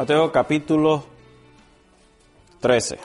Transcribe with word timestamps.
Mateo 0.00 0.32
capítulo 0.32 1.04
13. 2.58 2.98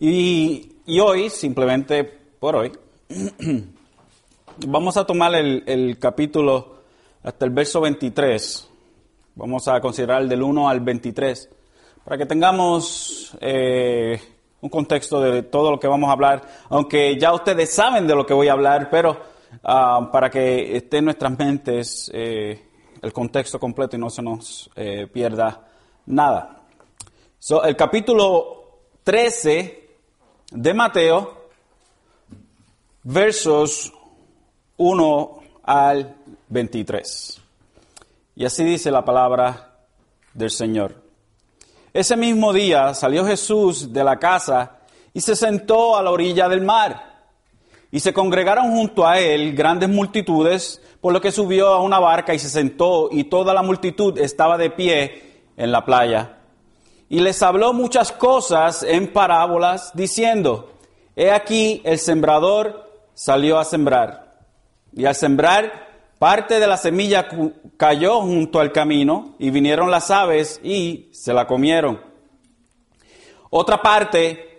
Y, 0.00 0.76
y 0.84 1.00
hoy, 1.00 1.30
simplemente 1.30 2.04
por 2.04 2.56
hoy, 2.56 2.72
vamos 4.66 4.98
a 4.98 5.06
tomar 5.06 5.34
el, 5.34 5.62
el 5.64 5.98
capítulo 5.98 6.82
hasta 7.22 7.46
el 7.46 7.52
verso 7.52 7.80
23. 7.80 8.68
Vamos 9.36 9.66
a 9.66 9.80
considerar 9.80 10.28
del 10.28 10.42
1 10.42 10.68
al 10.68 10.80
23 10.80 11.48
para 12.04 12.18
que 12.18 12.26
tengamos 12.26 13.34
eh, 13.40 14.20
un 14.60 14.68
contexto 14.68 15.22
de 15.22 15.44
todo 15.44 15.70
lo 15.70 15.80
que 15.80 15.88
vamos 15.88 16.10
a 16.10 16.12
hablar, 16.12 16.42
aunque 16.68 17.18
ya 17.18 17.32
ustedes 17.32 17.72
saben 17.72 18.06
de 18.06 18.14
lo 18.14 18.26
que 18.26 18.34
voy 18.34 18.48
a 18.48 18.52
hablar, 18.52 18.90
pero 18.90 19.18
ah, 19.64 20.10
para 20.12 20.28
que 20.28 20.76
esté 20.76 20.98
en 20.98 21.06
nuestras 21.06 21.38
mentes 21.38 22.10
eh, 22.12 22.68
el 23.02 23.12
contexto 23.12 23.58
completo 23.58 23.96
y 23.96 23.98
no 23.98 24.08
se 24.08 24.22
nos 24.22 24.70
eh, 24.76 25.08
pierda 25.12 25.66
nada. 26.06 26.62
So, 27.38 27.64
el 27.64 27.76
capítulo 27.76 28.80
13 29.02 29.90
de 30.52 30.74
Mateo, 30.74 31.48
versos 33.02 33.92
1 34.76 35.40
al 35.64 36.16
23. 36.48 37.40
Y 38.36 38.44
así 38.44 38.64
dice 38.64 38.90
la 38.90 39.04
palabra 39.04 39.74
del 40.32 40.50
Señor. 40.50 41.02
Ese 41.92 42.16
mismo 42.16 42.52
día 42.52 42.94
salió 42.94 43.26
Jesús 43.26 43.92
de 43.92 44.04
la 44.04 44.18
casa 44.18 44.78
y 45.12 45.20
se 45.20 45.36
sentó 45.36 45.96
a 45.96 46.02
la 46.02 46.10
orilla 46.10 46.48
del 46.48 46.62
mar. 46.62 47.11
Y 47.92 48.00
se 48.00 48.14
congregaron 48.14 48.70
junto 48.72 49.06
a 49.06 49.20
él 49.20 49.54
grandes 49.54 49.90
multitudes, 49.90 50.80
por 51.02 51.12
lo 51.12 51.20
que 51.20 51.30
subió 51.30 51.68
a 51.68 51.82
una 51.82 51.98
barca 51.98 52.32
y 52.32 52.38
se 52.38 52.48
sentó, 52.48 53.10
y 53.12 53.24
toda 53.24 53.52
la 53.52 53.62
multitud 53.62 54.18
estaba 54.18 54.56
de 54.56 54.70
pie 54.70 55.42
en 55.58 55.70
la 55.70 55.84
playa. 55.84 56.38
Y 57.10 57.20
les 57.20 57.42
habló 57.42 57.74
muchas 57.74 58.10
cosas 58.10 58.82
en 58.82 59.12
parábolas, 59.12 59.92
diciendo, 59.94 60.72
He 61.14 61.30
aquí 61.30 61.82
el 61.84 61.98
sembrador 61.98 62.90
salió 63.12 63.58
a 63.58 63.66
sembrar. 63.66 64.38
Y 64.94 65.04
al 65.04 65.14
sembrar, 65.14 65.90
parte 66.18 66.58
de 66.58 66.66
la 66.66 66.78
semilla 66.78 67.28
cayó 67.76 68.22
junto 68.22 68.58
al 68.58 68.72
camino, 68.72 69.34
y 69.38 69.50
vinieron 69.50 69.90
las 69.90 70.10
aves 70.10 70.60
y 70.64 71.10
se 71.12 71.34
la 71.34 71.46
comieron. 71.46 72.00
Otra 73.50 73.82
parte 73.82 74.51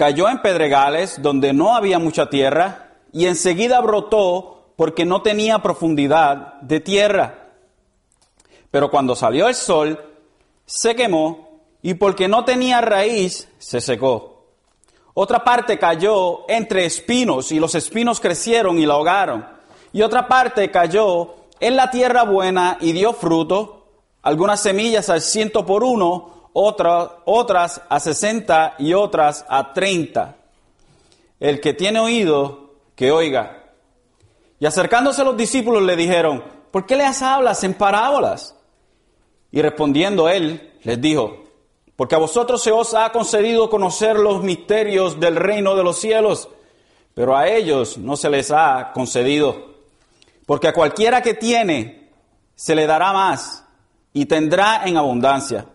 cayó 0.00 0.30
en 0.30 0.40
pedregales 0.40 1.20
donde 1.20 1.52
no 1.52 1.76
había 1.76 1.98
mucha 1.98 2.30
tierra, 2.30 2.94
y 3.12 3.26
enseguida 3.26 3.82
brotó 3.82 4.72
porque 4.74 5.04
no 5.04 5.20
tenía 5.20 5.58
profundidad 5.58 6.54
de 6.62 6.80
tierra. 6.80 7.50
Pero 8.70 8.90
cuando 8.90 9.14
salió 9.14 9.46
el 9.46 9.54
sol, 9.54 10.02
se 10.64 10.96
quemó, 10.96 11.60
y 11.82 11.92
porque 11.92 12.28
no 12.28 12.46
tenía 12.46 12.80
raíz, 12.80 13.46
se 13.58 13.82
secó. 13.82 14.46
Otra 15.12 15.44
parte 15.44 15.78
cayó 15.78 16.48
entre 16.48 16.86
espinos, 16.86 17.52
y 17.52 17.60
los 17.60 17.74
espinos 17.74 18.20
crecieron 18.20 18.78
y 18.78 18.86
la 18.86 18.94
ahogaron. 18.94 19.46
Y 19.92 20.00
otra 20.00 20.26
parte 20.28 20.70
cayó 20.70 21.34
en 21.60 21.76
la 21.76 21.90
tierra 21.90 22.22
buena 22.22 22.78
y 22.80 22.92
dio 22.92 23.12
fruto, 23.12 23.84
algunas 24.22 24.62
semillas 24.62 25.10
al 25.10 25.20
ciento 25.20 25.66
por 25.66 25.84
uno, 25.84 26.39
otra, 26.52 27.18
otras 27.24 27.82
a 27.88 28.00
sesenta 28.00 28.74
y 28.78 28.94
otras 28.94 29.44
a 29.48 29.72
treinta. 29.72 30.36
El 31.38 31.60
que 31.60 31.72
tiene 31.72 32.00
oído, 32.00 32.74
que 32.94 33.12
oiga. 33.12 33.72
Y 34.58 34.66
acercándose 34.66 35.24
los 35.24 35.36
discípulos 35.36 35.82
le 35.82 35.96
dijeron, 35.96 36.44
¿por 36.70 36.86
qué 36.86 36.96
les 36.96 37.22
hablas 37.22 37.64
en 37.64 37.74
parábolas? 37.74 38.54
Y 39.50 39.62
respondiendo 39.62 40.28
él, 40.28 40.74
les 40.82 41.00
dijo, 41.00 41.44
porque 41.96 42.14
a 42.14 42.18
vosotros 42.18 42.62
se 42.62 42.70
os 42.70 42.94
ha 42.94 43.10
concedido 43.12 43.68
conocer 43.68 44.16
los 44.16 44.42
misterios 44.42 45.18
del 45.18 45.36
reino 45.36 45.76
de 45.76 45.84
los 45.84 45.98
cielos, 45.98 46.48
pero 47.14 47.36
a 47.36 47.48
ellos 47.48 47.98
no 47.98 48.16
se 48.16 48.30
les 48.30 48.50
ha 48.50 48.92
concedido. 48.92 49.74
Porque 50.46 50.68
a 50.68 50.72
cualquiera 50.72 51.22
que 51.22 51.34
tiene, 51.34 52.10
se 52.54 52.74
le 52.74 52.86
dará 52.86 53.12
más 53.12 53.64
y 54.12 54.26
tendrá 54.26 54.82
en 54.84 54.96
abundancia. 54.96 55.66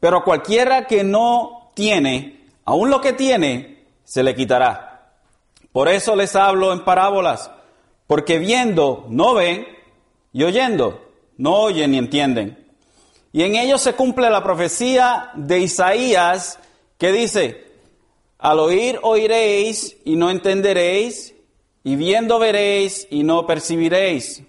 Pero 0.00 0.24
cualquiera 0.24 0.86
que 0.86 1.04
no 1.04 1.70
tiene, 1.74 2.46
aun 2.64 2.90
lo 2.90 3.00
que 3.00 3.12
tiene, 3.12 3.84
se 4.04 4.22
le 4.22 4.34
quitará. 4.34 5.12
Por 5.72 5.88
eso 5.88 6.16
les 6.16 6.34
hablo 6.34 6.72
en 6.72 6.84
parábolas, 6.84 7.50
porque 8.06 8.38
viendo 8.38 9.06
no 9.08 9.34
ven 9.34 9.66
y 10.32 10.42
oyendo 10.42 11.10
no 11.40 11.54
oyen 11.54 11.92
ni 11.92 11.98
entienden. 11.98 12.68
Y 13.32 13.44
en 13.44 13.54
ellos 13.54 13.80
se 13.80 13.94
cumple 13.94 14.28
la 14.28 14.42
profecía 14.42 15.30
de 15.34 15.60
Isaías 15.60 16.58
que 16.98 17.12
dice, 17.12 17.66
al 18.38 18.58
oír 18.58 18.98
oiréis 19.02 19.96
y 20.04 20.16
no 20.16 20.30
entenderéis, 20.30 21.34
y 21.82 21.96
viendo 21.96 22.38
veréis 22.38 23.06
y 23.10 23.22
no 23.22 23.46
percibiréis. 23.46 24.42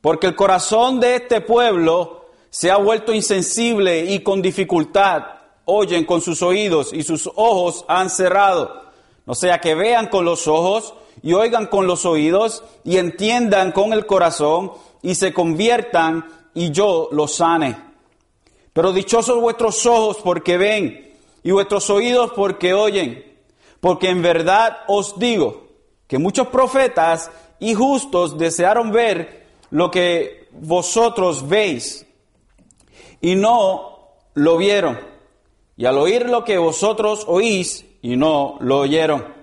Porque 0.00 0.28
el 0.28 0.34
corazón 0.34 0.98
de 0.98 1.16
este 1.16 1.42
pueblo 1.42 2.17
se 2.50 2.70
ha 2.70 2.76
vuelto 2.76 3.12
insensible 3.12 4.04
y 4.04 4.20
con 4.20 4.42
dificultad 4.42 5.22
oyen 5.64 6.04
con 6.04 6.20
sus 6.20 6.42
oídos 6.42 6.92
y 6.92 7.02
sus 7.02 7.30
ojos 7.36 7.84
han 7.88 8.08
cerrado. 8.08 8.84
O 9.26 9.34
sea, 9.34 9.60
que 9.60 9.74
vean 9.74 10.08
con 10.08 10.24
los 10.24 10.48
ojos 10.48 10.94
y 11.22 11.34
oigan 11.34 11.66
con 11.66 11.86
los 11.86 12.06
oídos 12.06 12.64
y 12.84 12.96
entiendan 12.96 13.72
con 13.72 13.92
el 13.92 14.06
corazón 14.06 14.72
y 15.02 15.14
se 15.14 15.34
conviertan 15.34 16.24
y 16.54 16.70
yo 16.70 17.08
los 17.12 17.34
sane. 17.34 17.76
Pero 18.72 18.92
dichosos 18.92 19.40
vuestros 19.40 19.84
ojos 19.84 20.18
porque 20.24 20.56
ven 20.56 21.14
y 21.42 21.50
vuestros 21.50 21.90
oídos 21.90 22.32
porque 22.34 22.72
oyen. 22.72 23.24
Porque 23.80 24.08
en 24.08 24.22
verdad 24.22 24.78
os 24.88 25.18
digo, 25.18 25.68
que 26.08 26.18
muchos 26.18 26.48
profetas 26.48 27.30
y 27.60 27.74
justos 27.74 28.38
desearon 28.38 28.90
ver 28.90 29.46
lo 29.70 29.90
que 29.90 30.48
vosotros 30.52 31.46
veis 31.46 32.06
y 33.20 33.34
no 33.34 34.16
lo 34.34 34.56
vieron. 34.56 34.98
Y 35.76 35.86
al 35.86 35.98
oír 35.98 36.28
lo 36.28 36.44
que 36.44 36.58
vosotros 36.58 37.24
oís 37.26 37.84
y 38.02 38.16
no 38.16 38.56
lo 38.60 38.80
oyeron. 38.80 39.34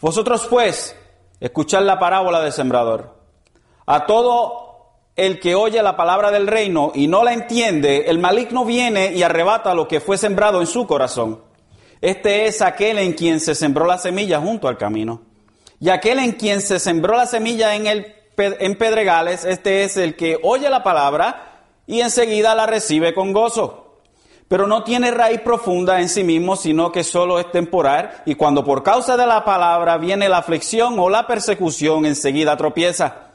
Vosotros 0.00 0.46
pues, 0.48 0.96
escuchad 1.40 1.82
la 1.82 1.98
parábola 1.98 2.40
del 2.40 2.52
sembrador. 2.52 3.16
A 3.86 4.06
todo 4.06 4.68
el 5.16 5.40
que 5.40 5.54
oye 5.54 5.82
la 5.82 5.96
palabra 5.96 6.30
del 6.30 6.46
reino 6.46 6.92
y 6.94 7.08
no 7.08 7.24
la 7.24 7.32
entiende, 7.32 8.04
el 8.06 8.18
maligno 8.18 8.64
viene 8.64 9.12
y 9.12 9.22
arrebata 9.22 9.74
lo 9.74 9.88
que 9.88 10.00
fue 10.00 10.16
sembrado 10.16 10.60
en 10.60 10.66
su 10.66 10.86
corazón. 10.86 11.42
Este 12.00 12.46
es 12.46 12.62
aquel 12.62 12.98
en 12.98 13.14
quien 13.14 13.40
se 13.40 13.56
sembró 13.56 13.86
la 13.86 13.98
semilla 13.98 14.40
junto 14.40 14.68
al 14.68 14.78
camino. 14.78 15.22
Y 15.80 15.88
aquel 15.88 16.20
en 16.20 16.32
quien 16.32 16.60
se 16.60 16.78
sembró 16.78 17.16
la 17.16 17.26
semilla 17.26 17.74
en, 17.74 17.86
el, 17.86 18.14
en 18.36 18.78
pedregales, 18.78 19.44
este 19.44 19.84
es 19.84 19.96
el 19.96 20.14
que 20.14 20.38
oye 20.42 20.70
la 20.70 20.84
palabra 20.84 21.47
y 21.88 22.02
enseguida 22.02 22.54
la 22.54 22.66
recibe 22.66 23.14
con 23.14 23.32
gozo. 23.32 23.86
Pero 24.46 24.66
no 24.66 24.84
tiene 24.84 25.10
raíz 25.10 25.40
profunda 25.40 26.00
en 26.00 26.08
sí 26.08 26.22
mismo, 26.22 26.54
sino 26.54 26.92
que 26.92 27.02
solo 27.02 27.40
es 27.40 27.50
temporal, 27.50 28.22
y 28.26 28.34
cuando 28.36 28.62
por 28.62 28.82
causa 28.82 29.16
de 29.16 29.26
la 29.26 29.44
palabra 29.44 29.98
viene 29.98 30.28
la 30.28 30.38
aflicción 30.38 30.98
o 30.98 31.10
la 31.10 31.26
persecución, 31.26 32.06
enseguida 32.06 32.56
tropieza. 32.56 33.32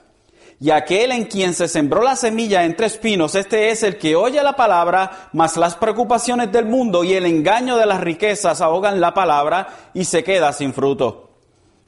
Y 0.60 0.70
aquel 0.70 1.12
en 1.12 1.26
quien 1.26 1.54
se 1.54 1.68
sembró 1.68 2.04
la 2.04 2.16
semilla 2.16 2.64
entre 2.64 2.86
espinos, 2.86 3.36
este 3.36 3.70
es 3.70 3.84
el 3.84 3.98
que 3.98 4.16
oye 4.16 4.42
la 4.42 4.56
palabra, 4.56 5.30
mas 5.34 5.58
las 5.58 5.76
preocupaciones 5.76 6.52
del 6.52 6.66
mundo 6.66 7.04
y 7.04 7.14
el 7.14 7.26
engaño 7.26 7.76
de 7.76 7.86
las 7.86 8.02
riquezas 8.02 8.62
ahogan 8.62 9.02
la 9.02 9.14
palabra 9.14 9.68
y 9.94 10.06
se 10.06 10.24
queda 10.24 10.54
sin 10.54 10.74
fruto. 10.74 11.32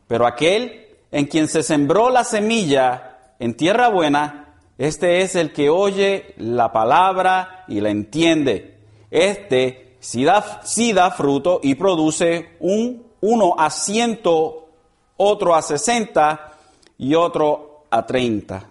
Pero 0.08 0.28
aquel 0.28 0.88
en 1.12 1.26
quien 1.28 1.48
se 1.48 1.64
sembró 1.64 2.10
la 2.10 2.24
semilla 2.24 3.34
en 3.40 3.56
tierra 3.56 3.88
buena, 3.88 4.45
este 4.78 5.22
es 5.22 5.36
el 5.36 5.54
que 5.54 5.70
oye 5.70 6.34
la 6.38 6.72
palabra 6.72 7.66
y 7.68 7.80
la 7.80 7.90
entiende. 7.90 8.78
Este 9.10 9.96
sí 10.00 10.24
da, 10.24 11.12
fruto 11.12 11.60
y 11.64 11.76
produce 11.76 12.58
un, 12.60 13.08
uno 13.22 13.56
a 13.58 13.70
ciento, 13.70 14.70
otro 15.18 15.56
a 15.56 15.62
sesenta 15.62 16.58
y 16.98 17.16
otro 17.16 17.86
a 17.90 18.06
treinta. 18.06 18.70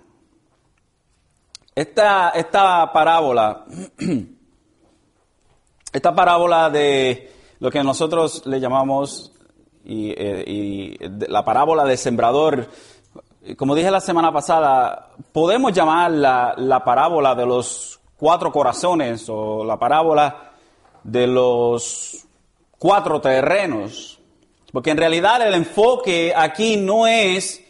Esta, 1.75 2.31
esta 2.31 2.93
parábola, 2.93 3.65
esta 5.93 6.15
parábola 6.15 6.71
de 6.71 7.33
lo 7.59 7.71
que 7.71 7.83
nosotros 7.83 8.47
le 8.47 8.61
llamamos 8.61 9.33
eh, 9.87 10.45
y, 10.47 10.99
la 11.29 11.45
parábola 11.45 11.85
del 11.85 11.99
sembrador, 11.99 12.69
como 13.57 13.75
dije 13.75 13.91
la 13.91 14.01
semana 14.01 14.33
pasada, 14.33 15.11
podemos 15.33 15.73
llamar 15.73 16.11
la, 16.11 16.55
la 16.57 16.83
parábola 16.83 17.35
de 17.35 17.45
los 17.45 18.01
cuatro 18.17 18.51
corazones 18.51 19.27
o 19.29 19.65
la 19.65 19.79
parábola 19.79 20.53
de 21.03 21.27
los 21.27 22.25
cuatro 22.79 23.21
terrenos, 23.21 24.19
porque 24.73 24.91
en 24.91 24.97
realidad 24.97 25.47
el 25.47 25.55
enfoque 25.55 26.33
aquí 26.35 26.77
no 26.79 27.07
es 27.07 27.63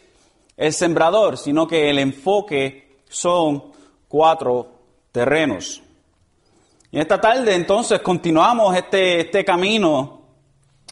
el 0.55 0.71
sembrador, 0.71 1.37
sino 1.37 1.67
que 1.67 1.89
el 1.89 1.99
enfoque 1.99 2.99
son 3.09 3.71
cuatro 4.07 4.67
terrenos. 5.11 5.81
Y 6.91 6.99
esta 6.99 7.19
tarde 7.19 7.53
entonces 7.53 7.99
continuamos 7.99 8.75
este, 8.77 9.21
este 9.21 9.43
camino 9.43 10.21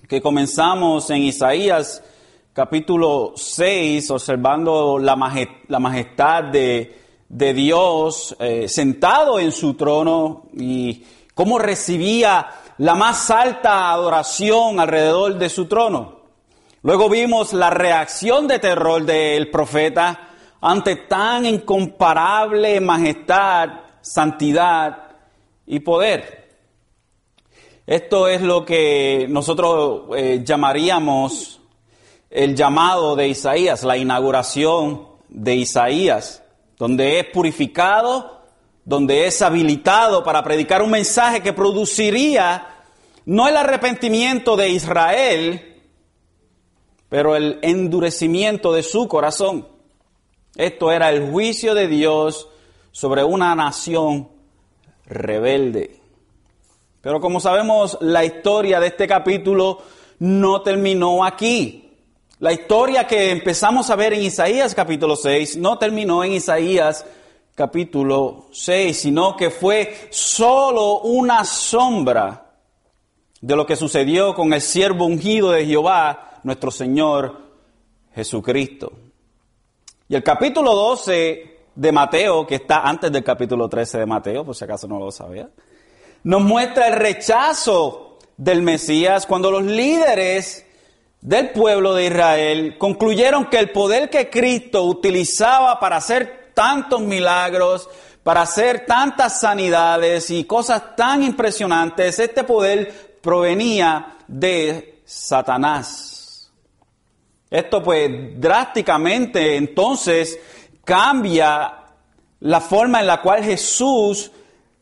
que 0.10 0.22
comenzamos 0.22 1.10
en 1.10 1.22
Isaías 1.22 2.04
capítulo 2.54 3.34
6, 3.36 4.12
observando 4.12 5.00
la 5.00 5.16
majestad 5.16 6.44
de, 6.44 7.00
Dios 7.28 8.36
eh, 8.40 8.68
sentado 8.68 9.40
en 9.40 9.52
su 9.52 9.74
trono 9.74 10.44
y 10.54 11.04
cómo 11.34 11.58
recibía 11.58 12.48
la 12.78 12.94
más 12.94 13.32
alta 13.32 13.92
adoración 13.92 14.80
alrededor 14.80 15.40
de 15.40 15.50
su 15.50 15.66
trono. 15.66 16.20
Luego 16.84 17.10
vimos 17.10 17.54
la 17.54 17.72
reacción 17.72 18.48
de 18.48 18.60
terror 18.60 19.04
del 19.04 19.50
profeta 19.50 20.30
ante 20.62 20.96
tan 20.96 21.48
incomparable 21.48 22.80
majestad, 22.82 23.70
santidad 24.02 25.16
y 25.66 25.80
poder. 25.80 26.50
Esto 27.88 28.28
es 28.28 28.42
lo 28.42 28.64
que 28.64 29.26
nosotros 29.28 30.04
eh, 30.16 30.42
llamaríamos 30.46 31.63
el 32.34 32.56
llamado 32.56 33.16
de 33.16 33.28
Isaías, 33.28 33.84
la 33.84 33.96
inauguración 33.96 35.08
de 35.30 35.56
Isaías, 35.56 36.42
donde 36.80 37.20
es 37.20 37.28
purificado, 37.28 38.42
donde 38.84 39.28
es 39.28 39.40
habilitado 39.44 40.24
para 40.24 40.44
predicar 40.44 40.82
un 40.82 40.90
mensaje 40.90 41.42
que 41.42 41.54
produciría 41.54 42.68
no 43.26 43.48
el 43.48 43.56
arrepentimiento 43.56 44.58
de 44.58 44.70
Israel, 44.70 45.84
pero 47.08 47.36
el 47.36 47.60
endurecimiento 47.62 48.74
de 48.74 48.82
su 48.82 49.08
corazón. 49.08 49.68
Esto 50.56 50.92
era 50.92 51.12
el 51.12 51.30
juicio 51.30 51.76
de 51.76 51.88
Dios 51.88 52.50
sobre 52.92 53.24
una 53.24 53.54
nación 53.54 54.30
rebelde. 55.06 56.00
Pero 57.00 57.22
como 57.22 57.40
sabemos, 57.40 57.96
la 58.02 58.26
historia 58.26 58.80
de 58.80 58.88
este 58.88 59.08
capítulo 59.08 59.84
no 60.18 60.64
terminó 60.64 61.24
aquí. 61.24 61.83
La 62.44 62.52
historia 62.52 63.08
que 63.08 63.32
empezamos 63.32 63.90
a 63.90 63.96
ver 63.96 64.12
en 64.12 64.24
Isaías 64.24 64.76
capítulo 64.76 65.16
6 65.16 65.56
no 65.56 65.78
terminó 65.78 66.26
en 66.26 66.34
Isaías 66.34 67.06
capítulo 67.56 68.48
6, 68.52 69.00
sino 69.00 69.38
que 69.38 69.50
fue 69.50 70.10
solo 70.10 71.00
una 71.04 71.46
sombra 71.46 72.52
de 73.40 73.56
lo 73.56 73.66
que 73.66 73.78
sucedió 73.78 74.36
con 74.36 74.52
el 74.52 74.60
siervo 74.60 75.06
ungido 75.06 75.52
de 75.52 75.66
Jehová, 75.66 76.42
nuestro 76.44 76.70
Señor 76.70 77.40
Jesucristo. 78.14 78.92
Y 80.10 80.16
el 80.16 80.22
capítulo 80.22 80.76
12 80.76 81.60
de 81.74 81.92
Mateo, 81.94 82.46
que 82.46 82.56
está 82.56 82.82
antes 82.82 83.10
del 83.10 83.24
capítulo 83.24 83.70
13 83.70 84.00
de 84.00 84.06
Mateo, 84.06 84.44
por 84.44 84.54
si 84.54 84.66
acaso 84.66 84.86
no 84.86 85.00
lo 85.00 85.12
sabía, 85.14 85.50
nos 86.26 86.42
muestra 86.42 86.90
el 86.90 86.96
rechazo 86.96 88.18
del 88.36 88.62
Mesías 88.62 89.26
cuando 89.26 89.50
los 89.50 89.64
líderes 89.64 90.66
del 91.24 91.52
pueblo 91.52 91.96
de 91.96 92.08
Israel 92.08 92.78
concluyeron 92.78 93.46
que 93.46 93.58
el 93.58 93.72
poder 93.72 94.10
que 94.10 94.30
Cristo 94.30 94.84
utilizaba 94.84 95.80
para 95.80 95.96
hacer 95.96 96.52
tantos 96.54 97.00
milagros, 97.00 97.90
para 98.24 98.42
hacer 98.42 98.86
tantas 98.86 99.40
sanidades 99.40 100.30
y 100.30 100.44
cosas 100.44 100.98
tan 100.98 101.24
impresionantes, 101.24 102.20
este 102.20 102.44
poder 102.44 103.20
provenía 103.22 104.18
de 104.28 105.02
Satanás. 105.06 106.52
Esto 107.50 107.82
pues 107.82 108.12
drásticamente 108.38 109.56
entonces 109.56 110.38
cambia 110.84 111.86
la 112.42 112.60
forma 112.60 113.00
en 113.00 113.08
la 113.08 113.22
cual 113.22 113.46
Jesús 113.46 114.30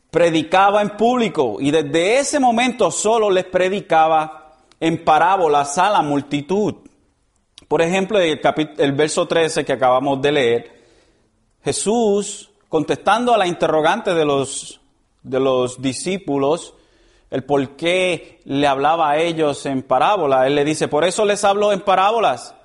predicaba 0.10 0.82
en 0.82 0.98
público 0.98 1.58
y 1.60 1.70
desde 1.70 2.18
ese 2.18 2.40
momento 2.40 2.90
solo 2.90 3.30
les 3.30 3.46
predicaba 3.46 4.41
en 4.82 5.06
parábolas 5.06 5.78
a 5.78 5.92
la 5.92 6.02
multitud. 6.02 6.76
Por 7.68 7.82
ejemplo, 7.82 8.20
el, 8.20 8.92
verso 8.92 9.28
13 9.28 9.64
que 9.64 9.74
acabamos 9.74 10.22
de 10.22 10.32
leer, 10.32 10.82
Jesús 11.64 12.50
contestando 12.68 13.34
a 13.34 13.38
la 13.38 13.48
interrogante 13.48 14.14
de 14.14 14.26
los, 14.26 14.82
de 15.22 15.40
los 15.40 15.82
discípulos, 15.82 16.74
el 17.30 17.44
por 17.44 17.76
qué 17.78 18.42
le 18.46 18.68
hablaba 18.68 19.12
a 19.12 19.20
ellos 19.20 19.66
en 19.66 19.84
parábola, 19.84 20.48
él 20.48 20.56
le 20.56 20.66
dice, 20.66 20.88
por 20.88 21.06
eso 21.06 21.26
les 21.26 21.46
hablo 21.46 21.72
en 21.72 21.82
parábolas, 21.82 22.56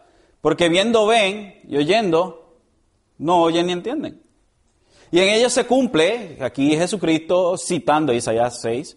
porque 0.41 0.69
viendo 0.69 1.07
ven 1.07 1.61
y 1.69 1.77
oyendo, 1.77 2.57
no 3.19 3.43
oyen 3.43 3.67
ni 3.67 3.73
entienden. 3.75 4.23
Y 5.11 5.21
en 5.21 5.29
ellos 5.29 5.53
se 5.53 5.67
cumple, 5.67 6.39
aquí 6.41 6.77
Jesucristo 6.77 7.57
citando 7.59 8.13
Isaías 8.13 8.61
6, 8.63 8.97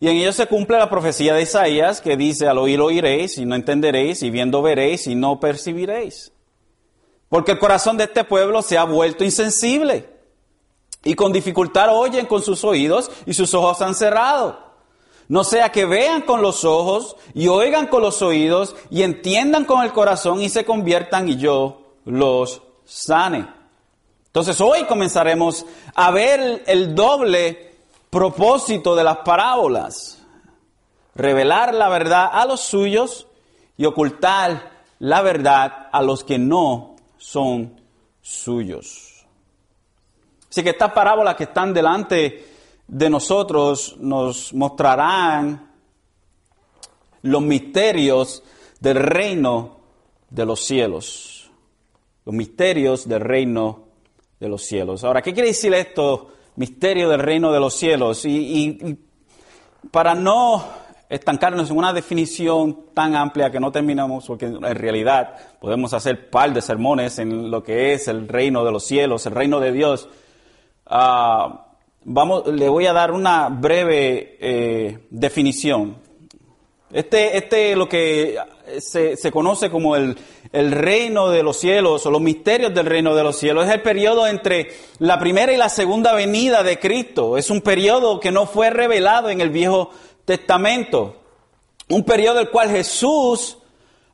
y 0.00 0.08
en 0.08 0.16
ellos 0.16 0.36
se 0.36 0.46
cumple 0.46 0.78
la 0.78 0.90
profecía 0.90 1.34
de 1.34 1.42
Isaías 1.42 2.00
que 2.00 2.16
dice, 2.16 2.46
al 2.46 2.58
oír 2.58 2.80
oiréis 2.80 3.38
y 3.38 3.44
no 3.44 3.54
entenderéis, 3.54 4.22
y 4.22 4.30
viendo 4.30 4.62
veréis 4.62 5.06
y 5.06 5.14
no 5.14 5.40
percibiréis. 5.40 6.32
Porque 7.28 7.52
el 7.52 7.58
corazón 7.58 7.96
de 7.96 8.04
este 8.04 8.24
pueblo 8.24 8.62
se 8.62 8.78
ha 8.78 8.84
vuelto 8.84 9.24
insensible, 9.24 10.08
y 11.04 11.14
con 11.14 11.32
dificultad 11.32 11.96
oyen 11.96 12.26
con 12.26 12.42
sus 12.42 12.64
oídos 12.64 13.10
y 13.26 13.34
sus 13.34 13.54
ojos 13.54 13.82
han 13.82 13.94
cerrado. 13.94 14.68
No 15.28 15.44
sea 15.44 15.70
que 15.70 15.84
vean 15.84 16.22
con 16.22 16.42
los 16.42 16.64
ojos 16.64 17.16
y 17.34 17.48
oigan 17.48 17.86
con 17.86 18.02
los 18.02 18.22
oídos 18.22 18.74
y 18.90 19.02
entiendan 19.02 19.64
con 19.64 19.84
el 19.84 19.92
corazón 19.92 20.40
y 20.40 20.48
se 20.48 20.64
conviertan 20.64 21.28
y 21.28 21.36
yo 21.36 21.82
los 22.06 22.62
sane. 22.84 23.46
Entonces 24.26 24.60
hoy 24.60 24.84
comenzaremos 24.84 25.66
a 25.94 26.10
ver 26.10 26.62
el 26.66 26.94
doble 26.94 27.67
propósito 28.10 28.94
de 28.94 29.04
las 29.04 29.18
parábolas. 29.18 30.22
Revelar 31.14 31.74
la 31.74 31.88
verdad 31.88 32.28
a 32.32 32.46
los 32.46 32.60
suyos 32.60 33.26
y 33.76 33.84
ocultar 33.84 34.70
la 34.98 35.22
verdad 35.22 35.88
a 35.92 36.02
los 36.02 36.24
que 36.24 36.38
no 36.38 36.96
son 37.16 37.80
suyos. 38.20 39.26
Así 40.50 40.62
que 40.62 40.70
estas 40.70 40.92
parábolas 40.92 41.36
que 41.36 41.44
están 41.44 41.74
delante 41.74 42.46
de 42.86 43.10
nosotros 43.10 43.96
nos 43.98 44.54
mostrarán 44.54 45.70
los 47.22 47.42
misterios 47.42 48.42
del 48.80 48.96
reino 48.96 49.78
de 50.30 50.46
los 50.46 50.60
cielos. 50.60 51.50
Los 52.24 52.34
misterios 52.34 53.08
del 53.08 53.20
reino 53.20 53.84
de 54.40 54.48
los 54.48 54.62
cielos. 54.62 55.04
Ahora, 55.04 55.22
¿qué 55.22 55.32
quiere 55.34 55.48
decir 55.48 55.74
esto? 55.74 56.32
Misterio 56.58 57.08
del 57.08 57.20
reino 57.20 57.52
de 57.52 57.60
los 57.60 57.74
cielos. 57.74 58.24
Y, 58.24 58.98
para 59.90 60.14
no 60.14 60.64
estancarnos 61.08 61.70
en 61.70 61.78
una 61.78 61.92
definición 61.92 62.86
tan 62.92 63.16
amplia 63.16 63.50
que 63.50 63.60
no 63.60 63.72
terminamos, 63.72 64.26
porque 64.26 64.46
en 64.46 64.60
realidad 64.60 65.34
podemos 65.60 65.94
hacer 65.94 66.28
par 66.28 66.52
de 66.52 66.60
sermones 66.60 67.18
en 67.18 67.50
lo 67.50 67.62
que 67.62 67.94
es 67.94 68.08
el 68.08 68.28
reino 68.28 68.64
de 68.64 68.72
los 68.72 68.84
cielos, 68.84 69.24
el 69.24 69.34
reino 69.34 69.60
de 69.60 69.72
Dios. 69.72 70.08
Uh, 70.90 71.68
Vamos, 72.10 72.46
le 72.46 72.70
voy 72.70 72.86
a 72.86 72.94
dar 72.94 73.10
una 73.10 73.50
breve 73.50 74.38
eh, 74.40 74.98
definición. 75.10 75.96
Este, 76.90 77.36
este 77.36 77.76
lo 77.76 77.86
que 77.86 78.38
se, 78.78 79.14
se 79.14 79.30
conoce 79.30 79.68
como 79.68 79.94
el, 79.94 80.16
el, 80.52 80.72
reino 80.72 81.30
de 81.30 81.42
los 81.42 81.58
cielos 81.58 82.06
o 82.06 82.10
los 82.10 82.20
misterios 82.20 82.74
del 82.74 82.86
reino 82.86 83.14
de 83.14 83.22
los 83.22 83.36
cielos 83.38 83.66
es 83.66 83.74
el 83.74 83.82
periodo 83.82 84.26
entre 84.26 84.72
la 84.98 85.18
primera 85.18 85.52
y 85.52 85.56
la 85.56 85.68
segunda 85.68 86.14
venida 86.14 86.62
de 86.62 86.78
Cristo. 86.78 87.36
Es 87.36 87.50
un 87.50 87.60
periodo 87.60 88.20
que 88.20 88.30
no 88.30 88.46
fue 88.46 88.70
revelado 88.70 89.30
en 89.30 89.40
el 89.40 89.50
Viejo 89.50 89.90
Testamento. 90.24 91.16
Un 91.88 92.04
periodo 92.04 92.38
al 92.38 92.50
cual 92.50 92.70
Jesús, 92.70 93.58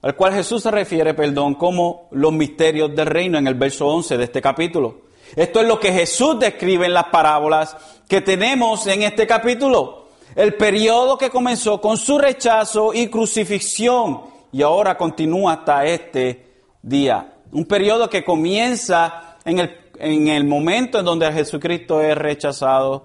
al 0.03 0.15
cual 0.17 0.35
Jesús 0.35 0.63
se 0.63 0.71
refiere, 0.71 1.15
perdón, 1.15 1.55
como 1.55 2.09
los 2.13 2.33
misterios 2.33 2.95
del 2.95 3.07
reino 3.07 3.39
en 3.39 3.47
el 3.47 3.55
verso 3.55 3.87
11 3.87 4.17
de 4.17 4.25
este 4.25 4.41
capítulo. 4.41 5.03
Esto 5.37 5.61
es 5.61 5.67
lo 5.67 5.81
que 5.81 5.93
Jesús 5.93 6.39
describe 6.39 6.87
en 6.87 6.95
las 6.95 7.07
parábolas 7.07 7.77
que 8.09 8.21
tenemos 8.21 8.87
en 8.87 9.03
este 9.03 9.27
capítulo. 9.27 10.05
El 10.37 10.55
periodo 10.55 11.17
que 11.17 11.31
comenzó 11.31 11.81
con 11.81 11.97
su 11.97 12.19
rechazo 12.19 12.93
y 12.93 13.09
crucifixión 13.09 14.34
y 14.55 14.63
ahora 14.63 14.97
continúa 14.97 15.55
hasta 15.55 15.85
este 15.85 16.63
día. 16.81 17.39
Un 17.51 17.65
periodo 17.65 18.09
que 18.09 18.23
comienza 18.23 19.37
en 19.45 19.59
el, 19.59 19.77
en 19.99 20.29
el 20.29 20.45
momento 20.45 21.01
en 21.01 21.05
donde 21.05 21.33
Jesucristo 21.33 22.01
es 22.01 22.17
rechazado, 22.17 23.03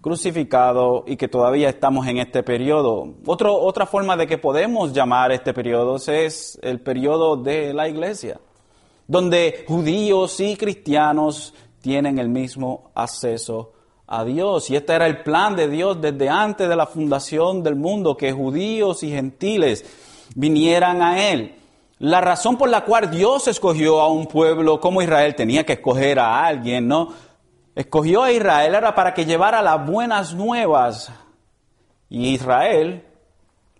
crucificado 0.00 1.04
y 1.06 1.16
que 1.16 1.28
todavía 1.28 1.68
estamos 1.68 2.08
en 2.08 2.18
este 2.18 2.42
periodo. 2.42 3.14
otra 3.26 3.86
forma 3.86 4.16
de 4.16 4.26
que 4.26 4.38
podemos 4.38 4.92
llamar 4.92 5.30
este 5.30 5.54
periodo 5.54 5.98
es 6.08 6.58
el 6.62 6.80
periodo 6.80 7.36
de 7.36 7.72
la 7.72 7.88
iglesia 7.88 8.40
donde 9.06 9.64
judíos 9.68 10.40
y 10.40 10.56
cristianos 10.56 11.54
tienen 11.80 12.18
el 12.18 12.28
mismo 12.28 12.90
acceso 12.96 13.72
a 14.08 14.24
Dios. 14.24 14.68
Y 14.68 14.74
este 14.74 14.94
era 14.94 15.06
el 15.06 15.22
plan 15.22 15.54
de 15.54 15.68
Dios 15.68 16.00
desde 16.00 16.28
antes 16.28 16.68
de 16.68 16.74
la 16.74 16.86
fundación 16.86 17.62
del 17.62 17.76
mundo, 17.76 18.16
que 18.16 18.32
judíos 18.32 19.04
y 19.04 19.10
gentiles 19.10 19.84
vinieran 20.34 21.02
a 21.02 21.30
Él. 21.30 21.56
La 21.98 22.20
razón 22.20 22.58
por 22.58 22.68
la 22.68 22.84
cual 22.84 23.10
Dios 23.10 23.46
escogió 23.48 24.00
a 24.00 24.08
un 24.08 24.26
pueblo 24.26 24.80
como 24.80 25.02
Israel, 25.02 25.34
tenía 25.34 25.64
que 25.64 25.74
escoger 25.74 26.18
a 26.18 26.44
alguien, 26.44 26.88
¿no? 26.88 27.10
escogió 27.74 28.22
a 28.22 28.32
Israel 28.32 28.74
era 28.74 28.94
para 28.94 29.14
que 29.14 29.24
llevara 29.24 29.62
las 29.62 29.84
buenas 29.86 30.34
nuevas. 30.34 31.10
Y 32.08 32.34
Israel, 32.34 33.02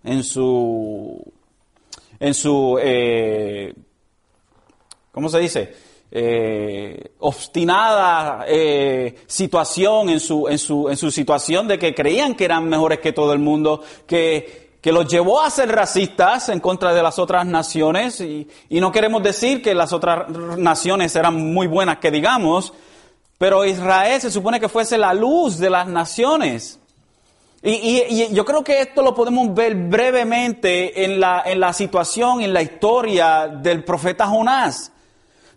en 0.03 0.25
su, 0.25 1.23
en 2.19 2.35
su, 2.35 2.79
eh, 2.81 3.75
¿cómo 5.11 5.29
se 5.29 5.39
dice? 5.39 5.75
Eh, 6.11 7.13
obstinada 7.21 8.45
eh, 8.47 9.17
situación, 9.27 10.11
en 10.11 10.21
su, 10.21 10.49
en, 10.49 10.59
su, 10.59 10.89
en 10.89 10.97
su 10.97 11.11
situación 11.11 11.69
de 11.69 11.79
que 11.79 11.95
creían 11.95 12.35
que 12.35 12.45
eran 12.45 12.69
mejores 12.69 13.01
que 13.01 13.13
todo 13.13 13.33
el 13.33 13.39
mundo, 13.39 13.83
que, 14.07 14.72
que 14.83 14.93
los 14.93 15.07
llevó 15.07 15.41
a 15.41 15.49
ser 15.49 15.71
racistas 15.71 16.49
en 16.49 16.59
contra 16.61 16.93
de 16.93 17.03
las 17.03 17.19
otras 17.21 17.47
naciones. 17.47 18.21
Y, 18.21 18.49
y 18.69 18.81
no 18.81 18.91
queremos 18.91 19.23
decir 19.23 19.63
que 19.63 19.75
las 19.75 19.93
otras 19.93 20.29
naciones 20.29 21.15
eran 21.17 21.55
muy 21.55 21.69
buenas, 21.69 21.99
que 21.99 22.11
digamos, 22.11 22.75
pero 23.39 23.65
Israel 23.65 24.21
se 24.21 24.31
supone 24.31 24.59
que 24.59 24.69
fuese 24.69 24.99
la 24.99 25.15
luz 25.15 25.59
de 25.59 25.71
las 25.71 25.87
naciones. 25.87 26.81
Y, 27.63 27.71
y, 27.71 28.35
yo 28.35 28.45
creo 28.45 28.65
que 28.65 28.81
esto 28.81 29.03
lo 29.03 29.15
podemos 29.15 29.55
ver 29.55 29.77
brevemente 29.77 31.05
en 31.05 31.21
la, 31.21 31.45
en 31.47 31.61
la 31.61 31.73
situación, 31.73 32.41
en 32.41 32.53
la 32.53 32.61
historia 32.61 33.47
del 33.47 33.85
profeta 33.85 34.27
Jonás 34.27 34.91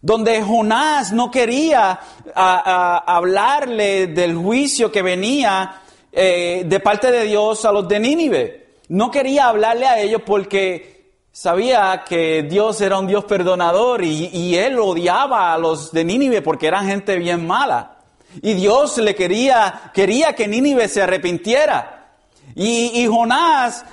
donde 0.05 0.39
Jonás 0.39 1.11
no 1.13 1.31
quería 1.31 1.99
hablarle 2.35 4.05
del 4.05 4.35
juicio 4.35 4.91
que 4.91 5.01
venía 5.01 5.81
eh, 6.11 6.61
de 6.63 6.79
parte 6.79 7.09
de 7.11 7.23
Dios 7.23 7.65
a 7.65 7.71
los 7.71 7.87
de 7.87 7.99
Nínive. 7.99 8.64
No 8.89 9.11
quería 9.11 9.47
hablarle 9.47 9.87
a 9.87 9.99
ellos 9.99 10.21
porque 10.25 10.95
sabía 11.31 12.03
que 12.07 12.43
Dios 12.43 12.79
era 12.81 12.97
un 12.99 13.07
Dios 13.07 13.25
perdonador 13.25 14.03
y, 14.03 14.55
él 14.55 14.79
odiaba 14.79 15.53
a 15.53 15.57
los 15.57 15.91
de 15.91 16.05
Nínive 16.05 16.41
porque 16.41 16.67
eran 16.67 16.87
gente 16.87 17.17
bien 17.17 17.45
mala. 17.45 17.97
Y 18.41 18.53
Dios 18.53 18.97
le 18.97 19.15
quería, 19.15 19.91
quería 19.93 20.33
que 20.33 20.47
Nínive 20.47 20.87
se 20.87 21.01
arrepintiera. 21.01 22.13
Y, 22.55 23.05
Jonás, 23.07 23.85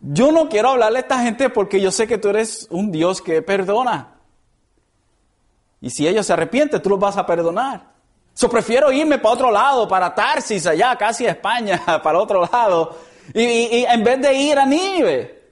yo 0.00 0.30
no 0.30 0.48
quiero 0.48 0.70
hablarle 0.70 0.98
a 0.98 1.02
esta 1.02 1.22
gente 1.22 1.50
porque 1.50 1.80
yo 1.80 1.90
sé 1.90 2.06
que 2.06 2.18
tú 2.18 2.28
eres 2.28 2.68
un 2.70 2.92
Dios 2.92 3.20
que 3.22 3.42
perdona. 3.42 4.14
Y 5.80 5.90
si 5.90 6.06
ellos 6.06 6.26
se 6.26 6.32
arrepienten, 6.32 6.80
tú 6.80 6.90
los 6.90 6.98
vas 7.00 7.16
a 7.16 7.26
perdonar. 7.26 7.92
Yo 8.36 8.48
prefiero 8.48 8.90
irme 8.92 9.18
para 9.18 9.34
otro 9.34 9.50
lado, 9.50 9.86
para 9.86 10.14
Tarsis, 10.14 10.66
allá, 10.66 10.96
casi 10.96 11.26
a 11.26 11.30
España, 11.30 11.82
para 12.02 12.18
otro 12.18 12.48
lado, 12.50 12.96
y, 13.32 13.84
en 13.84 14.04
vez 14.04 14.20
de 14.20 14.34
ir 14.34 14.58
a 14.58 14.66
Nínive. 14.66 15.42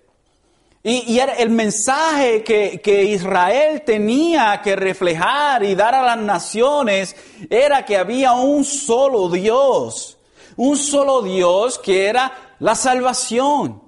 Y, 0.85 1.13
y 1.13 1.21
el 1.21 1.51
mensaje 1.51 2.43
que, 2.43 2.81
que, 2.83 3.05
Israel 3.05 3.83
tenía 3.83 4.61
que 4.63 4.75
reflejar 4.75 5.63
y 5.63 5.77
dar 5.77 5.95
a 5.95 6.03
las 6.03 6.19
naciones 6.19 7.15
era 7.49 7.85
que 7.85 7.97
había 7.97 8.33
un 8.33 8.65
solo 8.65 9.29
Dios, 9.29 10.19
un 10.57 10.77
solo 10.77 11.23
Dios 11.23 11.79
que 11.79 12.07
era 12.07 12.55
la 12.59 12.75
salvación. 12.75 13.81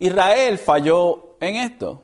Israel 0.00 0.58
falló 0.58 1.36
en 1.40 1.56
esto 1.56 2.02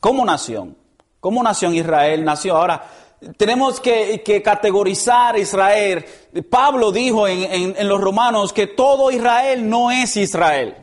como 0.00 0.24
nación. 0.24 0.76
Como 1.20 1.42
nación 1.42 1.74
Israel 1.74 2.24
nació. 2.24 2.56
Ahora, 2.56 2.88
tenemos 3.36 3.80
que, 3.80 4.42
categorizar 4.44 5.38
Israel. 5.38 6.04
Pablo 6.48 6.92
dijo 6.92 7.26
en, 7.26 7.74
en, 7.76 7.88
los 7.88 8.00
romanos 8.00 8.52
que 8.52 8.66
todo 8.66 9.10
Israel 9.10 9.68
no 9.68 9.90
es 9.90 10.16
Israel. 10.16 10.76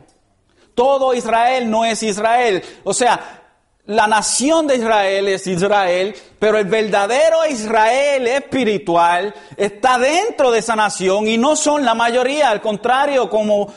Todo 0.73 1.13
Israel 1.13 1.69
no 1.69 1.85
es 1.85 2.01
Israel. 2.01 2.63
O 2.83 2.93
sea, 2.93 3.43
la 3.85 4.07
nación 4.07 4.65
de 4.65 4.77
Israel 4.77 5.27
es 5.27 5.45
Israel, 5.45 6.15
pero 6.39 6.57
el 6.57 6.65
verdadero 6.65 7.45
Israel 7.45 8.25
espiritual 8.27 9.33
está 9.57 9.99
dentro 9.99 10.51
de 10.51 10.59
esa 10.59 10.75
nación 10.75 11.27
y 11.27 11.37
no 11.37 11.57
son 11.57 11.83
la 11.83 11.93
mayoría. 11.93 12.49
Al 12.49 12.61
contrario, 12.61 13.29
como, 13.29 13.73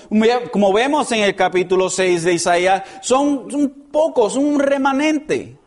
como 0.53 0.73
vemos 0.73 1.11
en 1.11 1.25
el 1.25 1.35
capítulo 1.35 1.91
6 1.91 2.23
de 2.23 2.35
Isaías, 2.35 2.83
son, 3.03 3.51
son 3.51 3.69
pocos, 3.91 4.37
un 4.37 4.61
remanente. 4.61 5.59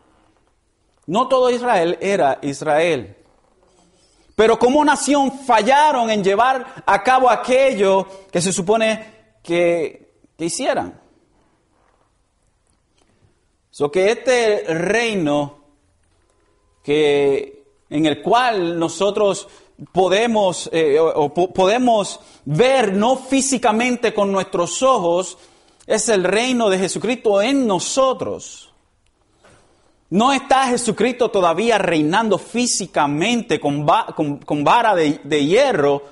No 1.10 1.26
todo 1.26 1.50
Israel 1.50 1.98
era 2.00 2.38
Israel. 2.42 3.16
Pero 4.36 4.60
como 4.60 4.84
nación 4.84 5.40
fallaron 5.40 6.08
en 6.08 6.22
llevar 6.22 6.84
a 6.86 7.02
cabo 7.02 7.28
aquello 7.28 8.06
que 8.30 8.40
se 8.40 8.52
supone 8.52 9.38
que, 9.42 10.12
hicieran. 10.38 11.00
So 13.72 13.90
que 13.90 14.12
este 14.12 14.72
reino 14.72 15.58
que, 16.84 17.64
en 17.90 18.06
el 18.06 18.22
cual 18.22 18.78
nosotros 18.78 19.48
podemos, 19.90 20.70
eh, 20.72 20.96
podemos 21.52 22.20
ver 22.44 22.92
no 22.92 23.16
físicamente 23.16 24.14
con 24.14 24.30
nuestros 24.30 24.80
ojos, 24.84 25.38
es 25.88 26.08
el 26.08 26.22
reino 26.22 26.70
de 26.70 26.78
Jesucristo 26.78 27.42
en 27.42 27.66
nosotros. 27.66 28.69
No 30.10 30.32
está 30.32 30.66
Jesucristo 30.66 31.30
todavía 31.30 31.78
reinando 31.78 32.36
físicamente 32.36 33.60
con, 33.60 33.86
vara 33.86 34.94
de, 34.96 35.46
hierro, 35.46 36.02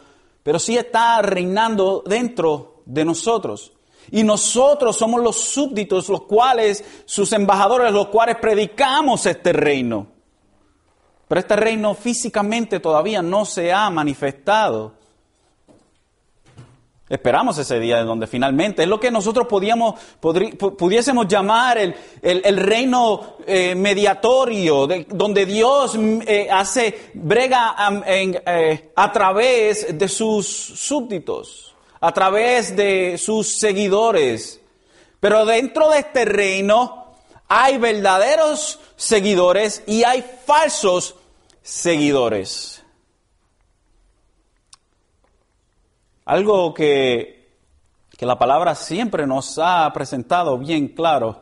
pero 0.44 0.60
sí 0.60 0.76
está 0.76 1.20
reinando 1.20 2.04
dentro 2.06 2.82
de 2.86 3.04
nosotros. 3.04 3.72
Y 4.12 4.22
nosotros 4.22 4.96
somos 4.96 5.20
los 5.20 5.36
súbditos, 5.36 6.08
los 6.08 6.22
cuales, 6.22 6.84
sus 7.04 7.32
embajadores, 7.32 7.92
los 7.92 8.06
cuales 8.06 8.36
predicamos 8.36 9.26
este 9.26 9.52
reino. 9.52 10.06
Pero 11.26 11.40
este 11.40 11.56
reino 11.56 11.92
físicamente 11.94 12.78
todavía 12.78 13.20
no 13.20 13.44
se 13.44 13.72
ha 13.72 13.90
manifestado. 13.90 14.94
Esperamos 17.08 17.56
ese 17.56 17.80
día 17.80 17.98
de 17.98 18.04
donde 18.04 18.26
finalmente 18.26 18.82
es 18.82 18.88
lo 18.88 19.00
que 19.00 19.10
nosotros 19.10 19.46
podíamos, 19.46 19.98
pudiésemos 20.20 21.26
llamar 21.26 21.78
el, 21.78 21.94
el, 22.20 22.56
reino 22.58 23.36
eh, 23.46 23.74
mediatorio, 23.74 24.86
de, 24.86 25.06
donde 25.08 25.46
Dios 25.46 25.96
mm, 25.96 26.20
eh, 26.26 26.48
hace 26.50 27.10
brega 27.14 27.74
eh, 28.06 28.90
a 28.94 29.10
través 29.10 29.98
de 29.98 30.08
sus 30.08 30.46
súbditos, 30.46 31.74
a 31.98 32.12
través 32.12 32.76
de 32.76 33.16
sus 33.16 33.58
seguidores. 33.58 34.60
Pero 35.18 35.46
dentro 35.46 35.90
de 35.90 36.00
este 36.00 36.26
reino 36.26 37.14
hay 37.48 37.78
verdaderos 37.78 38.80
seguidores 38.96 39.82
y 39.86 40.04
hay 40.04 40.22
falsos 40.44 41.14
seguidores. 41.62 42.77
Algo 46.28 46.74
que, 46.74 47.48
la 48.20 48.38
palabra 48.38 48.74
siempre 48.74 49.26
nos 49.26 49.58
ha 49.58 49.90
presentado 49.94 50.58
bien 50.58 50.88
claro 50.88 51.40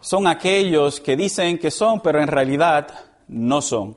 son 0.00 0.26
aquellos 0.26 0.98
que 0.98 1.14
dicen 1.14 1.58
que 1.58 1.70
son, 1.70 2.00
pero 2.00 2.22
en 2.22 2.28
realidad 2.28 2.88
no 3.28 3.60
son. 3.60 3.94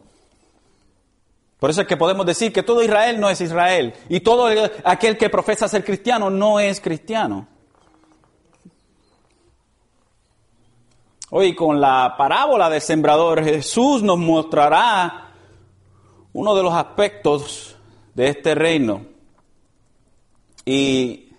Por 1.58 1.70
eso 1.70 1.80
es 1.80 1.88
que 1.88 1.96
podemos 1.96 2.26
decir 2.26 2.52
que 2.52 2.62
todo 2.62 2.84
Israel 2.84 3.22
no 3.22 3.30
es 3.30 3.40
Israel 3.40 3.94
y 4.10 4.20
todo 4.20 4.50
aquel 4.84 5.18
que 5.18 5.30
profesa 5.30 5.70
ser 5.70 5.86
cristiano 5.86 6.30
no 6.30 6.60
es 6.60 6.82
cristiano. 6.82 7.48
Hoy 11.30 11.56
con 11.56 11.80
la 11.80 12.16
parábola 12.18 12.70
del 12.70 12.82
sembrador 12.82 13.46
Jesús 13.46 14.04
nos 14.04 14.18
mostrará 14.18 15.32
uno 16.34 16.54
de 16.54 16.64
los 16.64 16.74
aspectos 16.74 17.78
de 18.14 18.28
este 18.28 18.56
reino. 18.56 19.15
Y 20.66 21.30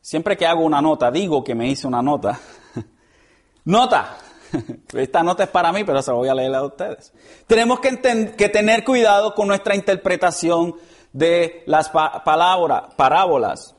siempre 0.00 0.36
que 0.36 0.46
hago 0.46 0.62
una 0.62 0.80
nota, 0.80 1.10
digo 1.10 1.42
que 1.42 1.54
me 1.54 1.68
hice 1.68 1.86
una 1.86 2.00
nota. 2.00 2.40
nota. 3.64 4.16
Esta 4.94 5.22
nota 5.22 5.44
es 5.44 5.50
para 5.50 5.72
mí, 5.72 5.84
pero 5.84 6.00
se 6.00 6.12
voy 6.12 6.28
a 6.28 6.34
leer 6.34 6.54
a 6.54 6.62
ustedes. 6.62 7.12
Tenemos 7.46 7.80
que, 7.80 8.34
que 8.36 8.48
tener 8.48 8.84
cuidado 8.84 9.34
con 9.34 9.48
nuestra 9.48 9.74
interpretación 9.74 10.74
de 11.12 11.64
las 11.66 11.90
palabras, 11.90 12.94
parábolas. 12.96 13.74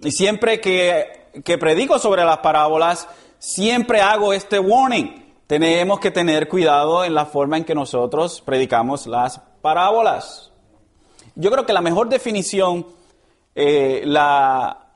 Y 0.00 0.10
siempre 0.10 0.60
que, 0.60 1.28
que 1.44 1.58
predico 1.58 1.98
sobre 1.98 2.24
las 2.24 2.38
parábolas, 2.38 3.08
siempre 3.38 4.00
hago 4.00 4.32
este 4.32 4.58
warning. 4.58 5.26
Tenemos 5.46 6.00
que 6.00 6.10
tener 6.10 6.48
cuidado 6.48 7.04
en 7.04 7.14
la 7.14 7.26
forma 7.26 7.56
en 7.56 7.64
que 7.64 7.74
nosotros 7.74 8.42
predicamos 8.42 9.06
las 9.06 9.40
parábolas. 9.62 10.52
Yo 11.34 11.50
creo 11.50 11.64
que 11.64 11.72
la 11.72 11.80
mejor 11.80 12.08
definición 12.08 12.86
eh, 13.60 14.02
la, 14.04 14.86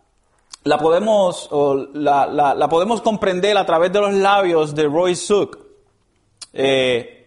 la, 0.62 0.78
podemos, 0.78 1.50
la, 1.95 2.26
la, 2.28 2.69
podemos 2.69 3.00
comprender 3.00 3.59
a 3.59 3.66
través 3.66 3.92
de 3.92 4.00
los 4.00 4.14
labios 4.14 4.73
de 4.76 4.85
Roy 4.85 5.16
Suk. 5.16 5.59
Eh, 6.52 7.26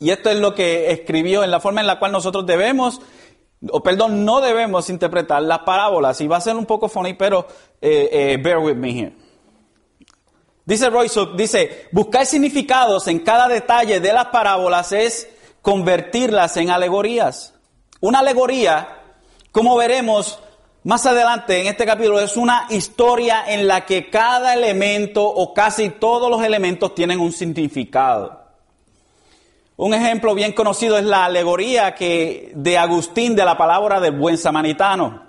y 0.00 0.10
esto 0.10 0.30
es 0.30 0.38
lo 0.38 0.52
que 0.52 0.90
escribió 0.90 1.44
en 1.44 1.52
la 1.52 1.60
forma 1.60 1.80
en 1.80 1.86
la 1.86 2.00
cual 2.00 2.10
nosotros 2.10 2.44
debemos, 2.44 3.00
o 3.70 3.84
perdón, 3.84 4.24
no 4.24 4.40
debemos 4.40 4.90
interpretar 4.90 5.42
las 5.42 5.60
parábolas. 5.60 6.20
Y 6.20 6.26
va 6.26 6.38
a 6.38 6.40
ser 6.40 6.56
un 6.56 6.66
poco 6.66 6.88
funny, 6.88 7.14
pero 7.14 7.46
eh, 7.80 8.36
bear 8.42 8.58
with 8.58 8.74
me 8.74 8.90
here. 8.90 9.12
Dice 10.64 10.90
Roy 10.90 11.08
Suk, 11.08 11.36
dice, 11.36 11.86
buscar 11.92 12.26
significados 12.26 13.06
en 13.06 13.20
cada 13.20 13.46
detalle 13.46 14.00
de 14.00 14.12
las 14.12 14.26
parábolas 14.26 14.90
es 14.90 15.28
convertirlas 15.60 16.56
en 16.56 16.70
alegorías. 16.70 17.54
Una 18.00 18.18
alegoría, 18.18 19.01
como 19.52 19.76
veremos 19.76 20.40
más 20.84 21.06
adelante 21.06 21.60
en 21.60 21.68
este 21.68 21.86
capítulo, 21.86 22.18
es 22.18 22.36
una 22.36 22.66
historia 22.70 23.44
en 23.46 23.68
la 23.68 23.86
que 23.86 24.10
cada 24.10 24.54
elemento 24.54 25.24
o 25.24 25.54
casi 25.54 25.90
todos 25.90 26.28
los 26.28 26.42
elementos 26.42 26.94
tienen 26.94 27.20
un 27.20 27.30
significado. 27.30 28.42
Un 29.76 29.94
ejemplo 29.94 30.34
bien 30.34 30.52
conocido 30.52 30.98
es 30.98 31.04
la 31.04 31.26
alegoría 31.26 31.94
que, 31.94 32.52
de 32.54 32.78
Agustín 32.78 33.36
de 33.36 33.44
la 33.44 33.56
palabra 33.56 34.00
del 34.00 34.12
buen 34.12 34.36
samaritano. 34.36 35.22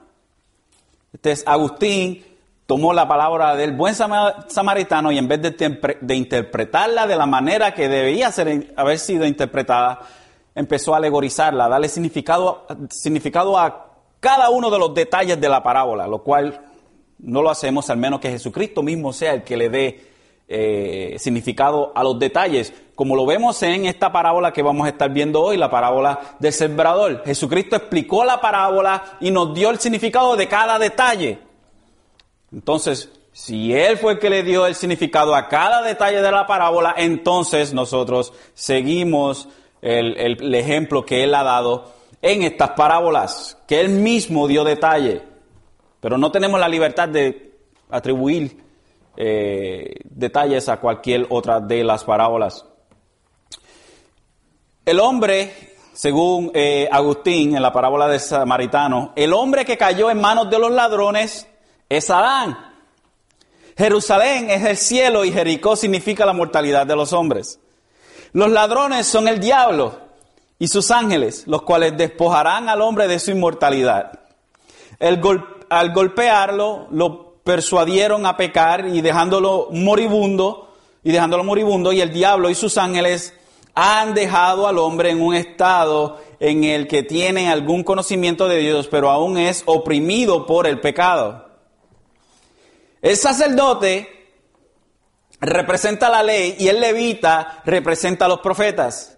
Este 1.13 1.31
es 1.31 1.43
Agustín 1.45 2.23
tomó 2.65 2.93
la 2.93 3.07
palabra 3.07 3.55
del 3.55 3.73
buen 3.73 3.93
samaritano 3.93 5.11
y 5.11 5.17
en 5.17 5.27
vez 5.27 5.41
de, 5.41 6.15
interpretarla 6.15 7.05
de 7.05 7.15
la 7.15 7.25
manera 7.25 7.73
que 7.73 7.87
debía 7.89 8.31
ser, 8.31 8.73
haber 8.75 8.97
sido 8.97 9.25
interpretada, 9.25 9.99
empezó 10.55 10.93
a 10.93 10.97
alegorizarla, 10.97 11.67
darle 11.67 11.89
significado, 11.89 12.65
significado 12.89 13.59
a 13.59 13.92
cada 14.23 14.49
uno 14.49 14.71
de 14.71 14.79
los 14.79 14.93
detalles 14.93 15.39
de 15.41 15.49
la 15.49 15.61
parábola, 15.61 16.07
lo 16.07 16.23
cual 16.23 16.61
no 17.19 17.41
lo 17.41 17.49
hacemos 17.49 17.89
al 17.89 17.97
menos 17.97 18.21
que 18.21 18.29
Jesucristo 18.29 18.81
mismo 18.81 19.11
sea 19.11 19.33
el 19.33 19.43
que 19.43 19.57
le 19.57 19.67
dé 19.67 20.07
eh, 20.47 21.15
significado 21.19 21.91
a 21.93 22.03
los 22.03 22.17
detalles, 22.17 22.73
como 22.95 23.17
lo 23.17 23.25
vemos 23.25 23.61
en 23.63 23.85
esta 23.85 24.13
parábola 24.13 24.53
que 24.53 24.63
vamos 24.63 24.85
a 24.85 24.91
estar 24.91 25.11
viendo 25.11 25.41
hoy, 25.41 25.57
la 25.57 25.69
parábola 25.69 26.37
del 26.39 26.53
sembrador. 26.53 27.21
Jesucristo 27.25 27.75
explicó 27.75 28.23
la 28.23 28.39
parábola 28.39 29.17
y 29.19 29.29
nos 29.29 29.53
dio 29.53 29.69
el 29.69 29.79
significado 29.79 30.37
de 30.37 30.47
cada 30.47 30.79
detalle. 30.79 31.39
Entonces, 32.53 33.09
si 33.33 33.73
Él 33.73 33.97
fue 33.97 34.13
el 34.13 34.19
que 34.19 34.29
le 34.29 34.43
dio 34.43 34.67
el 34.67 34.75
significado 34.75 35.35
a 35.35 35.49
cada 35.49 35.81
detalle 35.81 36.21
de 36.21 36.31
la 36.31 36.47
parábola, 36.47 36.95
entonces 36.95 37.73
nosotros 37.73 38.31
seguimos 38.53 39.49
el, 39.81 40.55
ejemplo 40.55 41.05
que 41.05 41.23
Él 41.23 41.35
ha 41.35 41.43
dado 41.43 41.91
en 42.23 42.41
estas 42.41 42.69
parábolas, 42.71 43.57
que 43.67 43.81
Él 43.81 43.89
mismo 43.89 44.47
dio 44.47 44.63
detalle. 44.63 45.21
Pero 45.99 46.17
no 46.17 46.31
tenemos 46.31 46.57
la 46.57 46.69
libertad 46.69 47.09
de 47.09 47.51
atribuir 47.91 48.63
eh, 49.17 49.95
detalles 50.05 50.69
a 50.69 50.77
cualquier 50.79 51.27
otra 51.29 51.59
de 51.59 51.83
las 51.83 52.05
parábolas. 52.05 52.65
El 54.85 55.01
hombre, 55.01 55.75
según 55.91 56.49
eh, 56.53 56.87
Agustín 56.89 57.57
en 57.57 57.61
la 57.61 57.73
parábola 57.73 58.07
de 58.07 58.19
Samaritano, 58.19 59.11
el 59.17 59.33
hombre 59.33 59.65
que 59.65 59.77
cayó 59.77 60.09
en 60.09 60.21
manos 60.21 60.49
de 60.49 60.59
los 60.59 60.71
ladrones 60.71 61.45
es 61.89 62.09
Adán. 62.09 62.57
Jerusalén 63.77 64.49
es 64.49 64.63
el 64.63 64.77
cielo 64.77 65.25
y 65.25 65.31
Jericó 65.31 65.75
significa 65.75 66.25
la 66.25 66.33
mortalidad 66.33 66.87
de 66.87 66.95
los 66.95 67.11
hombres. 67.11 67.59
Los 68.31 68.49
ladrones 68.49 69.07
son 69.07 69.27
el 69.27 69.39
diablo 69.41 70.03
y 70.63 70.69
sus 70.69 70.91
ángeles, 70.91 71.43
los 71.45 71.63
cuales 71.63 71.97
despojarán 71.97 72.69
al 72.69 72.81
hombre 72.81 73.09
de 73.09 73.19
su 73.19 73.31
inmortalidad. 73.31 74.21
al 74.97 75.91
golpearlo, 75.91 76.87
lo 76.89 77.33
persuadieron 77.43 78.25
a 78.25 78.37
pecar 78.37 78.87
y 78.87 79.01
dejándolo 79.01 79.67
moribundo, 79.71 80.73
y 81.03 81.11
dejándolo 81.11 81.43
moribundo, 81.43 81.91
y 81.91 81.99
el 81.99 82.13
diablo 82.13 82.49
y 82.49 82.55
sus 82.55 82.77
ángeles 82.77 83.33
han 83.75 84.13
dejado 84.13 84.65
al 84.65 84.77
hombre 84.77 85.09
en 85.09 85.21
un 85.21 85.35
estado 85.35 86.21
en 86.39 86.63
el 86.63 86.87
que 86.87 87.03
tiene 87.03 87.51
algún 87.51 87.83
conocimiento 87.83 88.47
de 88.47 88.59
Dios, 88.59 88.87
pero 88.87 89.09
aún 89.09 89.37
es 89.37 89.63
oprimido 89.65 90.45
por 90.45 90.65
el 90.65 90.79
pecado. 90.79 91.45
El 93.01 93.17
sacerdote 93.17 94.07
representa 95.41 96.09
la 96.09 96.23
ley 96.23 96.55
y 96.57 96.69
el 96.69 96.79
levita 96.79 97.61
representa 97.65 98.23
a 98.23 98.29
los 98.29 98.39
profetas. 98.39 99.17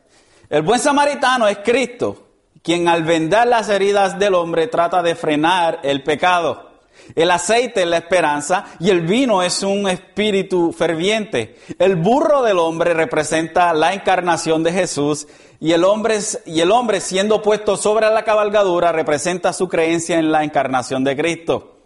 El 0.55 0.61
buen 0.61 0.79
samaritano 0.79 1.49
es 1.49 1.57
Cristo, 1.57 2.27
quien 2.63 2.87
al 2.87 3.03
vendar 3.03 3.45
las 3.45 3.67
heridas 3.67 4.17
del 4.17 4.35
hombre 4.35 4.67
trata 4.67 5.03
de 5.03 5.13
frenar 5.13 5.81
el 5.83 6.01
pecado. 6.01 6.71
El 7.13 7.29
aceite 7.31 7.81
es 7.81 7.87
la 7.89 7.97
esperanza 7.97 8.63
y 8.79 8.89
el 8.89 9.01
vino 9.01 9.43
es 9.43 9.63
un 9.63 9.89
espíritu 9.89 10.71
ferviente. 10.71 11.57
El 11.77 11.97
burro 11.97 12.41
del 12.41 12.57
hombre 12.59 12.93
representa 12.93 13.73
la 13.73 13.93
encarnación 13.93 14.63
de 14.63 14.71
Jesús 14.71 15.27
y 15.59 15.73
el 15.73 15.83
hombre, 15.83 16.19
y 16.45 16.61
el 16.61 16.71
hombre 16.71 17.01
siendo 17.01 17.41
puesto 17.41 17.75
sobre 17.75 18.09
la 18.09 18.23
cabalgadura 18.23 18.93
representa 18.93 19.51
su 19.51 19.67
creencia 19.67 20.19
en 20.19 20.31
la 20.31 20.45
encarnación 20.45 21.03
de 21.03 21.17
Cristo. 21.17 21.79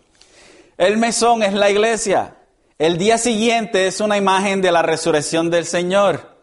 El 0.77 0.97
mesón 0.97 1.41
es 1.41 1.55
la 1.55 1.71
iglesia. 1.71 2.35
El 2.77 2.99
día 2.99 3.17
siguiente 3.17 3.87
es 3.87 3.99
una 3.99 4.15
imagen 4.15 4.61
de 4.61 4.71
la 4.71 4.83
resurrección 4.83 5.49
del 5.49 5.65
Señor. 5.65 6.37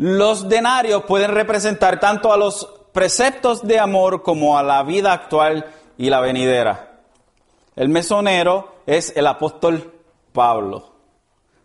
Los 0.00 0.48
denarios 0.48 1.04
pueden 1.04 1.32
representar 1.32 2.00
tanto 2.00 2.32
a 2.32 2.38
los 2.38 2.66
preceptos 2.90 3.62
de 3.62 3.78
amor 3.78 4.22
como 4.22 4.56
a 4.56 4.62
la 4.62 4.82
vida 4.82 5.12
actual 5.12 5.66
y 5.98 6.08
la 6.08 6.22
venidera. 6.22 7.02
El 7.76 7.90
mesonero 7.90 8.76
es 8.86 9.14
el 9.14 9.26
apóstol 9.26 9.92
Pablo. 10.32 10.90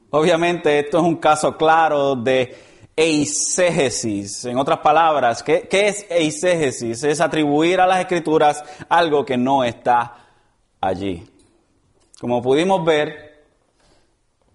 Obviamente 0.10 0.80
esto 0.80 0.98
es 0.98 1.04
un 1.06 1.16
caso 1.16 1.56
claro 1.56 2.18
de 2.18 2.58
eisegesis. 2.94 4.44
En 4.44 4.58
otras 4.58 4.80
palabras, 4.80 5.42
¿qué, 5.42 5.70
¿qué, 5.70 5.88
es 5.88 6.06
eisegesis? 6.10 7.06
Es 7.06 7.22
atribuir 7.22 7.80
a 7.80 7.88
las 7.88 8.02
escrituras 8.02 8.66
algo 8.90 9.24
que 9.24 9.38
no 9.38 9.64
está 9.64 10.14
allí. 10.82 11.26
Como 12.20 12.42
pudimos 12.42 12.84
ver, 12.84 13.35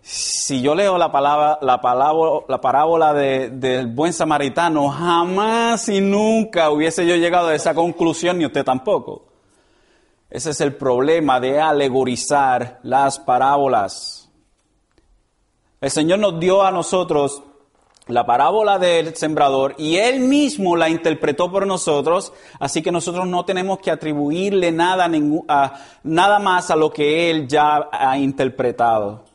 si 0.02 0.62
yo 0.62 0.74
leo 0.74 0.96
la 0.98 1.12
palabra, 1.12 1.58
la 1.60 1.80
palabra, 1.80 2.44
la 2.48 2.60
parábola 2.60 3.12
del 3.12 3.86
buen 3.88 4.12
samaritano, 4.12 4.88
jamás 4.88 5.88
y 5.88 6.00
nunca 6.00 6.70
hubiese 6.70 7.06
yo 7.06 7.16
llegado 7.16 7.48
a 7.48 7.54
esa 7.54 7.74
conclusión, 7.74 8.38
ni 8.38 8.46
usted 8.46 8.64
tampoco. 8.64 9.26
Ese 10.30 10.50
es 10.50 10.60
el 10.60 10.74
problema 10.76 11.40
de 11.40 11.60
alegorizar 11.60 12.78
las 12.82 13.18
parábolas. 13.18 14.30
El 15.80 15.90
Señor 15.90 16.18
nos 16.18 16.38
dio 16.38 16.62
a 16.62 16.70
nosotros 16.70 17.42
la 18.06 18.26
parábola 18.26 18.78
del 18.78 19.14
sembrador 19.16 19.74
y 19.78 19.96
él 19.96 20.20
mismo 20.20 20.76
la 20.76 20.88
interpretó 20.88 21.50
por 21.50 21.66
nosotros, 21.66 22.32
así 22.58 22.82
que 22.82 22.92
nosotros 22.92 23.26
no 23.26 23.44
tenemos 23.44 23.78
que 23.78 23.90
atribuirle 23.90 24.72
nada, 24.72 25.08
nada 26.02 26.38
más 26.38 26.70
a 26.70 26.76
lo 26.76 26.92
que 26.92 27.30
él 27.30 27.46
ya 27.46 27.88
ha 27.92 28.18
interpretado. 28.18 29.29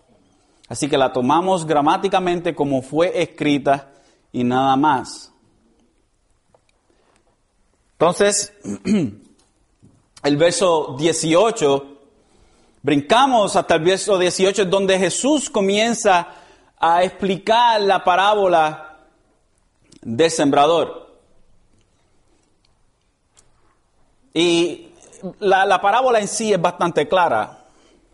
Así 0.68 0.90
que 0.90 0.98
la 0.98 1.14
tomamos 1.14 1.66
gramáticamente 1.66 2.56
como 2.56 2.82
fue 2.82 3.22
escrita 3.22 3.92
y 4.32 4.44
nada 4.44 4.76
más. 4.76 5.32
Entonces, 7.94 8.54
el 10.24 10.38
verso 10.38 10.96
18, 10.98 11.98
brincamos 12.82 13.56
hasta 13.56 13.76
el 13.76 13.84
verso 13.84 14.18
18, 14.18 14.66
donde 14.66 15.00
Jesús 15.00 15.50
comienza 15.50 16.28
a 16.78 17.04
explicar 17.04 17.80
la 17.82 18.04
parábola 18.04 18.98
del 20.02 20.32
sembrador. 20.32 21.06
Y 24.34 24.90
la, 25.40 25.82
parábola 25.82 26.20
en 26.20 26.28
sí 26.28 26.52
es 26.52 26.62
bastante 26.62 27.08
clara. 27.08 27.65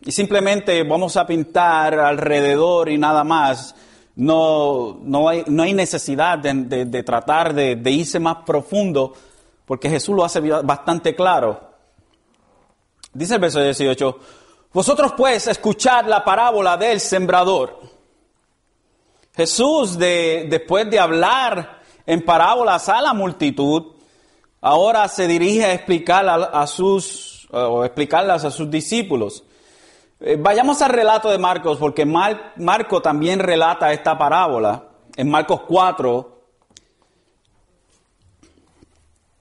Y 0.04 0.12
simplemente 0.12 0.84
vamos 0.84 1.16
a 1.18 1.26
pintar 1.26 2.00
alrededor 2.00 2.90
y 2.90 2.98
nada 2.98 3.24
más. 3.24 3.76
No, 4.16 5.00
no, 5.04 5.30
hay, 5.30 5.44
no 5.48 5.64
hay 5.64 5.74
necesidad 5.74 6.38
de, 6.38 7.04
tratar 7.04 7.54
de, 7.54 7.76
de 7.76 7.92
irse 7.92 8.20
más 8.20 8.38
profundo, 8.46 9.14
porque 9.66 9.90
Jesús 9.90 10.16
lo 10.16 10.26
hace 10.26 10.40
bastante 10.42 11.16
claro. 11.16 11.72
Dice 13.14 13.36
el 13.36 13.42
verso 13.42 13.62
18, 13.62 14.20
vosotros 14.74 15.14
pues 15.18 15.48
escuchad 15.48 16.06
la 16.06 16.24
parábola 16.24 16.78
del 16.78 17.00
sembrador. 17.00 17.80
Jesús, 19.36 19.98
de, 19.98 20.48
después 20.50 20.90
de 20.90 21.00
hablar 21.00 21.82
en 22.06 22.24
parábolas 22.24 22.90
a 22.90 23.02
la 23.02 23.14
multitud, 23.14 23.94
ahora 24.62 25.08
se 25.08 25.28
dirige 25.28 25.66
a 25.66 25.72
a, 26.62 26.68
sus, 26.68 27.48
explicarlas 27.86 28.46
a 28.46 28.52
sus 28.52 28.70
discípulos. 28.70 29.44
Eh, 30.24 30.38
vayamos 30.40 30.80
al 30.84 30.92
relato 30.92 31.32
de 31.32 31.40
Marcos, 31.40 31.80
porque 31.80 32.06
Marco 32.06 33.02
también 33.02 33.40
relata 33.40 33.92
esta 33.92 34.16
parábola 34.18 34.84
en 35.16 35.32
Marcos 35.32 35.62
4. 35.68 36.42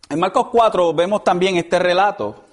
En 0.08 0.18
Marcos 0.18 0.46
4 0.50 0.94
vemos 0.94 1.22
también 1.22 1.58
este 1.58 1.78
relato. 1.78 2.44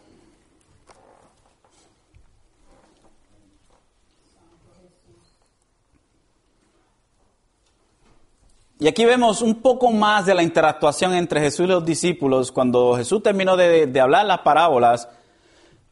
Y 8.80 8.88
aquí 8.88 9.06
vemos 9.06 9.42
un 9.42 9.56
poco 9.56 9.92
más 9.92 10.26
de 10.26 10.36
la 10.36 10.44
interactuación 10.44 11.16
entre 11.16 11.40
Jesús 11.40 11.66
y 11.66 11.70
los 11.70 11.84
discípulos. 11.84 12.52
Cuando 12.52 12.96
Jesús 12.96 13.24
terminó 13.24 13.58
de, 13.58 14.00
hablar 14.00 14.26
las 14.26 14.40
parábolas, 14.40 15.10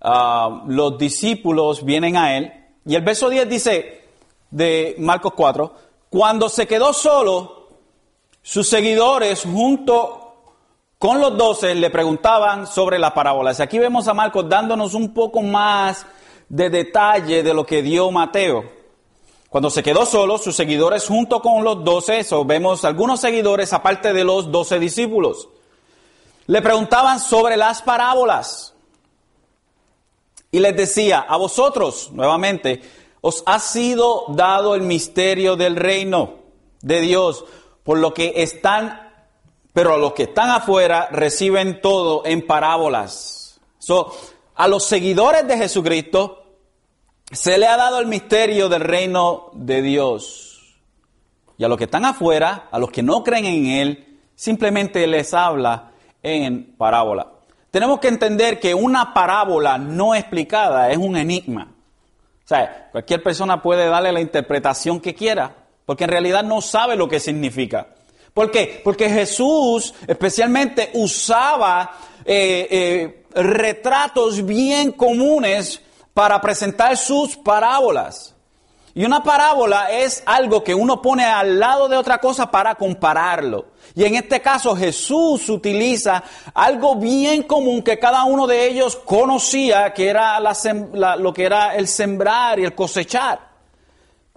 ah, 0.06 0.64
los 0.68 0.98
discípulos 0.98 1.84
vienen 1.84 2.16
a 2.18 2.38
él. 2.38 2.54
Y 2.86 2.96
el 2.96 3.02
verso 3.02 3.30
10 3.30 3.50
dice 3.50 4.04
de 4.52 4.96
Marcos 5.00 5.34
4, 5.36 5.74
cuando 6.10 6.48
se 6.48 6.68
quedó 6.68 6.94
solo, 6.94 7.70
sus 8.42 8.70
seguidores 8.70 9.44
junto 9.44 10.26
con 11.00 11.20
los 11.20 11.38
doce 11.38 11.74
le 11.76 11.90
preguntaban 11.90 12.68
sobre 12.68 13.00
las 13.00 13.12
parábolas. 13.12 13.60
Aquí 13.60 13.80
vemos 13.80 14.08
a 14.08 14.14
Marcos 14.14 14.48
dándonos 14.48 14.94
un 14.94 15.14
poco 15.14 15.42
más 15.42 16.06
de 16.48 16.70
detalle 16.70 17.44
de 17.44 17.54
lo 17.54 17.66
que 17.66 17.82
dio 17.82 18.12
Mateo. 18.12 18.64
Cuando 19.50 19.70
se 19.70 19.82
quedó 19.82 20.06
solo, 20.06 20.38
sus 20.38 20.56
seguidores 20.56 21.08
junto 21.08 21.42
con 21.42 21.64
los 21.64 21.84
doce, 21.84 22.26
o 22.32 22.46
vemos 22.46 22.86
algunos 22.86 23.22
seguidores 23.22 23.74
aparte 23.74 24.14
de 24.14 24.24
los 24.24 24.52
doce 24.52 24.80
discípulos, 24.80 25.50
le 26.48 26.62
preguntaban 26.62 27.20
sobre 27.20 27.58
las 27.58 27.82
parábolas. 27.82 28.75
Y 30.56 30.62
les 30.62 30.74
decía, 30.74 31.20
a 31.20 31.36
vosotros, 31.36 32.12
nuevamente, 32.14 32.82
os 33.20 33.44
ha 33.46 33.60
sido 33.60 34.24
dado 34.30 34.74
el 34.74 34.84
misterio 34.84 35.58
del 35.58 35.76
reino 35.76 36.36
de 36.82 37.02
Dios, 37.02 37.44
por 37.84 37.98
lo 37.98 38.14
que 38.14 38.32
están 38.38 39.02
pero 39.74 39.96
a 39.96 39.98
los 39.98 40.14
que 40.14 40.24
están 40.24 40.52
afuera 40.52 41.10
reciben 41.12 41.82
todo 41.82 42.26
en 42.26 42.48
parábolas. 42.48 43.60
So, 43.80 44.16
a 44.56 44.70
los 44.70 44.86
seguidores 44.86 45.46
de 45.46 45.58
Jesucristo 45.58 46.46
se 47.30 47.58
le 47.58 47.68
ha 47.68 47.76
dado 47.76 48.00
el 48.00 48.06
misterio 48.06 48.70
del 48.70 48.80
reino 48.80 49.50
de 49.56 49.82
Dios. 49.82 50.78
Y 51.58 51.66
a 51.66 51.68
los 51.68 51.78
que 51.78 51.84
están 51.84 52.06
afuera, 52.06 52.70
a 52.72 52.80
los 52.80 52.92
que 52.92 53.04
no 53.04 53.26
creen 53.26 53.44
en 53.44 53.66
Él, 53.66 54.20
simplemente 54.36 55.06
les 55.06 55.34
habla 55.34 55.92
en 56.24 56.78
parábola. 56.78 57.35
Tenemos 57.76 58.00
que 58.00 58.08
entender 58.08 58.58
que 58.58 58.74
una 58.74 59.14
parábola 59.14 59.78
no 59.78 60.16
explicada 60.16 60.92
es 60.92 60.98
un 60.98 61.18
enigma. 61.18 61.74
O 62.42 62.48
sea, 62.48 62.88
cualquier 62.90 63.22
persona 63.22 63.62
puede 63.62 63.90
darle 63.90 64.14
la 64.14 64.22
interpretación 64.22 65.02
que 65.02 65.14
quiera, 65.14 65.54
porque 65.86 66.06
en 66.06 66.10
realidad 66.10 66.46
no 66.46 66.62
sabe 66.62 66.96
lo 66.96 67.10
que 67.10 67.20
significa. 67.20 67.88
¿Por 68.34 68.50
qué? 68.50 68.80
Porque 68.82 69.10
Jesús 69.10 69.94
especialmente 70.08 70.92
usaba 70.94 71.98
eh, 72.24 72.66
eh, 72.72 73.26
retratos 73.42 74.46
bien 74.46 74.94
comunes 74.94 75.82
para 76.14 76.40
presentar 76.40 76.96
sus 76.96 77.36
parábolas. 77.36 78.36
Y 78.94 79.04
una 79.04 79.22
parábola 79.22 79.92
es 79.92 80.24
algo 80.26 80.64
que 80.64 80.74
uno 80.74 81.02
pone 81.02 81.26
al 81.26 81.60
lado 81.60 81.90
de 81.90 81.98
otra 81.98 82.20
cosa 82.20 82.50
para 82.50 82.76
compararlo. 82.76 83.66
Y 83.94 84.04
en 84.06 84.16
este 84.16 84.42
caso 84.42 84.76
Jesús 84.76 85.50
utiliza 85.50 86.24
algo 86.54 86.96
bien 86.96 87.44
común 87.44 87.84
que 87.84 88.00
cada 88.00 88.24
uno 88.24 88.48
de 88.48 88.68
ellos 88.68 88.96
conocía, 88.96 89.94
que 89.94 90.10
era 90.10 90.40
lo 90.40 91.34
que 91.34 91.44
era 91.44 91.76
el 91.76 91.88
sembrar 91.88 92.60
y 92.60 92.64
el 92.64 92.74
cosechar. 92.74 93.56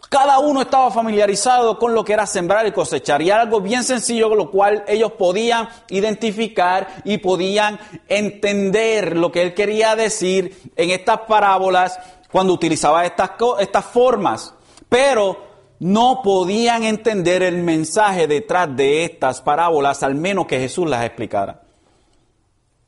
Cada 0.09 0.39
uno 0.39 0.63
estaba 0.63 0.91
familiarizado 0.91 1.79
con 1.79 1.93
lo 1.93 2.05
que 2.05 2.13
era 2.13 2.25
sembrar 2.25 2.67
y 2.67 2.73
cosechar. 2.73 3.21
Y 3.21 3.31
algo 3.31 3.61
bien 3.61 3.83
sencillo, 3.83 4.29
con 4.29 4.39
lo 4.39 4.51
cual 4.51 4.85
ellos 4.87 5.13
podían 5.13 5.69
identificar 5.91 6.89
y 7.05 7.19
podían 7.19 7.79
entender 8.09 9.17
lo 9.17 9.33
que 9.33 9.43
él 9.43 9.55
quería 9.55 9.97
decir 9.97 10.73
en 10.77 10.91
estas 10.91 11.21
parábolas 11.23 11.99
cuando 12.31 12.53
utilizaba 12.53 13.05
estas, 13.05 13.33
estas 13.59 13.85
formas. 13.85 14.55
Pero 14.89 15.48
no 15.81 16.23
podían 16.23 16.83
entender 16.83 17.43
el 17.43 17.63
mensaje 17.63 18.27
detrás 18.27 18.75
de 18.77 19.05
estas 19.05 19.41
parábolas, 19.41 20.03
al 20.03 20.15
menos 20.15 20.47
que 20.47 20.59
Jesús 20.59 20.89
las 20.89 21.05
explicara. 21.05 21.63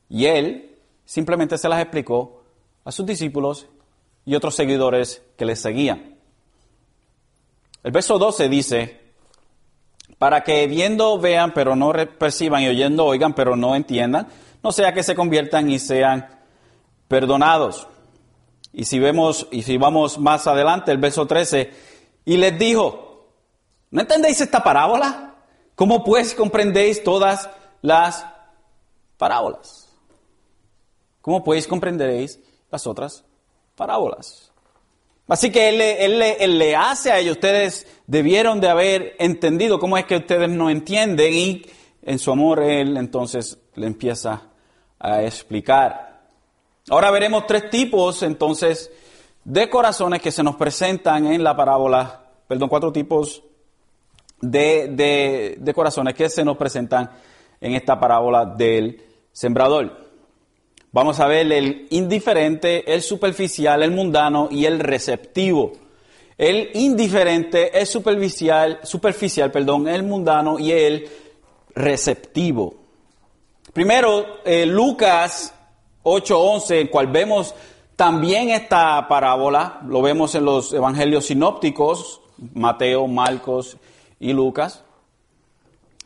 Y 0.09 0.27
él 0.27 0.77
simplemente 1.05 1.57
se 1.57 1.69
las 1.69 1.81
explicó 1.81 2.43
a 2.85 2.93
sus 2.93 3.07
discípulos 3.07 3.67
y 4.25 4.35
otros 4.35 4.55
seguidores 4.55 5.23
que 5.37 5.45
les 5.45 5.61
seguían. 5.61 6.17
El 7.83 7.93
verso 7.93 8.19
12 8.19 8.49
dice, 8.49 9.01
para 10.19 10.43
que 10.43 10.67
viendo 10.67 11.19
vean, 11.19 11.55
pero 11.55 11.77
no 11.77 11.93
perciban, 12.19 12.63
y 12.63 12.69
oyendo 12.69 13.07
oigan, 13.07 13.35
pero 13.35 13.57
no 13.57 13.75
entiendan, 13.75 14.29
no 14.63 14.73
sea 14.73 14.93
que 14.93 15.03
se 15.03 15.15
conviertan 15.15 15.71
y 15.71 15.79
sean 15.79 16.29
perdonados. 17.09 17.87
Y 18.73 18.85
si 18.85 18.99
vemos, 18.99 19.49
y 19.51 19.63
si 19.63 19.79
vamos 19.79 20.19
más 20.19 20.47
adelante, 20.47 20.93
el 20.93 20.99
verso 20.99 21.27
13, 21.27 21.71
y 22.25 22.37
les 22.37 22.59
dijo, 22.59 23.29
¿no 23.91 24.01
entendéis 24.01 24.41
esta 24.41 24.63
parábola? 24.63 25.35
¿Cómo 25.75 26.05
pues 26.05 26.35
comprendéis 26.35 27.03
todas 27.03 27.49
las 27.83 28.27
parábolas? 29.17 29.89
¿Cómo 31.21 31.43
pues 31.43 31.67
comprenderéis 31.67 32.39
las 32.71 32.87
otras 32.87 33.25
parábolas? 33.75 34.51
Así 35.31 35.53
que 35.53 35.69
él, 35.69 36.59
le 36.59 36.77
hace 36.77 37.13
a 37.13 37.21
ellos, 37.21 37.37
ustedes 37.37 37.87
debieron 38.09 38.61
de 38.61 38.69
haber 38.69 39.15
entendido 39.21 39.79
cómo 39.79 39.97
es 39.97 40.05
que 40.05 40.17
ustedes 40.17 40.49
no 40.49 40.69
entienden 40.69 41.33
y 41.33 41.63
en 42.03 42.19
su 42.19 42.33
amor 42.33 42.61
él 42.63 42.97
entonces 42.97 43.57
le 43.77 43.87
empieza 43.87 44.43
a 44.99 45.23
explicar. 45.23 46.23
Ahora 46.89 47.13
veremos 47.13 47.47
tres 47.47 47.71
tipos 47.71 48.25
entonces 48.25 48.91
de 49.45 49.69
corazones 49.69 50.21
que 50.21 50.31
se 50.31 50.43
nos 50.43 50.57
presentan 50.57 51.27
en 51.27 51.43
la 51.43 51.57
parábola, 51.57 52.25
perdón, 52.47 52.69
cuatro 52.69 52.93
tipos 52.93 53.43
de, 54.41 55.57
de 55.59 55.75
corazones 55.75 56.15
que 56.15 56.29
se 56.29 56.45
nos 56.45 56.57
presentan 56.57 57.11
en 57.61 57.75
esta 57.75 57.99
parábola 57.99 58.45
del 58.45 59.03
sembrador. 59.33 60.09
Vamos 60.93 61.21
a 61.21 61.27
ver 61.27 61.53
el 61.53 61.87
indiferente, 61.91 62.93
el 62.93 63.03
superficial, 63.03 63.83
el 63.83 63.93
mundano 63.93 64.49
y 64.51 64.65
el 64.65 64.81
receptivo. 64.81 65.73
El 66.37 66.71
indiferente, 66.75 67.79
el 67.79 67.87
superficial, 67.87 68.81
superficial, 68.83 69.53
perdón, 69.53 69.87
el 69.87 70.03
mundano 70.03 70.59
y 70.59 70.73
el 70.73 71.09
receptivo. 71.75 72.75
Primero, 73.73 74.41
eh, 74.45 74.67
Lucas 74.67 75.55
8:11, 76.03 76.81
en 76.81 76.89
cual 76.89 77.07
vemos 77.07 77.55
también 78.01 78.49
esta 78.49 79.07
parábola, 79.09 79.79
lo 79.87 80.01
vemos 80.01 80.35
en 80.35 80.47
los 80.47 80.73
evangelios 80.73 81.27
sinópticos, 81.27 82.23
Mateo, 82.55 83.07
Marcos 83.07 83.77
y 84.19 84.33
Lucas. 84.33 84.83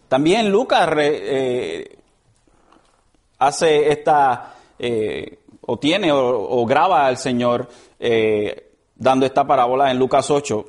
También 0.08 0.50
Lucas 0.50 0.90
eh, 0.98 1.96
hace 3.38 3.92
esta 3.92 4.56
eh, 4.76 5.38
o 5.60 5.78
tiene 5.78 6.10
o, 6.10 6.66
graba 6.66 7.06
al 7.06 7.16
Señor 7.16 7.68
eh, 8.00 8.72
dando 8.96 9.24
esta 9.24 9.46
parábola 9.46 9.92
en 9.92 9.96
Lucas 9.96 10.28
8. 10.32 10.64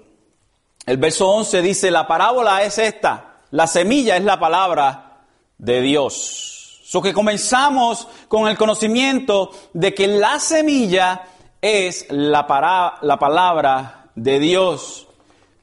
El 0.86 0.98
verso 0.98 1.28
11 1.28 1.64
dice, 1.64 1.90
la 1.90 2.06
parábola 2.06 2.62
es 2.62 2.78
esta, 2.78 3.40
la 3.50 3.66
semilla 3.66 4.16
es 4.16 4.24
la 4.24 4.40
palabra 4.40 5.24
de 5.58 5.82
Dios. 5.82 6.55
So 6.96 7.02
que 7.02 7.14
comenzamos 7.14 8.08
con 8.30 8.48
el 8.48 8.58
conocimiento 8.58 9.52
de 9.74 9.94
que 9.94 10.08
la 10.08 10.40
semilla 10.40 11.24
es 11.62 12.06
la, 12.10 12.48
para, 12.48 13.00
la 13.02 13.20
palabra 13.20 14.12
de 14.16 14.40
Dios. 14.40 15.06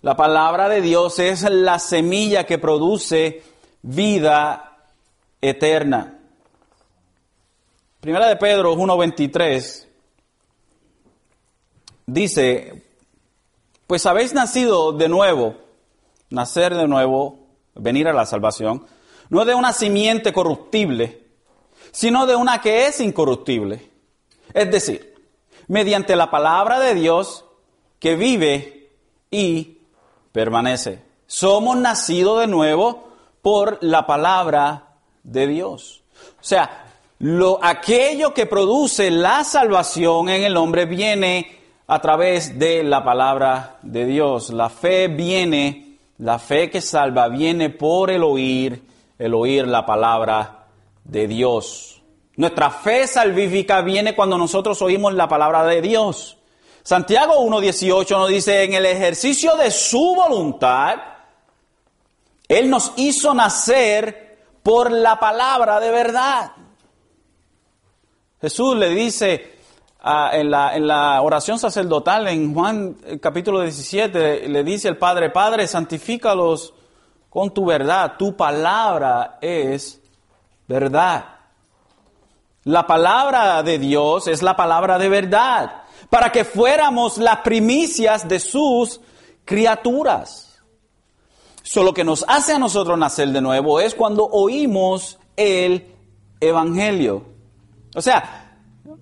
La 0.02 0.14
palabra 0.14 0.68
de 0.68 0.82
Dios 0.82 1.18
es 1.20 1.50
la 1.50 1.78
semilla 1.78 2.44
que 2.44 2.58
produce 2.58 3.42
vida 3.80 4.76
eterna. 5.40 6.18
Primera 8.00 8.28
de 8.28 8.36
Pedro 8.36 8.74
1.23 8.74 9.86
dice, 12.04 12.84
pues 13.86 14.04
habéis 14.04 14.34
nacido 14.34 14.92
de 14.92 15.08
nuevo, 15.08 15.56
nacer 16.28 16.74
de 16.74 16.86
nuevo, 16.86 17.38
venir 17.74 18.06
a 18.06 18.12
la 18.12 18.26
salvación, 18.26 18.84
no 19.30 19.46
de 19.46 19.54
una 19.54 19.72
simiente 19.72 20.30
corruptible, 20.30 21.21
sino 21.92 22.26
de 22.26 22.34
una 22.34 22.60
que 22.60 22.86
es 22.86 23.00
incorruptible. 23.00 23.88
Es 24.52 24.70
decir, 24.70 25.14
mediante 25.68 26.16
la 26.16 26.30
palabra 26.30 26.80
de 26.80 26.94
Dios 26.94 27.44
que 27.98 28.16
vive 28.16 28.90
y 29.30 29.78
permanece. 30.32 31.02
Somos 31.26 31.76
nacidos 31.76 32.40
de 32.40 32.46
nuevo 32.48 33.08
por 33.42 33.78
la 33.82 34.06
palabra 34.06 34.96
de 35.22 35.46
Dios. 35.46 36.02
O 36.40 36.44
sea, 36.44 36.86
lo, 37.20 37.58
aquello 37.62 38.34
que 38.34 38.46
produce 38.46 39.10
la 39.10 39.44
salvación 39.44 40.28
en 40.28 40.42
el 40.42 40.56
hombre 40.56 40.86
viene 40.86 41.58
a 41.86 42.00
través 42.00 42.58
de 42.58 42.82
la 42.82 43.04
palabra 43.04 43.78
de 43.82 44.06
Dios. 44.06 44.50
La 44.50 44.68
fe 44.68 45.08
viene, 45.08 45.98
la 46.18 46.38
fe 46.38 46.70
que 46.70 46.80
salva 46.80 47.28
viene 47.28 47.70
por 47.70 48.10
el 48.10 48.24
oír, 48.24 48.82
el 49.18 49.34
oír 49.34 49.66
la 49.66 49.86
palabra 49.86 50.61
de 51.04 51.26
Dios. 51.26 52.02
Nuestra 52.36 52.70
fe 52.70 53.06
salvífica 53.06 53.82
viene 53.82 54.14
cuando 54.14 54.38
nosotros 54.38 54.80
oímos 54.82 55.14
la 55.14 55.28
palabra 55.28 55.64
de 55.64 55.82
Dios. 55.82 56.38
Santiago 56.82 57.34
1.18 57.46 58.10
nos 58.10 58.28
dice, 58.28 58.64
en 58.64 58.74
el 58.74 58.86
ejercicio 58.86 59.56
de 59.56 59.70
su 59.70 60.14
voluntad, 60.14 60.96
Él 62.48 62.68
nos 62.68 62.92
hizo 62.96 63.34
nacer 63.34 64.38
por 64.62 64.90
la 64.90 65.18
palabra 65.20 65.78
de 65.78 65.90
verdad. 65.90 66.52
Jesús 68.40 68.76
le 68.76 68.88
dice 68.88 69.58
ah, 70.00 70.30
en, 70.32 70.50
la, 70.50 71.22
oración 71.22 71.60
sacerdotal 71.60 72.26
en 72.26 72.52
Juan 72.52 72.96
capítulo 73.20 73.60
17, 73.60 74.48
le 74.48 74.64
dice 74.64 74.88
al 74.88 74.96
Padre, 74.96 75.30
Padre, 75.30 75.68
santifícalos 75.68 76.74
con 77.30 77.54
tu 77.54 77.64
verdad, 77.64 78.16
tu 78.18 78.36
palabra 78.36 79.38
es 79.40 80.01
verdad. 80.68 81.24
La 82.64 82.86
palabra 82.86 83.62
de 83.62 83.78
Dios 83.78 84.28
es 84.28 84.42
la 84.42 84.56
palabra 84.56 84.98
de 84.98 85.08
verdad, 85.08 85.82
para 86.10 86.30
que 86.30 86.44
fuéramos 86.44 87.18
las 87.18 87.38
primicias 87.38 88.28
de 88.28 88.38
sus 88.38 89.00
criaturas. 89.44 90.60
Solo 91.62 91.92
que 91.94 92.04
nos 92.04 92.24
hace 92.28 92.52
a 92.52 92.58
nosotros 92.58 92.98
nacer 92.98 93.28
de 93.28 93.40
nuevo 93.40 93.80
es 93.80 93.94
cuando 93.94 94.26
oímos 94.26 95.18
el 95.36 95.86
Evangelio. 96.40 97.24
O 97.94 98.02
sea, 98.02 98.58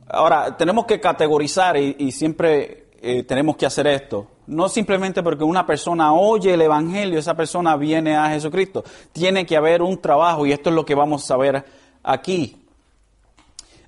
ahora 0.09 0.57
tenemos 0.57 0.87
que 0.87 1.01
categorizar 1.01 1.77
y, 1.77 2.13
siempre 2.13 2.91
eh, 3.01 3.23
tenemos 3.23 3.57
que 3.57 3.67
hacer 3.67 3.87
esto. 3.87 4.27
No 4.51 4.69
simplemente 4.69 5.23
porque 5.23 5.45
una 5.45 5.65
persona 5.65 6.13
oye 6.13 6.55
el 6.55 6.63
Evangelio, 6.63 7.21
esa 7.21 7.37
persona 7.37 7.77
viene 7.77 8.17
a 8.17 8.31
Jesucristo. 8.31 8.83
Tiene 9.13 9.47
que 9.47 9.57
haber 9.57 9.81
un 9.81 10.01
trabajo 10.01 10.45
y 10.45 10.51
esto 10.51 10.71
es 10.71 10.75
lo 10.75 10.85
que 10.85 10.97
vamos 10.97 11.31
a 11.31 11.37
ver 11.37 11.65
aquí. 12.03 12.61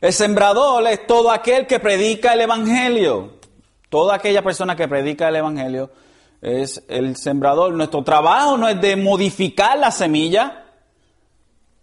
El 0.01 0.13
sembrador 0.13 0.87
es 0.87 1.05
todo 1.05 1.33
aquel 1.33 1.67
que 1.67 1.81
predica 1.81 2.35
el 2.35 2.43
Evangelio. 2.43 3.33
Toda 3.89 4.15
aquella 4.15 4.43
persona 4.43 4.77
que 4.77 4.87
predica 4.87 5.29
el 5.29 5.37
Evangelio 5.37 5.91
es 6.41 6.85
el 6.87 7.17
sembrador. 7.17 7.73
Nuestro 7.73 8.05
trabajo 8.05 8.57
no 8.57 8.69
es 8.69 8.81
de 8.81 8.95
modificar 8.95 9.77
la 9.81 9.91
semilla, 9.91 10.67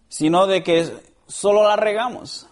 sino 0.07 0.47
de 0.47 0.63
que 0.63 0.89
solo 1.27 1.63
la 1.67 1.75
regamos. 1.75 2.48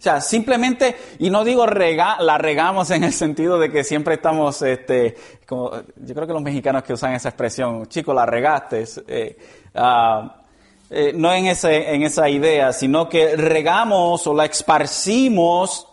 O 0.00 0.02
sea, 0.02 0.22
simplemente, 0.22 0.96
y 1.18 1.28
no 1.28 1.44
digo 1.44 1.66
rega, 1.66 2.16
la 2.20 2.38
regamos 2.38 2.90
en 2.90 3.04
el 3.04 3.12
sentido 3.12 3.58
de 3.58 3.70
que 3.70 3.84
siempre 3.84 4.14
estamos, 4.14 4.62
este, 4.62 5.14
como, 5.46 5.72
yo 5.94 6.14
creo 6.14 6.26
que 6.26 6.32
los 6.32 6.40
mexicanos 6.40 6.84
que 6.84 6.94
usan 6.94 7.12
esa 7.12 7.28
expresión, 7.28 7.86
chico, 7.86 8.14
la 8.14 8.24
regaste, 8.24 8.86
eh, 9.06 9.36
ah, 9.74 10.40
eh, 10.88 11.12
no 11.14 11.30
en, 11.34 11.48
ese, 11.48 11.92
en 11.92 12.02
esa 12.02 12.30
idea, 12.30 12.72
sino 12.72 13.10
que 13.10 13.36
regamos 13.36 14.26
o 14.26 14.32
la 14.32 14.46
esparcimos. 14.46 15.86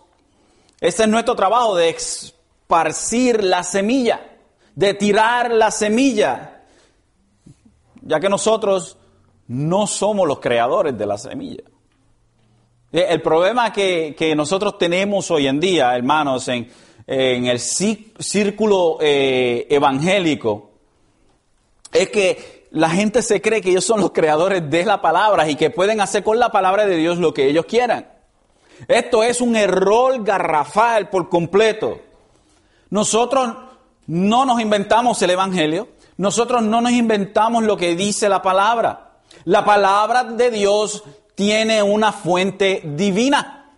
Ese 0.79 1.03
es 1.03 1.09
nuestro 1.09 1.35
trabajo 1.35 1.75
de 1.75 1.89
esparcir 1.89 3.43
la 3.43 3.61
semilla, 3.61 4.21
de 4.73 4.93
tirar 4.93 5.51
la 5.51 5.69
semilla, 5.69 6.63
ya 8.03 8.21
que 8.21 8.29
nosotros 8.29 8.97
no 9.49 9.85
somos 9.85 10.25
los 10.25 10.39
creadores 10.39 10.97
de 10.97 11.05
la 11.05 11.17
semilla. 11.17 11.63
Eh, 12.91 13.05
el 13.09 13.21
problema 13.21 13.73
que, 13.73 14.33
nosotros 14.35 14.77
tenemos 14.77 15.29
hoy 15.31 15.47
en 15.47 15.59
día, 15.59 15.95
hermanos, 15.95 16.47
en, 16.47 16.69
el 17.05 17.59
círculo 17.59 18.97
eh, 19.01 19.67
evangélico, 19.69 20.71
es 21.91 22.09
que 22.09 22.67
la 22.71 22.89
gente 22.89 23.21
se 23.21 23.41
cree 23.41 23.61
que 23.61 23.69
ellos 23.69 23.85
son 23.85 24.01
los 24.01 24.11
creadores 24.11 24.69
de 24.69 24.85
la 24.85 25.01
palabra 25.01 25.49
y 25.49 25.55
que 25.55 25.69
pueden 25.69 26.01
hacer 26.01 26.23
con 26.23 26.37
la 26.37 26.51
palabra 26.51 26.85
de 26.85 26.97
Dios 26.97 27.17
lo 27.17 27.33
que 27.33 27.47
ellos 27.47 27.65
quieran. 27.65 28.07
Esto 28.87 29.23
es 29.23 29.41
un 29.41 29.55
error 29.55 30.23
garrafal 30.23 31.09
por 31.09 31.29
completo. 31.29 31.99
Nosotros 32.89 33.55
no 34.05 34.45
nos 34.45 34.61
inventamos 34.61 35.21
el 35.21 35.31
Evangelio, 35.31 35.89
nosotros 36.17 36.61
no 36.61 36.81
nos 36.81 36.91
inventamos 36.91 37.63
lo 37.63 37.75
que 37.77 37.95
dice 37.95 38.29
la 38.29 38.41
palabra. 38.41 39.11
La 39.45 39.63
palabra 39.65 40.23
de 40.23 40.51
Dios 40.51 41.03
tiene 41.37 41.83
una 41.83 42.11
fuente 42.11 42.81
divina. 42.83 43.69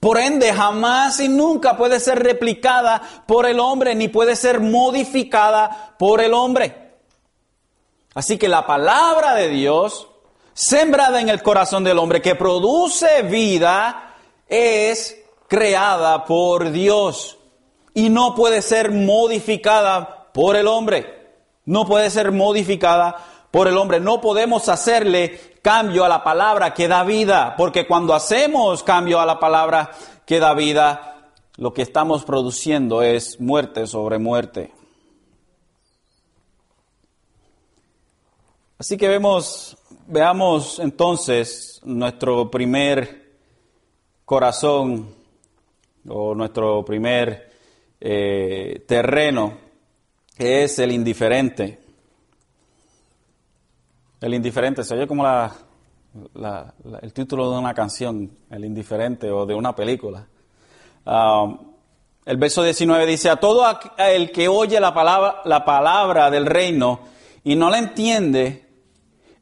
Por 0.00 0.18
ende, 0.18 0.54
jamás 0.54 1.20
y 1.20 1.28
nunca 1.28 1.76
puede 1.76 2.00
ser 2.00 2.20
replicada 2.22 3.02
por 3.26 3.44
el 3.44 3.60
hombre, 3.60 3.94
ni 3.94 4.08
puede 4.08 4.36
ser 4.36 4.58
modificada 4.58 5.94
por 5.98 6.22
el 6.22 6.32
hombre. 6.32 6.94
Así 8.14 8.38
que 8.38 8.48
la 8.48 8.66
palabra 8.66 9.34
de 9.34 9.50
Dios, 9.50 10.08
sembrada 10.54 11.20
en 11.20 11.28
el 11.28 11.42
corazón 11.42 11.84
del 11.84 11.98
hombre, 11.98 12.22
que 12.22 12.36
produce 12.36 13.20
vida, 13.20 14.14
es 14.48 15.14
creada 15.48 16.24
por 16.24 16.70
Dios 16.70 17.36
y 17.92 18.08
no 18.08 18.34
puede 18.34 18.62
ser 18.62 18.92
modificada 18.92 20.30
por 20.32 20.56
el 20.56 20.68
hombre. 20.68 21.20
No 21.66 21.84
puede 21.84 22.08
ser 22.08 22.32
modificada 22.32 23.41
por 23.52 23.68
el 23.68 23.76
hombre. 23.76 24.00
No 24.00 24.20
podemos 24.20 24.68
hacerle 24.68 25.38
cambio 25.62 26.04
a 26.04 26.08
la 26.08 26.24
palabra 26.24 26.74
que 26.74 26.88
da 26.88 27.04
vida, 27.04 27.54
porque 27.56 27.86
cuando 27.86 28.14
hacemos 28.14 28.82
cambio 28.82 29.20
a 29.20 29.26
la 29.26 29.38
palabra 29.38 29.92
que 30.26 30.40
da 30.40 30.54
vida, 30.54 31.30
lo 31.58 31.72
que 31.72 31.82
estamos 31.82 32.24
produciendo 32.24 33.02
es 33.02 33.40
muerte 33.40 33.86
sobre 33.86 34.18
muerte. 34.18 34.72
Así 38.78 38.96
que 38.96 39.06
vemos, 39.06 39.76
veamos 40.08 40.80
entonces 40.80 41.80
nuestro 41.84 42.50
primer 42.50 43.36
corazón 44.24 45.14
o 46.08 46.34
nuestro 46.34 46.84
primer 46.84 47.52
eh, 48.00 48.84
terreno, 48.88 49.58
que 50.36 50.64
es 50.64 50.78
el 50.80 50.90
indiferente. 50.90 51.81
El 54.22 54.34
indiferente, 54.34 54.84
se 54.84 54.94
oye 54.94 55.08
como 55.08 55.24
la, 55.24 55.52
el 57.02 57.12
título 57.12 57.50
de 57.50 57.58
una 57.58 57.74
canción, 57.74 58.30
El 58.50 58.64
indiferente 58.64 59.28
o 59.32 59.44
de 59.44 59.52
una 59.52 59.74
película. 59.74 60.24
Um, 61.04 61.58
el 62.24 62.36
verso 62.36 62.62
19 62.62 63.04
dice, 63.04 63.30
a 63.30 63.36
todo 63.36 63.66
el 63.98 64.30
que 64.30 64.46
oye 64.46 64.78
la 64.78 64.94
palabra, 64.94 65.42
la 65.44 65.64
palabra 65.64 66.30
del 66.30 66.46
reino 66.46 67.00
y 67.42 67.56
no 67.56 67.68
la 67.68 67.78
entiende, 67.78 68.68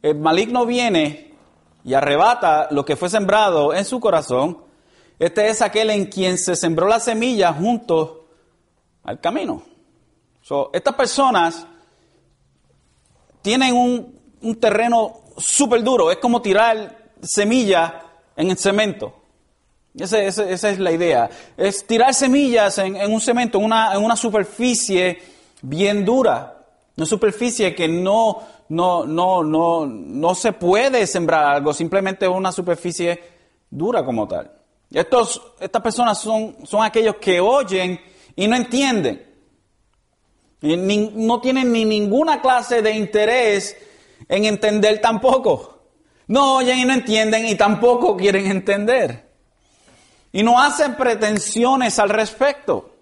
el 0.01 0.19
maligno 0.19 0.65
viene 0.65 1.35
y 1.85 1.93
arrebata 1.93 2.69
lo 2.71 2.83
que 2.87 2.97
fue 2.97 3.11
sembrado 3.11 3.75
en 3.75 3.85
su 3.85 4.01
corazón. 4.01 4.65
Este 5.19 5.51
es 5.51 5.61
aquel 5.61 5.91
en 5.91 6.07
quien 6.07 6.39
se 6.39 6.57
sembró 6.57 6.89
la 6.89 7.01
semilla 7.01 7.53
junto 7.53 8.29
al 9.03 9.21
camino. 9.21 9.63
estas 10.73 10.95
personas 10.95 11.67
tienen 13.43 13.75
un, 13.75 14.20
un 14.43 14.57
terreno 14.57 15.21
súper 15.37 15.83
duro, 15.83 16.11
es 16.11 16.19
como 16.19 16.43
tirar 16.43 16.99
semilla 17.23 18.03
en 18.37 18.51
el 18.51 18.57
cemento. 18.57 19.15
esa 19.95 20.21
es 20.21 20.79
la 20.79 20.93
idea. 20.93 21.31
Es 21.57 21.87
tirar 21.87 22.15
semillas 22.15 22.79
en, 22.79 22.97
un 23.13 23.21
cemento, 23.21 23.59
en 23.59 23.65
una, 23.65 23.93
en 23.95 24.03
una, 24.03 24.17
superficie 24.17 25.19
bien 25.63 26.05
dura. 26.05 26.57
Una 26.97 27.07
superficie 27.07 27.75
que 27.75 27.89
no, 27.89 28.43
no, 28.69 29.05
no, 29.05 29.43
no, 29.43 29.87
no 29.87 30.35
se 30.35 30.53
puede 30.53 31.07
sembrar 31.07 31.57
algo, 31.57 31.73
simplemente 31.73 32.29
una 32.29 32.53
superficie 32.53 33.21
dura 33.71 34.05
como 34.05 34.27
tal. 34.27 34.51
Estos, 34.91 35.41
estas 35.61 35.83
personas 35.83 36.19
son, 36.19 36.57
son 36.65 36.83
aquellos 36.83 37.17
que 37.17 37.41
oyen 37.41 38.01
y 38.35 38.49
no 38.49 38.57
entienden. 38.57 39.27
Y 40.63 40.77
no 40.77 41.41
tienen 41.41 41.73
ni 41.73 41.85
ninguna 41.85 42.43
clase 42.43 42.83
de 42.83 42.93
interés 42.93 43.77
en 44.29 44.45
entender 44.45 45.01
tampoco. 45.01 45.81
No 46.27 46.57
oyen 46.57 46.79
y 46.79 46.85
no 46.85 46.95
entienden 46.95 47.47
y 47.47 47.57
tampoco 47.57 48.17
quieren 48.17 48.47
entender. 48.47 49.29
Y 50.33 50.43
no 50.43 50.61
hacen 50.61 50.95
pretensiones 50.95 51.99
al 51.99 52.09
respecto. 52.09 52.95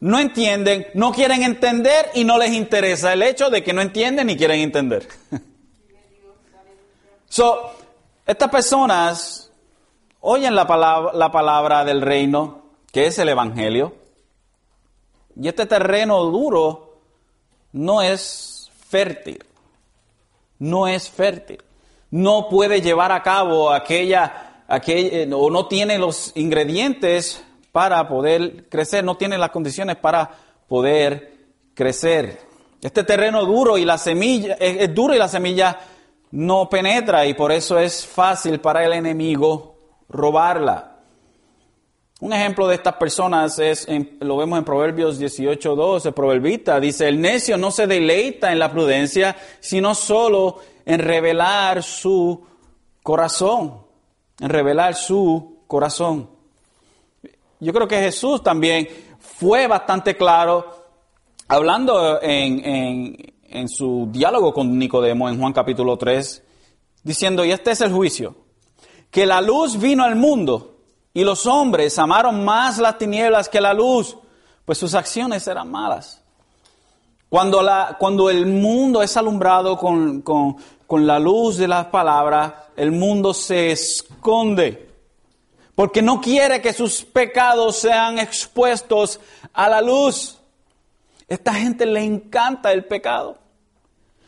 No 0.00 0.18
entienden, 0.18 0.86
no 0.94 1.12
quieren 1.12 1.42
entender 1.44 2.10
y 2.14 2.24
no 2.24 2.36
les 2.36 2.52
interesa 2.52 3.12
el 3.12 3.22
hecho 3.22 3.48
de 3.48 3.62
que 3.62 3.72
no 3.72 3.80
entienden 3.80 4.26
ni 4.26 4.36
quieren 4.36 4.60
entender. 4.60 5.08
so, 7.28 7.72
estas 8.26 8.50
personas 8.50 9.50
oyen 10.20 10.54
la 10.54 10.66
palabra, 10.66 11.12
la 11.14 11.30
palabra 11.30 11.84
del 11.84 12.02
reino, 12.02 12.64
que 12.92 13.06
es 13.06 13.18
el 13.18 13.28
Evangelio, 13.28 13.94
y 15.40 15.48
este 15.48 15.66
terreno 15.66 16.22
duro 16.24 16.98
no 17.72 18.02
es 18.02 18.70
fértil 18.90 19.42
no 20.62 20.86
es 20.86 21.10
fértil. 21.10 21.58
No 22.10 22.48
puede 22.48 22.80
llevar 22.80 23.10
a 23.10 23.22
cabo 23.22 23.72
aquella, 23.72 24.62
aquella, 24.68 25.22
eh, 25.22 25.30
o 25.32 25.50
no 25.50 25.66
tiene 25.66 25.98
los 25.98 26.30
ingredientes 26.36 27.42
para 27.72 28.06
poder 28.08 28.68
crecer, 28.68 29.02
no 29.02 29.16
tiene 29.16 29.38
las 29.38 29.50
condiciones 29.50 29.96
para 29.96 30.30
poder 30.68 31.32
crecer. 31.74 32.38
Este 32.80 33.02
terreno 33.02 33.44
duro 33.44 33.76
y 33.76 33.84
la 33.84 33.98
semilla, 33.98 34.54
es 34.54 34.94
duro 34.94 35.14
y 35.14 35.18
la 35.18 35.28
semilla 35.28 35.80
no 36.30 36.68
penetra 36.68 37.26
y 37.26 37.34
por 37.34 37.50
eso 37.50 37.78
es 37.78 38.06
fácil 38.06 38.60
para 38.60 38.84
el 38.84 38.92
enemigo 38.92 39.76
robarla. 40.08 40.91
Un 42.22 42.32
ejemplo 42.32 42.68
de 42.68 42.76
estas 42.76 42.94
personas 42.94 43.58
es, 43.58 43.88
lo 44.20 44.36
vemos 44.36 44.56
en 44.56 44.64
Proverbios 44.64 45.20
18.2, 45.20 46.06
el 46.06 46.12
proverbista 46.12 46.78
dice, 46.78 47.08
el 47.08 47.20
necio 47.20 47.58
no 47.58 47.72
se 47.72 47.88
deleita 47.88 48.52
en 48.52 48.60
la 48.60 48.70
prudencia, 48.70 49.34
sino 49.58 49.92
solo 49.96 50.58
en 50.86 51.00
revelar 51.00 51.82
su 51.82 52.40
corazón, 53.02 53.78
en 54.38 54.50
revelar 54.50 54.94
su 54.94 55.62
corazón. 55.66 56.30
Yo 57.58 57.72
creo 57.72 57.88
que 57.88 57.98
Jesús 57.98 58.40
también 58.40 58.86
fue 59.18 59.66
bastante 59.66 60.16
claro, 60.16 60.84
hablando 61.48 62.22
en, 62.22 63.16
en 63.48 63.68
su 63.68 64.06
diálogo 64.12 64.54
con 64.54 64.78
Nicodemo 64.78 65.28
en 65.28 65.40
Juan 65.40 65.52
capítulo 65.52 65.96
3, 65.96 66.40
diciendo, 67.02 67.44
y 67.44 67.50
este 67.50 67.72
es 67.72 67.80
el 67.80 67.90
juicio. 67.90 68.36
que 69.10 69.26
la 69.26 69.40
luz 69.40 69.76
vino 69.76 70.04
al 70.04 70.14
mundo 70.14 70.71
y 71.14 71.24
los 71.24 71.46
hombres 71.46 71.98
amaron 71.98 72.44
más 72.44 72.78
las 72.78 72.98
tinieblas 72.98 73.48
que 73.48 73.60
la 73.60 73.74
luz, 73.74 74.16
pues 74.64 74.78
sus 74.78 74.94
acciones 74.94 75.46
eran 75.46 75.70
malas. 75.70 76.20
Cuando, 77.28 77.62
la, 77.62 77.96
cuando 77.98 78.28
el 78.30 78.46
mundo 78.46 79.02
es 79.02 79.16
alumbrado 79.16 79.76
con, 79.78 80.22
con, 80.22 80.56
con 80.86 81.06
la 81.06 81.18
luz 81.18 81.56
de 81.56 81.68
las 81.68 81.86
palabras, 81.86 82.52
el 82.76 82.92
mundo 82.92 83.32
se 83.32 83.72
esconde 83.72 84.92
porque 85.74 86.02
no 86.02 86.20
quiere 86.20 86.60
que 86.60 86.72
sus 86.72 87.02
pecados 87.02 87.76
sean 87.76 88.18
expuestos 88.18 89.18
a 89.52 89.68
la 89.68 89.80
luz. 89.80 90.38
Esta 91.28 91.54
gente 91.54 91.86
le 91.86 92.04
encanta 92.04 92.72
el 92.72 92.84
pecado. 92.84 93.38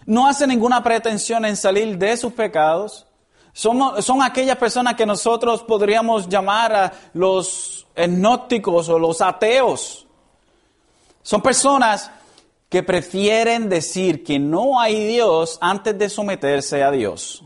No 0.06 0.26
hace 0.26 0.46
ninguna 0.46 0.82
pretensión 0.82 1.44
en 1.44 1.56
salir 1.56 1.98
de 1.98 2.16
sus 2.16 2.32
pecados. 2.32 3.03
Son, 3.54 4.20
aquellas 4.20 4.56
personas 4.56 4.96
que 4.96 5.06
nosotros 5.06 5.62
podríamos 5.62 6.28
llamar 6.28 6.92
los 7.12 7.86
gnósticos 7.94 8.88
o 8.88 8.98
los 8.98 9.20
ateos. 9.20 10.08
Son 11.22 11.40
personas 11.40 12.10
que 12.68 12.82
prefieren 12.82 13.68
decir 13.68 14.24
que 14.24 14.40
no 14.40 14.80
hay 14.80 15.06
Dios 15.06 15.56
antes 15.60 15.96
de 15.96 16.08
someterse 16.08 16.82
a 16.82 16.90
Dios. 16.90 17.44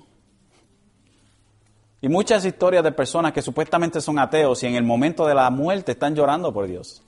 Y 2.00 2.08
muchas 2.08 2.42
historias 2.46 2.82
de 2.82 2.92
personas 2.92 3.34
que 3.34 3.42
supuestamente 3.42 4.00
son 4.00 4.18
ateos 4.18 4.62
y 4.62 4.66
en 4.66 4.76
el 4.76 4.84
momento 4.84 5.26
de 5.26 5.34
la 5.34 5.50
muerte 5.50 5.92
están 5.92 6.14
llorando 6.14 6.54
por 6.54 6.66
Dios. 6.66 7.02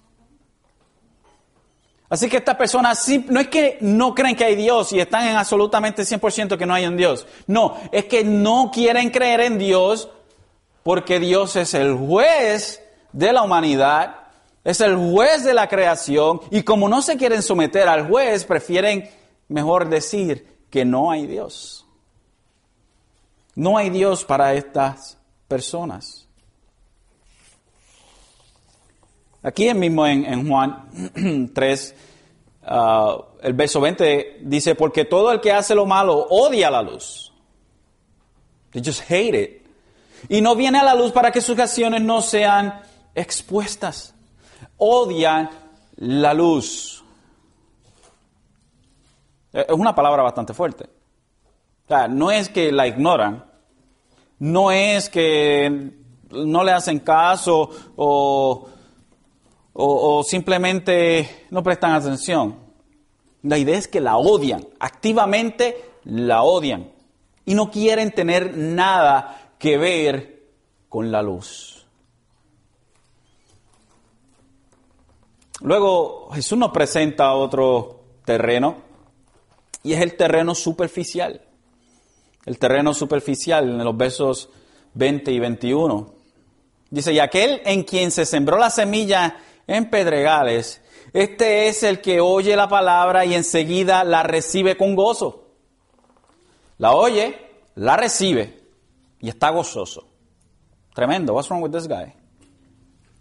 Así 2.11 2.29
que 2.29 2.39
estas 2.39 2.57
personas 2.57 3.09
no 3.29 3.39
es 3.39 3.47
que 3.47 3.79
no 3.81 4.17
creen 4.17 4.35
que 4.35 4.45
hay 4.45 4.57
Dios 4.57 4.93
y 4.93 4.99
están 4.99 5.29
en 5.29 5.37
absolutamente 5.37 6.03
100% 6.03 6.59
que 6.59 6.67
no 6.67 6.75
hay 6.75 6.85
un 6.85 6.97
Dios. 6.97 7.25
No, 7.47 7.77
es 7.93 8.07
que 8.07 8.25
no 8.25 8.73
quieren 8.75 9.11
creer 9.11 9.41
en 9.41 9.59
Dios 9.59 10.11
porque 10.83 11.21
Dios 11.21 11.55
es 11.55 11.73
el 11.73 11.95
juez 11.95 12.83
de 13.13 13.33
la 13.33 13.43
humanidad, 13.43 14.17
es 14.65 14.81
el 14.81 14.97
juez 14.97 15.45
de 15.45 15.55
la 15.55 15.69
creación 15.69 16.41
y 16.51 16.65
como 16.65 16.89
no 16.89 17.01
se 17.01 17.17
quieren 17.17 17.43
someter 17.43 17.87
al 17.87 18.09
juez, 18.09 18.45
prefieren 18.45 19.09
mejor 19.47 19.89
decir 19.89 20.65
que 20.69 20.85
no 20.85 21.13
hay 21.13 21.29
Dios. 21.29 21.87
No 23.55 23.79
hay 23.79 23.89
Dios 23.89 24.25
para 24.25 24.55
estas 24.55 25.17
personas. 25.47 26.20
Aquí 29.43 29.73
mismo 29.73 30.07
en, 30.07 30.49
Juan 30.49 31.51
3, 31.55 31.95
uh, 32.63 33.23
el 33.43 33.53
verso 33.55 33.81
20 33.81 34.41
dice, 34.43 34.75
porque 34.75 35.05
todo 35.05 35.33
el 35.33 35.41
que 35.41 35.53
hace 35.53 35.75
lo 35.75 35.87
malo 35.87 36.27
odia 36.29 36.71
la 36.71 36.83
luz. 36.83 37.33
They 38.73 38.83
just 38.85 39.03
hate 39.11 39.35
it. 39.35 39.61
Y 40.29 40.43
no 40.43 40.55
viene 40.55 40.79
a 40.79 40.85
la 40.85 40.95
luz 40.95 41.13
para 41.13 41.33
que 41.33 41.41
sus 41.41 41.59
acciones 41.59 42.03
no 42.03 42.21
sean 42.21 42.81
expuestas. 43.15 44.15
Odian 44.77 45.51
la 45.97 46.35
luz. 46.35 47.03
Es 49.53 49.67
una 49.71 49.95
palabra 49.95 50.23
bastante 50.23 50.55
fuerte. 50.55 50.89
No 52.11 52.31
es 52.31 52.49
que 52.49 52.71
la 52.71 52.87
ignoran, 52.87 53.45
no 54.39 54.71
es 54.71 55.11
que 55.11 55.91
no 56.31 56.63
le 56.63 56.71
hacen 56.71 57.01
caso 57.01 57.69
o 57.97 58.69
o, 59.83 60.23
simplemente 60.23 61.47
no 61.51 61.63
prestan 61.63 61.93
atención. 61.93 62.57
La 63.43 63.57
idea 63.57 63.79
es 63.79 63.89
que 63.89 64.01
la 64.01 64.17
odian, 64.17 64.67
activamente 64.79 65.77
la 66.05 66.43
odian 66.43 66.91
y 67.47 67.55
no 67.55 67.71
quieren 67.71 68.13
tener 68.13 68.57
nada 68.57 69.55
que 69.59 69.79
ver 69.79 70.43
con 70.89 71.11
la 71.11 71.23
luz. 71.23 71.87
Luego 75.63 76.31
Jesús 76.33 76.59
nos 76.59 76.71
presenta 76.71 77.33
otro 77.35 78.01
terreno 78.25 78.77
y 79.83 79.93
es 79.93 80.01
el 80.01 80.17
terreno 80.17 80.55
superficial. 80.55 81.43
El 82.47 82.59
terreno 82.59 82.95
superficial 82.95 83.69
en 83.69 83.85
los 83.85 83.97
versos 83.97 84.51
20 84.95 85.33
y 85.33 85.39
21. 85.39 86.15
Dice, 86.91 87.13
y 87.13 87.19
aquel 87.21 87.61
en 87.65 87.85
quien 87.85 88.11
se 88.11 88.27
sembró 88.27 88.59
la 88.59 88.71
semilla 88.71 89.37
en 89.71 89.89
pedregales, 89.89 90.83
este 91.13 91.69
es 91.69 91.85
el 91.85 92.01
que 92.01 92.21
oye 92.21 92.57
la 92.57 92.69
palabra 92.69 93.25
y 93.25 93.35
enseguida 93.35 94.03
la 94.03 94.25
recibe 94.25 94.77
con 94.77 94.97
gozo. 94.97 95.47
La 96.79 96.93
oye, 96.93 97.39
la 97.77 97.97
recibe 97.97 98.65
y 99.21 99.29
está 99.29 99.51
gozoso. 99.51 100.09
Tremendo. 100.93 101.35
What's 101.35 101.49
wrong 101.49 101.63
with 101.63 101.71
this 101.71 101.87
guy? 101.87 102.13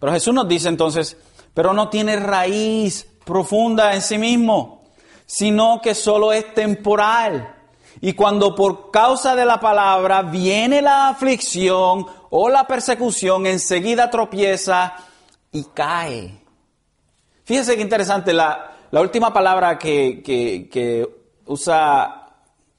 Pero 0.00 0.12
Jesús 0.12 0.34
nos 0.34 0.48
dice 0.48 0.68
entonces, 0.68 1.16
pero 1.54 1.72
no 1.72 1.88
tiene 1.88 2.16
raíz 2.16 3.06
profunda 3.24 3.94
en 3.94 4.02
sí 4.02 4.18
mismo, 4.18 4.82
sino 5.26 5.80
que 5.80 5.94
solo 5.94 6.32
es 6.32 6.52
temporal. 6.52 7.54
Y 8.00 8.14
cuando 8.14 8.56
por 8.56 8.90
causa 8.90 9.36
de 9.36 9.44
la 9.44 9.60
palabra 9.60 10.22
viene 10.22 10.82
la 10.82 11.10
aflicción 11.10 12.06
o 12.30 12.48
la 12.48 12.66
persecución, 12.66 13.46
enseguida 13.46 14.10
tropieza 14.10 14.96
y 15.52 15.64
cae. 15.64 16.39
Fíjense 17.50 17.74
qué 17.74 17.82
interesante, 17.82 18.32
la, 18.32 18.76
última 18.92 19.32
palabra 19.32 19.76
que, 19.76 21.08
usa 21.46 22.28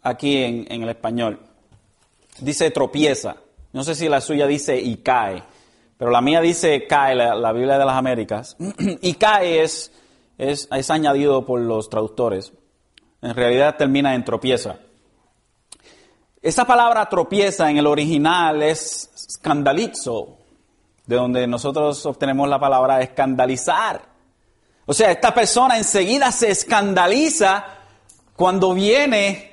aquí 0.02 0.38
en, 0.38 0.82
el 0.84 0.88
español 0.88 1.42
dice 2.40 2.72
tropieza. 2.72 3.36
No 3.74 3.84
sé 3.84 3.96
si 3.96 4.08
la 4.08 4.22
suya 4.22 4.48
dice 4.48 4.80
y 4.80 4.96
cae, 4.96 5.44
pero 5.98 6.10
la 6.10 6.22
mía 6.22 6.40
dice 6.40 6.88
cae, 6.88 7.16
la, 7.16 7.52
Biblia 7.52 7.78
de 7.78 7.84
las 7.84 7.98
Américas. 7.98 8.56
y 9.02 9.16
cae 9.16 9.62
es, 9.62 9.92
es, 10.38 10.70
es 10.72 10.90
añadido 10.90 11.46
por 11.46 11.60
los 11.60 11.90
traductores. 11.90 12.54
En 13.22 13.36
realidad 13.36 13.76
termina 13.76 14.16
en 14.16 14.24
tropieza. 14.24 14.78
Esa 16.42 16.64
palabra 16.64 17.10
tropieza 17.10 17.70
en 17.70 17.76
el 17.76 17.88
original 17.88 18.64
es 18.64 19.12
scandalizo, 19.34 20.38
de 21.06 21.18
donde 21.18 21.46
nosotros 21.46 22.06
obtenemos 22.06 22.48
la 22.48 22.58
palabra 22.58 23.02
escandalizar. 23.02 24.11
O 24.86 24.94
sea, 24.94 25.12
esta 25.12 25.34
persona 25.34 25.78
enseguida 25.78 26.32
se 26.32 26.52
escandaliza 26.52 27.66
cuando 28.36 28.74
viene 28.74 29.52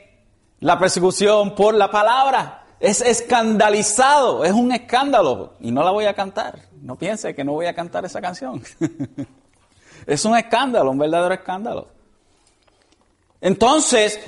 la 0.61 0.79
persecución 0.79 1.55
por 1.55 1.75
la 1.75 1.91
palabra. 1.91 2.65
Es 2.81 3.01
escandalizado, 3.01 4.45
es 4.45 4.53
un 4.53 4.73
escándalo. 4.73 5.55
Y 5.61 5.71
no 5.71 5.83
la 5.83 5.91
voy 5.91 6.07
a 6.07 6.15
cantar. 6.15 6.59
No 6.81 6.97
piense 6.97 7.35
que 7.35 7.45
no 7.45 7.53
voy 7.53 7.67
a 7.67 7.75
cantar 7.75 8.05
esa 8.05 8.21
canción. 8.21 8.63
es 10.07 10.25
un 10.25 10.37
escándalo, 10.37 10.91
un 10.91 10.99
verdadero 10.99 11.35
escándalo. 11.35 11.89
Entonces, 13.41 14.19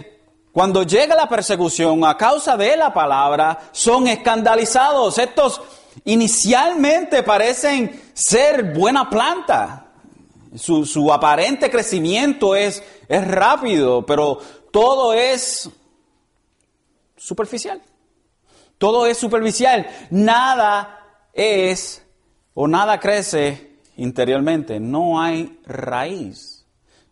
cuando 0.52 0.82
llega 0.82 1.14
la 1.14 1.28
persecución 1.28 2.04
a 2.04 2.16
causa 2.16 2.56
de 2.56 2.76
la 2.76 2.92
palabra, 2.92 3.58
son 3.72 4.08
escandalizados. 4.08 5.18
Estos 5.18 5.60
inicialmente 6.04 7.22
parecen 7.22 8.10
ser 8.14 8.74
buena 8.74 9.08
planta, 9.08 9.89
su, 10.54 11.12
aparente 11.12 11.70
crecimiento 11.70 12.56
es, 12.56 12.82
es 13.08 13.26
rápido, 13.26 14.04
pero 14.04 14.38
todo 14.72 15.12
es 15.12 15.70
superficial. 17.16 17.80
Todo 18.78 19.06
es 19.06 19.18
superficial. 19.18 19.86
Nada 20.10 21.28
es 21.32 22.04
o 22.54 22.66
nada 22.66 22.98
crece 22.98 23.78
interiormente. 23.96 24.80
No 24.80 25.20
hay 25.20 25.60
raíz. 25.66 26.64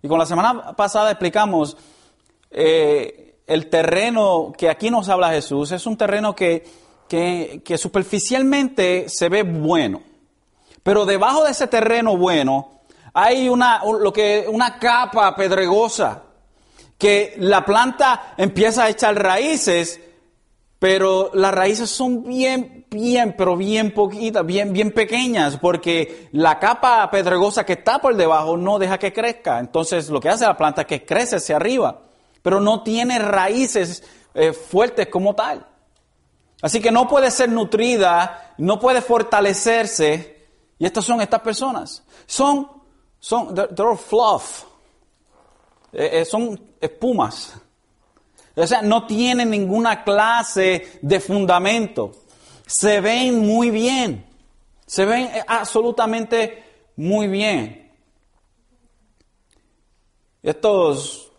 Y 0.03 0.09
con 0.09 0.19
la 0.19 0.27
semana 0.27 0.75
pasada 0.75 1.11
explicamos 1.11 1.77
eh, 2.51 3.41
el 3.47 3.69
terreno 3.69 4.53
que 4.57 4.69
aquí 4.69 4.91
nos 4.91 5.09
habla 5.09 5.31
Jesús. 5.31 5.71
Es 5.73 5.87
un 5.87 5.97
terreno 5.97 6.35
que, 6.35 6.67
que, 7.09 7.63
que 7.65 7.79
superficialmente 7.79 9.09
se 9.09 9.29
ve 9.29 9.43
bueno. 9.43 10.03
Pero 10.83 11.05
debajo 11.05 11.45
de 11.45 11.51
ese 11.51 11.67
terreno 11.67 12.17
bueno 12.17 12.78
hay 13.15 13.49
una, 13.49 13.83
lo 13.85 14.13
que, 14.13 14.47
una 14.49 14.79
capa 14.79 15.35
pedregosa 15.35 16.23
que 16.99 17.35
la 17.39 17.65
planta 17.65 18.35
empieza 18.37 18.85
a 18.85 18.89
echar 18.89 19.15
raíces, 19.15 20.01
pero 20.79 21.31
las 21.35 21.55
raíces 21.55 21.91
son 21.91 22.25
bien, 22.25 22.87
bien, 22.91 23.35
pero 23.39 23.57
bien 23.57 23.93
poquitas, 23.93 24.45
bien, 24.45 24.73
bien 24.73 24.93
pequeñas, 24.93 25.59
porque 25.59 26.29
la 26.33 26.59
capa 26.59 27.09
pedregosa 27.11 27.65
que 27.65 27.75
está 27.75 28.01
por 28.01 28.17
debajo 28.17 28.57
no 28.57 28.79
deja 28.79 28.99
que 28.99 29.13
crezca. 29.13 29.61
Entonces 29.61 30.09
lo 30.11 30.21
que 30.21 30.29
hace 30.29 30.45
la 30.45 30.57
planta 30.57 30.83
es 30.83 30.87
que 30.89 31.05
crece 31.05 31.37
hacia 31.37 31.57
arriba, 31.57 32.03
pero 32.43 32.61
no 32.61 32.83
tiene 32.83 33.19
raíces 33.19 34.03
eh, 34.35 34.53
fuertes 34.53 35.07
como 35.09 35.35
tal. 35.35 35.67
Así 36.61 36.81
que 36.81 36.91
no 36.91 37.07
puede 37.07 37.31
ser 37.31 37.49
nutrida, 37.49 38.55
no 38.59 38.81
puede 38.81 39.01
fortalecerse. 39.01 40.47
Y 40.79 40.87
estas 40.87 41.05
son 41.05 41.21
estas 41.21 41.41
personas. 41.41 42.05
Son 42.27 42.78
son, 43.29 43.55
they're, 43.55 43.95
fluff. 43.95 44.65
Eh, 45.93 46.21
eh, 46.21 46.25
son 46.25 46.59
espumas. 46.81 47.53
O 48.57 48.67
sea, 48.67 48.81
no 48.81 49.07
tienen 49.07 49.51
ninguna 49.51 50.03
clase 50.03 50.99
de 51.03 51.21
fundamento. 51.21 52.13
se 52.67 53.03
ven 53.03 53.47
muy 53.47 53.71
bien, 53.71 54.27
se 54.87 55.05
ven 55.05 55.31
absolutamente 55.47 56.65
muy 56.97 57.29
bien. 57.29 57.93
Estos, 60.43 61.31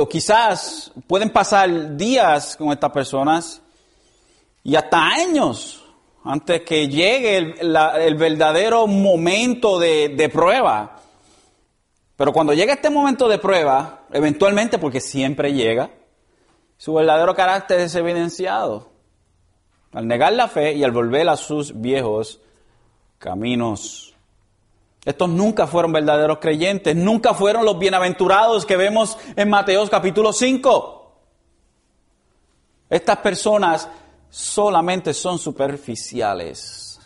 o 0.00 0.08
quizás 0.08 0.90
pueden 1.06 1.30
pasar 1.30 1.96
días 1.96 2.56
con 2.56 2.72
estas 2.72 2.90
personas 2.90 3.62
y 4.64 4.74
hasta 4.74 4.98
años 4.98 5.79
antes 6.24 6.62
que 6.62 6.88
llegue 6.88 7.36
el, 7.36 8.14
verdadero 8.16 8.86
momento 8.86 9.78
de, 9.78 10.30
prueba. 10.32 10.96
Pero 12.16 12.32
cuando 12.32 12.52
llega 12.52 12.74
este 12.74 12.90
momento 12.90 13.28
de 13.28 13.38
prueba, 13.38 14.02
eventualmente, 14.12 14.78
porque 14.78 15.00
siempre 15.00 15.52
llega, 15.52 15.90
su 16.76 16.94
verdadero 16.94 17.34
carácter 17.34 17.80
es 17.80 17.94
evidenciado 17.94 18.90
al 19.92 20.06
negar 20.06 20.32
la 20.32 20.48
fe 20.48 20.74
y 20.74 20.84
al 20.84 20.92
volver 20.92 21.28
a 21.28 21.36
sus 21.36 21.80
viejos 21.80 22.40
caminos. 23.18 24.14
Estos 25.04 25.30
nunca 25.30 25.66
fueron 25.66 25.92
verdaderos 25.92 26.38
creyentes, 26.38 26.94
nunca 26.94 27.32
fueron 27.32 27.64
los 27.64 27.78
bienaventurados 27.78 28.66
que 28.66 28.76
vemos 28.76 29.18
en 29.34 29.48
Mateos 29.48 29.88
capítulo 29.88 30.32
5. 30.32 31.00
Estas 32.90 33.16
personas 33.18 33.88
solamente 34.30 35.12
son 35.12 35.38
superficiales. 35.38 37.00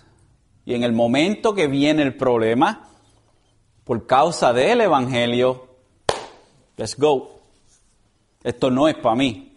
Y 0.65 0.75
en 0.75 0.83
el 0.83 0.93
momento 0.93 1.55
que 1.55 1.67
viene 1.67 2.03
el 2.03 2.17
problema, 2.17 2.89
por 3.85 4.07
causa 4.07 4.53
del 4.53 4.83
Evangelio, 4.83 5.69
let's 6.77 6.97
go. 6.97 7.41
Esto 8.43 8.71
no 8.71 8.89
es 8.89 8.97
para 8.97 9.15
mí. 9.15 9.57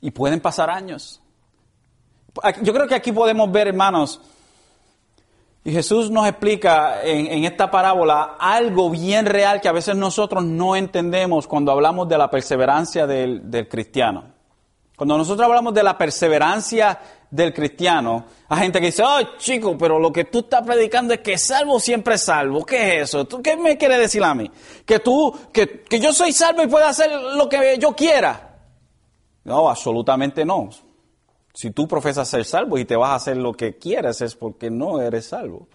Y 0.00 0.10
pueden 0.10 0.40
pasar 0.40 0.70
años. 0.70 1.20
Yo 2.62 2.72
creo 2.72 2.86
que 2.86 2.94
aquí 2.94 3.10
podemos 3.10 3.50
ver, 3.50 3.68
hermanos, 3.68 4.20
y 5.64 5.72
Jesús 5.72 6.10
nos 6.10 6.26
explica 6.26 7.02
en, 7.02 7.44
esta 7.44 7.70
parábola 7.70 8.36
algo 8.38 8.90
bien 8.90 9.26
real 9.26 9.60
que 9.60 9.68
a 9.68 9.72
veces 9.72 9.96
nosotros 9.96 10.44
no 10.44 10.76
entendemos 10.76 11.46
cuando 11.46 11.72
hablamos 11.72 12.08
de 12.08 12.16
la 12.16 12.30
perseverancia 12.30 13.06
del, 13.06 13.50
del 13.50 13.68
cristiano. 13.68 14.37
Cuando 14.98 15.16
nosotros 15.16 15.46
hablamos 15.46 15.72
de 15.72 15.84
la 15.84 15.96
perseverancia 15.96 16.98
del 17.30 17.54
cristiano, 17.54 18.24
hay 18.48 18.62
gente 18.62 18.80
que 18.80 18.86
dice, 18.86 19.04
oh 19.04 19.36
chico, 19.38 19.78
pero 19.78 19.96
lo 19.96 20.12
que 20.12 20.24
tú 20.24 20.40
estás 20.40 20.66
predicando 20.66 21.14
es 21.14 21.20
que 21.20 21.38
salvo 21.38 21.78
siempre 21.78 22.18
salvo. 22.18 22.66
¿Qué 22.66 22.96
es 22.96 23.04
eso? 23.04 23.24
¿Tú 23.24 23.40
qué 23.40 23.56
me 23.56 23.78
quieres 23.78 24.00
decir 24.00 24.24
a 24.24 24.34
mí? 24.34 24.50
Que 24.84 24.98
tú, 24.98 25.32
que, 25.52 25.84
que 25.84 26.00
yo 26.00 26.12
soy 26.12 26.32
salvo 26.32 26.64
y 26.64 26.66
puedo 26.66 26.84
hacer 26.84 27.12
lo 27.12 27.48
que 27.48 27.78
yo 27.78 27.94
quiera. 27.94 28.58
No, 29.44 29.70
absolutamente 29.70 30.44
no. 30.44 30.68
Si 31.54 31.70
tú 31.70 31.86
profesas 31.86 32.28
ser 32.28 32.44
salvo 32.44 32.76
y 32.76 32.84
te 32.84 32.96
vas 32.96 33.10
a 33.10 33.14
hacer 33.14 33.36
lo 33.36 33.52
que 33.52 33.78
quieres 33.78 34.20
es 34.20 34.34
porque 34.34 34.68
no 34.68 35.00
eres 35.00 35.26
salvo. 35.26 35.68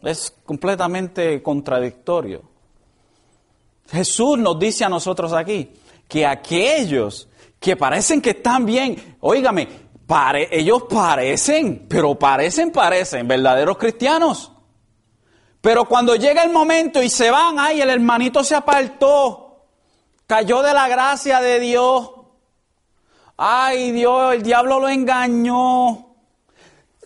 Es 0.00 0.32
completamente 0.44 1.42
contradictorio. 1.42 2.42
Jesús 3.88 4.38
nos 4.38 4.60
dice 4.60 4.84
a 4.84 4.88
nosotros 4.88 5.32
aquí 5.32 5.72
que 6.06 6.24
aquellos 6.24 7.28
que 7.66 7.76
parecen 7.76 8.22
que 8.22 8.30
están 8.30 8.64
bien, 8.64 9.16
óigame, 9.18 9.66
ellos 10.52 10.84
parecen, 10.88 11.84
pero 11.88 12.16
parecen, 12.16 12.70
parecen 12.70 13.26
verdaderos 13.26 13.76
cristianos. 13.76 14.52
Pero 15.60 15.84
cuando 15.86 16.14
llega 16.14 16.44
el 16.44 16.52
momento 16.52 17.02
y 17.02 17.10
se 17.10 17.28
van, 17.28 17.58
ay, 17.58 17.80
el 17.80 17.90
hermanito 17.90 18.44
se 18.44 18.54
apartó, 18.54 19.64
cayó 20.28 20.62
de 20.62 20.72
la 20.72 20.86
gracia 20.86 21.40
de 21.40 21.58
Dios, 21.58 22.12
Ay 23.38 23.90
Dios, 23.90 24.32
el 24.32 24.42
diablo 24.42 24.80
lo 24.80 24.88
engañó. 24.88 26.06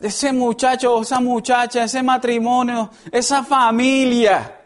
Ese 0.01 0.33
muchacho, 0.33 1.01
esa 1.01 1.21
muchacha, 1.21 1.85
ese 1.85 2.03
matrimonio, 2.03 2.91
esa 3.11 3.43
familia, 3.43 4.61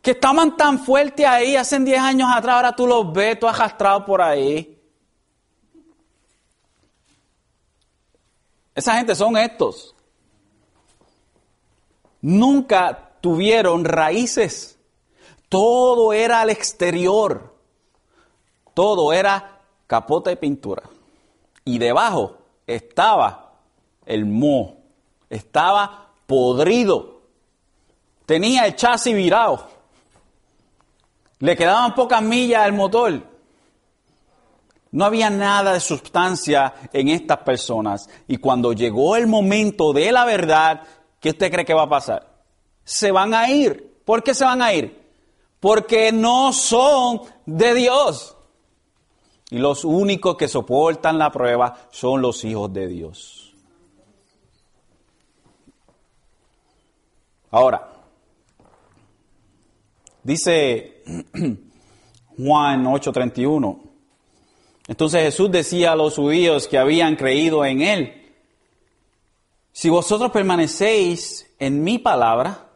que 0.00 0.12
estaban 0.12 0.56
tan 0.56 0.78
fuertes 0.78 1.26
ahí 1.26 1.56
hace 1.56 1.80
10 1.80 1.98
años 1.98 2.28
atrás, 2.32 2.56
ahora 2.56 2.76
tú 2.76 2.86
los 2.86 3.12
ves, 3.12 3.40
tú 3.40 3.48
arrastrado 3.48 4.04
por 4.04 4.22
ahí. 4.22 4.81
Esa 8.74 8.96
gente 8.96 9.14
son 9.14 9.36
estos. 9.36 9.94
Nunca 12.20 13.12
tuvieron 13.20 13.84
raíces. 13.84 14.78
Todo 15.48 16.12
era 16.12 16.40
al 16.40 16.50
exterior. 16.50 17.54
Todo 18.74 19.12
era 19.12 19.60
capota 19.86 20.32
y 20.32 20.36
pintura. 20.36 20.82
Y 21.64 21.78
debajo 21.78 22.38
estaba 22.66 23.52
el 24.06 24.24
mo, 24.26 24.78
estaba 25.30 26.08
podrido, 26.26 27.20
tenía 28.26 28.66
el 28.66 28.74
chasis 28.74 29.14
virado, 29.14 29.68
le 31.38 31.56
quedaban 31.56 31.94
pocas 31.94 32.22
millas 32.22 32.62
al 32.62 32.72
motor. 32.72 33.31
No 34.92 35.06
había 35.06 35.30
nada 35.30 35.72
de 35.72 35.80
sustancia 35.80 36.74
en 36.92 37.08
estas 37.08 37.38
personas. 37.38 38.08
Y 38.28 38.36
cuando 38.36 38.74
llegó 38.74 39.16
el 39.16 39.26
momento 39.26 39.92
de 39.94 40.12
la 40.12 40.26
verdad, 40.26 40.82
¿qué 41.18 41.30
usted 41.30 41.50
cree 41.50 41.64
que 41.64 41.74
va 41.74 41.84
a 41.84 41.88
pasar? 41.88 42.28
Se 42.84 43.10
van 43.10 43.32
a 43.32 43.50
ir. 43.50 44.00
¿Por 44.04 44.22
qué 44.22 44.34
se 44.34 44.44
van 44.44 44.60
a 44.60 44.72
ir? 44.74 45.00
Porque 45.60 46.12
no 46.12 46.52
son 46.52 47.22
de 47.46 47.72
Dios. 47.74 48.36
Y 49.50 49.58
los 49.58 49.84
únicos 49.84 50.36
que 50.36 50.48
soportan 50.48 51.18
la 51.18 51.30
prueba 51.32 51.74
son 51.90 52.20
los 52.20 52.44
hijos 52.44 52.72
de 52.72 52.86
Dios. 52.86 53.54
Ahora, 57.50 57.86
dice 60.22 61.02
Juan 62.36 62.84
8:31, 62.84 63.81
entonces 64.92 65.22
Jesús 65.22 65.50
decía 65.50 65.92
a 65.92 65.96
los 65.96 66.16
judíos 66.16 66.68
que 66.68 66.76
habían 66.76 67.16
creído 67.16 67.64
en 67.64 67.80
Él, 67.80 68.34
si 69.72 69.88
vosotros 69.88 70.30
permanecéis 70.30 71.50
en 71.58 71.82
mi 71.82 71.98
palabra, 71.98 72.66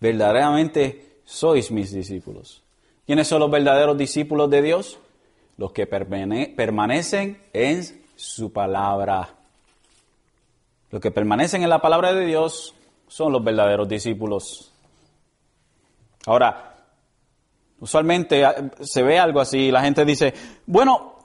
verdaderamente 0.00 1.20
sois 1.26 1.70
mis 1.70 1.92
discípulos. 1.92 2.62
¿Quiénes 3.06 3.28
son 3.28 3.40
los 3.40 3.50
verdaderos 3.50 3.98
discípulos 3.98 4.48
de 4.48 4.62
Dios? 4.62 4.98
los 5.58 5.72
que 5.72 5.86
permanecen 5.86 7.42
en 7.52 7.82
su 8.16 8.52
palabra. 8.52 9.28
Los 10.90 11.02
que 11.02 11.10
permanecen 11.10 11.62
en 11.62 11.68
la 11.68 11.82
palabra 11.82 12.14
de 12.14 12.24
Dios 12.24 12.74
son 13.08 13.32
los 13.32 13.44
verdaderos 13.44 13.88
discípulos. 13.88 14.72
Ahora, 16.26 16.76
usualmente 17.80 18.44
ah, 18.44 18.70
se 18.80 19.02
ve 19.02 19.18
algo 19.18 19.40
así, 19.40 19.70
la 19.72 19.82
gente 19.82 20.04
dice, 20.04 20.32
bueno, 20.64 21.17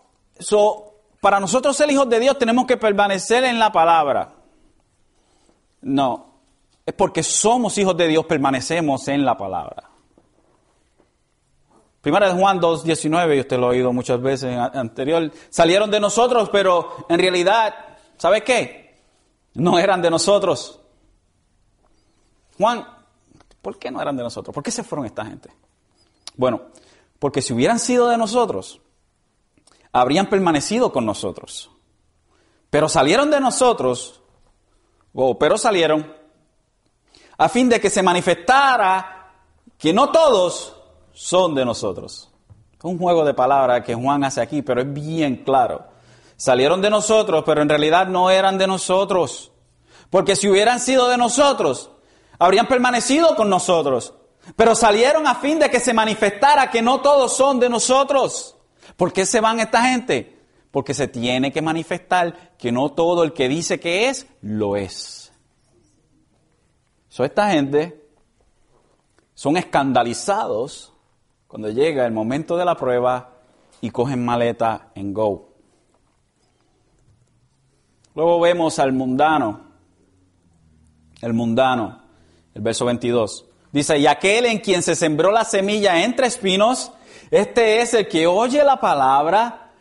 para 1.20 1.40
nosotros 1.40 1.76
ser 1.76 1.90
hijos 1.92 2.10
de 2.10 2.20
Dios 2.20 2.38
tenemos 2.38 2.66
que 2.66 2.78
permanecer 2.78 3.44
en 3.44 3.60
la 3.60 3.72
palabra. 3.72 4.34
No, 5.82 6.34
es 6.86 6.94
porque 6.94 7.24
somos 7.24 7.78
hijos 7.78 7.96
de 7.96 8.08
Dios, 8.08 8.26
permanecemos 8.26 9.08
en 9.08 9.24
la 9.24 9.38
palabra. 9.38 9.90
Primera 12.02 12.28
de 12.28 12.38
Juan 12.38 12.60
2.19, 12.60 13.38
y 13.38 13.40
usted 13.40 13.58
lo 13.58 13.68
ha 13.68 13.70
oído 13.70 13.94
muchas 13.94 14.22
veces 14.22 14.58
anterior, 14.58 15.32
salieron 15.50 15.90
de 15.90 16.02
nosotros, 16.02 16.50
pero 16.52 17.06
en 17.08 17.18
realidad, 17.18 17.74
¿sabe 18.18 18.44
qué? 18.44 19.00
No 19.54 19.80
eran 19.80 20.02
de 20.02 20.10
nosotros. 20.10 20.82
Juan, 22.58 22.86
¿por 23.62 23.80
qué 23.80 23.90
no 23.90 24.02
eran 24.02 24.18
de 24.18 24.24
nosotros? 24.24 24.54
¿Por 24.54 24.62
qué 24.62 24.72
se 24.72 24.84
fueron 24.84 25.06
esta 25.06 25.26
gente? 25.26 25.50
Bueno, 26.36 26.64
porque 27.20 27.42
si 27.42 27.54
hubieran 27.54 27.80
sido 27.80 28.10
de 28.10 28.18
nosotros, 28.18 28.82
habrían 29.94 30.26
permanecido 30.26 30.92
con 30.92 31.06
nosotros. 31.06 31.70
Pero 32.70 32.90
salieron 32.90 33.30
de 33.30 33.40
nosotros, 33.40 34.20
o 35.14 35.38
pero 35.38 35.58
salieron, 35.58 36.12
a 37.38 37.48
fin 37.48 37.70
de 37.70 37.80
que 37.80 37.90
se 37.90 38.04
manifestara 38.04 39.32
que 39.78 39.94
no 39.94 40.12
todos 40.12 40.76
son 41.14 41.56
de 41.56 41.64
nosotros. 41.64 42.30
Un 42.82 42.98
juego 42.98 43.24
de 43.24 43.34
palabras 43.34 43.86
que 43.86 43.96
Juan 43.96 44.26
hace 44.26 44.42
aquí, 44.42 44.62
pero 44.62 44.82
es 44.82 44.92
bien 44.92 45.44
claro. 45.46 45.86
Salieron 46.36 46.82
de 46.82 46.90
nosotros, 46.90 47.44
pero 47.46 47.62
en 47.62 47.70
realidad 47.70 48.08
no 48.08 48.30
eran 48.30 48.58
de 48.58 48.68
nosotros. 48.68 49.52
Porque 50.10 50.36
si 50.36 50.50
hubieran 50.50 50.80
sido 50.80 51.08
de 51.08 51.18
nosotros, 51.18 51.92
habrían 52.40 52.68
permanecido 52.68 53.36
con 53.36 53.50
nosotros. 53.50 54.14
Pero 54.58 54.76
salieron 54.76 55.28
a 55.28 55.36
fin 55.36 55.60
de 55.60 55.70
que 55.70 55.80
se 55.80 55.94
manifestara 55.94 56.70
que 56.70 56.82
no 56.82 57.00
todos 57.00 57.38
son 57.38 57.60
de 57.60 57.70
nosotros. 57.70 58.53
¿Por 58.98 59.14
qué 59.14 59.26
se 59.26 59.42
van 59.42 59.60
esta 59.60 59.84
gente? 59.84 60.40
Porque 60.72 60.94
se 60.94 61.08
tiene 61.08 61.52
que 61.52 61.62
manifestar 61.62 62.56
que 62.58 62.72
no 62.72 62.92
todo 62.92 63.24
el 63.24 63.34
que 63.34 63.48
dice 63.48 63.80
que 63.80 64.10
es, 64.10 64.28
lo 64.42 64.76
es. 64.76 65.32
So, 67.10 67.24
esta 67.24 67.52
gente 67.52 68.08
son 69.36 69.58
escandalizados 69.58 70.94
cuando 71.48 71.70
llega 71.70 72.06
el 72.06 72.12
momento 72.12 72.58
de 72.58 72.66
la 72.66 72.76
prueba 72.76 73.34
y 73.82 73.92
cogen 73.92 74.26
maleta 74.26 74.92
en 74.96 75.14
go. 75.14 75.54
Luego 78.16 78.40
vemos 78.40 78.80
al 78.80 78.94
mundano, 78.94 79.62
el 81.22 81.34
mundano, 81.34 82.02
el 82.54 82.62
verso 82.62 82.86
22. 82.86 83.46
Dice, 83.72 83.98
y 83.98 84.08
aquel 84.08 84.46
en 84.46 84.60
quien 84.60 84.84
se 84.84 84.96
sembró 84.96 85.32
la 85.32 85.46
semilla 85.46 86.04
entre 86.04 86.28
espinos, 86.28 86.92
este 87.34 87.82
es 87.82 87.96
el 87.96 88.08
que 88.08 88.28
oye 88.28 88.64
la 88.64 88.80
palabra, 88.80 89.72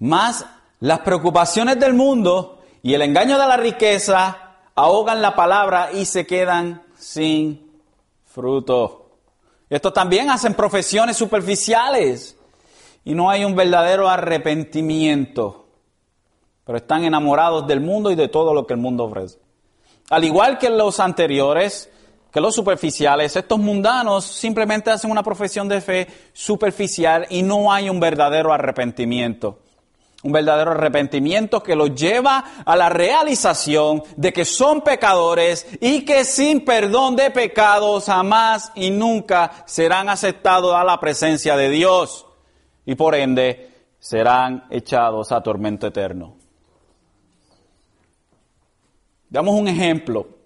más 0.00 0.44
las 0.80 0.98
preocupaciones 1.00 1.78
del 1.78 1.94
mundo 1.94 2.58
y 2.82 2.92
el 2.92 3.02
engaño 3.02 3.38
de 3.38 3.46
la 3.46 3.56
riqueza 3.56 4.56
ahogan 4.74 5.22
la 5.22 5.36
palabra 5.36 5.90
y 5.92 6.06
se 6.06 6.26
quedan 6.26 6.82
sin 6.96 7.70
fruto. 8.26 9.10
Estos 9.70 9.92
también 9.92 10.28
hacen 10.28 10.54
profesiones 10.54 11.16
superficiales 11.16 12.36
y 13.04 13.14
no 13.14 13.30
hay 13.30 13.44
un 13.44 13.54
verdadero 13.54 14.08
arrepentimiento, 14.08 15.66
pero 16.64 16.78
están 16.78 17.04
enamorados 17.04 17.64
del 17.68 17.80
mundo 17.80 18.10
y 18.10 18.16
de 18.16 18.26
todo 18.26 18.52
lo 18.52 18.66
que 18.66 18.74
el 18.74 18.80
mundo 18.80 19.04
ofrece. 19.04 19.38
Al 20.10 20.24
igual 20.24 20.58
que 20.58 20.68
los 20.68 20.98
anteriores, 20.98 21.92
que 22.32 22.40
los 22.40 22.54
superficiales, 22.54 23.36
estos 23.36 23.58
mundanos 23.58 24.24
simplemente 24.24 24.90
hacen 24.90 25.10
una 25.10 25.22
profesión 25.22 25.68
de 25.68 25.80
fe 25.80 26.06
superficial 26.32 27.26
y 27.30 27.42
no 27.42 27.72
hay 27.72 27.88
un 27.88 28.00
verdadero 28.00 28.52
arrepentimiento. 28.52 29.60
Un 30.24 30.32
verdadero 30.32 30.72
arrepentimiento 30.72 31.62
que 31.62 31.76
los 31.76 31.94
lleva 31.94 32.44
a 32.64 32.74
la 32.74 32.88
realización 32.88 34.02
de 34.16 34.32
que 34.32 34.44
son 34.44 34.80
pecadores 34.80 35.66
y 35.80 36.04
que 36.04 36.24
sin 36.24 36.64
perdón 36.64 37.14
de 37.14 37.30
pecados 37.30 38.06
jamás 38.06 38.72
y 38.74 38.90
nunca 38.90 39.64
serán 39.64 40.08
aceptados 40.08 40.74
a 40.74 40.82
la 40.82 40.98
presencia 40.98 41.56
de 41.56 41.70
Dios 41.70 42.26
y 42.84 42.96
por 42.96 43.14
ende 43.14 43.70
serán 44.00 44.64
echados 44.70 45.30
a 45.30 45.40
tormento 45.40 45.86
eterno. 45.86 46.36
Damos 49.30 49.54
un 49.54 49.68
ejemplo 49.68 50.37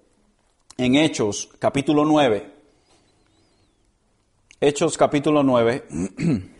en 0.84 0.96
Hechos 0.96 1.48
capítulo 1.60 2.04
9. 2.04 2.50
Hechos 4.60 4.98
capítulo 4.98 5.44
9. 5.44 5.84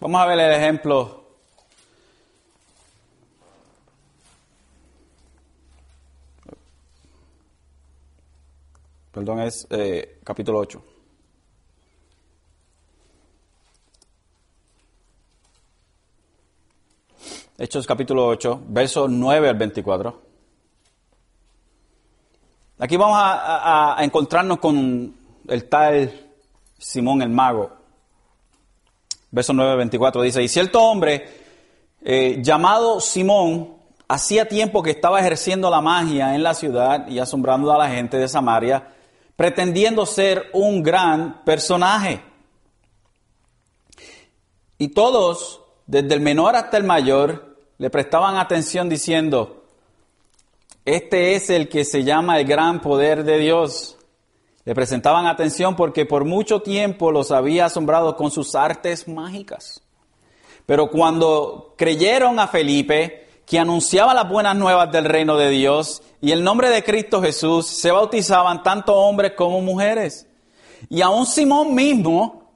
Vamos 0.00 0.20
a 0.20 0.26
ver 0.26 0.40
el 0.40 0.52
ejemplo. 0.52 1.20
Perdón, 9.12 9.40
es 9.42 9.68
eh, 9.70 10.18
capítulo 10.24 10.58
8. 10.58 10.89
Hechos 17.62 17.86
capítulo 17.86 18.26
8, 18.26 18.62
versos 18.68 19.10
9 19.10 19.50
al 19.50 19.54
24. 19.54 20.18
Aquí 22.78 22.96
vamos 22.96 23.18
a, 23.20 23.98
encontrarnos 24.00 24.58
con 24.58 25.14
el 25.46 25.68
tal 25.68 26.30
Simón 26.78 27.20
el 27.20 27.28
mago. 27.28 27.70
Verso 29.30 29.52
9, 29.52 29.76
24 29.76 30.22
dice, 30.22 30.42
y 30.42 30.48
cierto 30.48 30.80
hombre 30.80 31.28
eh, 32.02 32.38
llamado 32.40 32.98
Simón 32.98 33.74
hacía 34.08 34.48
tiempo 34.48 34.82
que 34.82 34.92
estaba 34.92 35.20
ejerciendo 35.20 35.68
la 35.68 35.82
magia 35.82 36.34
en 36.34 36.42
la 36.42 36.54
ciudad 36.54 37.08
y 37.08 37.18
asombrando 37.18 37.70
a 37.72 37.76
la 37.76 37.90
gente 37.90 38.16
de 38.16 38.26
Samaria, 38.26 38.88
pretendiendo 39.36 40.06
ser 40.06 40.48
un 40.54 40.82
gran 40.82 41.44
personaje. 41.44 42.22
Y 44.78 44.88
todos, 44.88 45.60
desde 45.86 46.14
el 46.14 46.22
menor 46.22 46.56
hasta 46.56 46.78
el 46.78 46.84
mayor, 46.84 47.49
le 47.80 47.88
prestaban 47.88 48.36
atención 48.36 48.90
diciendo, 48.90 49.64
este 50.84 51.34
es 51.34 51.48
el 51.48 51.70
que 51.70 51.86
se 51.86 52.04
llama 52.04 52.38
el 52.38 52.46
gran 52.46 52.82
poder 52.82 53.24
de 53.24 53.38
Dios. 53.38 53.96
Le 54.66 54.74
presentaban 54.74 55.26
atención 55.26 55.76
porque 55.76 56.04
por 56.04 56.26
mucho 56.26 56.60
tiempo 56.60 57.10
los 57.10 57.30
había 57.30 57.64
asombrado 57.64 58.16
con 58.16 58.30
sus 58.30 58.54
artes 58.54 59.08
mágicas. 59.08 59.82
Pero 60.66 60.90
cuando 60.90 61.72
creyeron 61.78 62.38
a 62.38 62.48
Felipe, 62.48 63.26
que 63.46 63.58
anunciaba 63.58 64.12
las 64.12 64.28
buenas 64.28 64.56
nuevas 64.56 64.92
del 64.92 65.06
reino 65.06 65.38
de 65.38 65.48
Dios 65.48 66.02
y 66.20 66.32
el 66.32 66.44
nombre 66.44 66.68
de 66.68 66.84
Cristo 66.84 67.22
Jesús, 67.22 67.66
se 67.66 67.90
bautizaban 67.90 68.62
tanto 68.62 68.94
hombres 68.94 69.32
como 69.34 69.62
mujeres. 69.62 70.26
Y 70.90 71.00
aún 71.00 71.24
Simón 71.24 71.74
mismo 71.74 72.52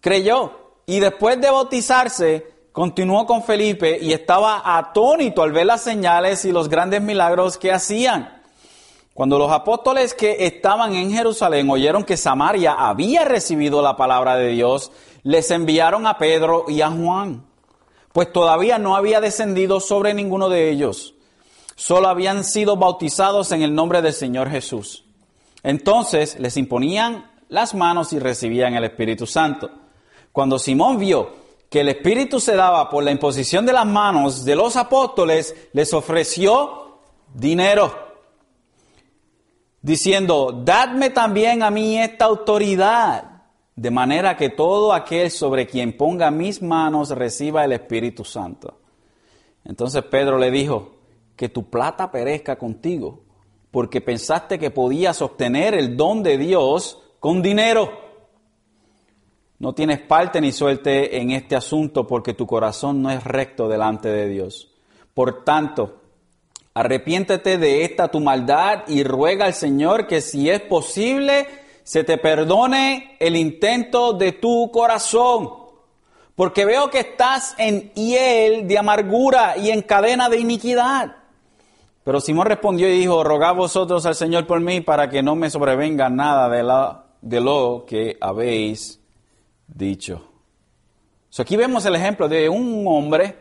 creyó 0.00 0.50
y 0.84 0.98
después 0.98 1.40
de 1.40 1.48
bautizarse 1.48 2.51
continuó 2.72 3.26
con 3.26 3.42
Felipe 3.42 3.98
y 4.00 4.12
estaba 4.12 4.62
atónito 4.64 5.42
al 5.42 5.52
ver 5.52 5.66
las 5.66 5.82
señales 5.82 6.44
y 6.44 6.52
los 6.52 6.68
grandes 6.68 7.02
milagros 7.02 7.58
que 7.58 7.70
hacían. 7.70 8.42
Cuando 9.14 9.38
los 9.38 9.52
apóstoles 9.52 10.14
que 10.14 10.46
estaban 10.46 10.94
en 10.94 11.12
Jerusalén 11.12 11.68
oyeron 11.68 12.02
que 12.02 12.16
Samaria 12.16 12.72
había 12.72 13.24
recibido 13.24 13.82
la 13.82 13.94
palabra 13.96 14.36
de 14.36 14.48
Dios, 14.48 14.90
les 15.22 15.50
enviaron 15.50 16.06
a 16.06 16.16
Pedro 16.16 16.64
y 16.66 16.80
a 16.80 16.90
Juan, 16.90 17.44
pues 18.12 18.32
todavía 18.32 18.78
no 18.78 18.96
había 18.96 19.20
descendido 19.20 19.80
sobre 19.80 20.14
ninguno 20.14 20.48
de 20.48 20.70
ellos, 20.70 21.14
solo 21.76 22.08
habían 22.08 22.42
sido 22.42 22.76
bautizados 22.76 23.52
en 23.52 23.62
el 23.62 23.74
nombre 23.74 24.00
del 24.00 24.14
Señor 24.14 24.48
Jesús. 24.48 25.04
Entonces 25.62 26.40
les 26.40 26.56
imponían 26.56 27.30
las 27.50 27.74
manos 27.74 28.14
y 28.14 28.18
recibían 28.18 28.74
el 28.74 28.84
Espíritu 28.84 29.26
Santo. 29.26 29.70
Cuando 30.32 30.58
Simón 30.58 30.98
vio 30.98 31.41
que 31.72 31.80
el 31.80 31.88
Espíritu 31.88 32.38
se 32.38 32.54
daba 32.54 32.90
por 32.90 33.02
la 33.02 33.10
imposición 33.10 33.64
de 33.64 33.72
las 33.72 33.86
manos 33.86 34.44
de 34.44 34.54
los 34.54 34.76
apóstoles, 34.76 35.56
les 35.72 35.94
ofreció 35.94 36.98
dinero 37.34 38.12
diciendo, 39.80 40.60
dadme 40.64 41.08
también 41.08 41.62
a 41.62 41.70
mí 41.70 41.98
esta 41.98 42.26
autoridad, 42.26 43.42
de 43.74 43.90
manera 43.90 44.36
que 44.36 44.50
todo 44.50 44.92
aquel 44.92 45.30
sobre 45.30 45.66
quien 45.66 45.96
ponga 45.96 46.30
mis 46.30 46.60
manos 46.60 47.08
reciba 47.08 47.64
el 47.64 47.72
Espíritu 47.72 48.22
Santo. 48.22 48.78
Entonces 49.64 50.02
Pedro 50.04 50.36
le 50.36 50.50
dijo, 50.50 50.92
que 51.36 51.48
tu 51.48 51.70
plata 51.70 52.10
perezca 52.10 52.56
contigo, 52.56 53.20
porque 53.70 54.02
pensaste 54.02 54.58
que 54.58 54.70
podías 54.70 55.22
obtener 55.22 55.72
el 55.72 55.96
don 55.96 56.22
de 56.22 56.36
Dios 56.36 56.98
con 57.18 57.40
dinero. 57.40 58.01
No 59.62 59.72
tienes 59.72 60.00
parte 60.00 60.42
ni 60.42 60.52
suerte 60.52 61.18
en 61.18 61.30
este 61.30 61.56
asunto 61.56 62.06
porque 62.06 62.34
tu 62.34 62.46
corazón 62.46 63.00
no 63.00 63.10
es 63.10 63.24
recto 63.24 63.68
delante 63.68 64.10
de 64.10 64.28
Dios. 64.28 64.68
Por 65.14 65.44
tanto, 65.44 66.02
Arrepiéntete 66.74 67.58
de 67.58 67.84
esta 67.84 68.08
tu 68.08 68.20
maldad 68.20 68.84
y 68.88 69.04
ruega 69.04 69.44
al 69.44 69.52
Señor 69.52 70.06
que 70.06 70.22
si 70.22 70.48
es 70.48 70.60
posible 70.62 71.46
se 71.82 72.02
te 72.02 72.16
perdone 72.16 73.16
el 73.20 73.36
intento 73.36 74.14
de 74.14 74.32
tu 74.32 74.70
corazón. 74.72 75.50
Porque 76.34 76.64
veo 76.64 76.88
que 76.88 77.00
estás 77.00 77.54
en 77.58 77.92
hiel 77.92 78.66
de 78.66 78.78
amargura 78.78 79.58
y 79.58 79.70
en 79.70 79.82
cadena 79.82 80.30
de 80.30 80.38
iniquidad. 80.40 81.16
Pero 82.04 82.20
Simón 82.20 82.46
respondió 82.46 82.88
y 82.88 82.98
dijo, 82.98 83.22
rogad 83.22 83.54
vosotros 83.54 84.06
al 84.06 84.14
Señor 84.14 84.46
por 84.46 84.60
mí 84.60 84.80
para 84.80 85.10
que 85.10 85.22
no 85.22 85.36
me 85.36 85.50
sobrevenga 85.50 86.08
nada 86.08 86.48
de, 86.48 86.62
de 87.20 87.40
lo 87.42 87.84
que 87.86 88.16
habéis 88.18 89.01
dicho. 89.74 90.22
aquí 91.38 91.56
vemos 91.56 91.84
el 91.86 91.94
ejemplo 91.94 92.28
de 92.28 92.48
un 92.48 92.84
hombre 92.86 93.36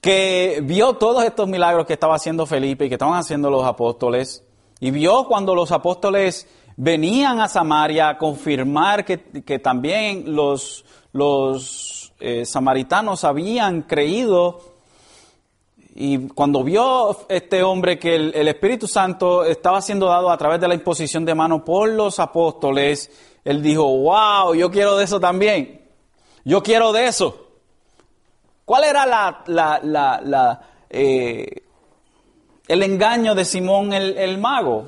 que 0.00 0.60
vio 0.62 0.94
todos 0.94 1.24
estos 1.24 1.48
milagros 1.48 1.86
que 1.86 1.94
estaba 1.94 2.14
haciendo 2.14 2.46
Felipe 2.46 2.86
y 2.86 2.88
que 2.88 2.94
estaban 2.94 3.18
haciendo 3.18 3.50
los 3.50 3.64
apóstoles, 3.64 4.44
y 4.78 4.90
vio 4.90 5.24
cuando 5.24 5.54
los 5.54 5.72
apóstoles 5.72 6.48
venían 6.76 7.40
a 7.40 7.48
Samaria 7.48 8.08
a 8.08 8.18
confirmar 8.18 9.04
que, 9.04 9.58
también 9.58 10.34
los, 10.34 10.84
los 11.12 12.14
eh, 12.20 12.46
samaritanos 12.46 13.24
habían 13.24 13.82
creído, 13.82 14.69
y 15.94 16.28
cuando 16.28 16.62
vio 16.62 17.26
este 17.28 17.62
hombre 17.62 17.98
que 17.98 18.14
el, 18.14 18.48
Espíritu 18.48 18.86
Santo 18.86 19.44
estaba 19.44 19.82
siendo 19.82 20.06
dado 20.06 20.30
a 20.30 20.38
través 20.38 20.60
de 20.60 20.68
la 20.68 20.74
imposición 20.74 21.24
de 21.24 21.34
mano 21.34 21.64
por 21.64 21.88
los 21.88 22.20
apóstoles, 22.20 23.10
él 23.44 23.62
dijo, 23.62 23.84
wow, 23.84 24.54
yo 24.54 24.70
quiero 24.70 24.96
de 24.96 25.04
eso 25.04 25.18
también, 25.18 25.82
yo 26.44 26.62
quiero 26.62 26.92
de 26.92 27.06
eso. 27.06 27.48
¿Cuál 28.64 28.84
era 28.84 29.04
la, 29.04 30.60
eh, 30.88 31.62
el 32.68 32.82
engaño 32.82 33.34
de 33.34 33.44
Simón 33.44 33.92
el, 33.92 34.38
mago? 34.38 34.86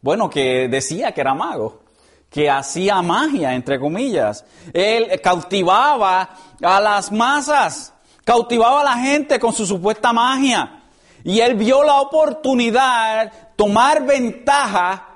Bueno, 0.00 0.30
que 0.30 0.68
decía 0.68 1.12
que 1.12 1.20
era 1.20 1.34
mago, 1.34 1.82
que 2.30 2.48
hacía 2.48 3.02
magia, 3.02 3.54
entre 3.54 3.78
comillas. 3.78 4.44
Él 4.72 5.20
cautivaba 5.22 6.30
a 6.62 6.80
las 6.80 7.12
masas, 7.12 7.93
cautivaba 8.24 8.80
a 8.80 8.84
la 8.84 8.96
gente 8.98 9.38
con 9.38 9.52
su 9.52 9.66
supuesta 9.66 10.12
magia. 10.12 10.82
Y 11.22 11.40
él 11.40 11.54
vio 11.54 11.84
la 11.84 12.00
oportunidad, 12.00 13.32
tomar 13.56 14.04
ventaja 14.04 15.08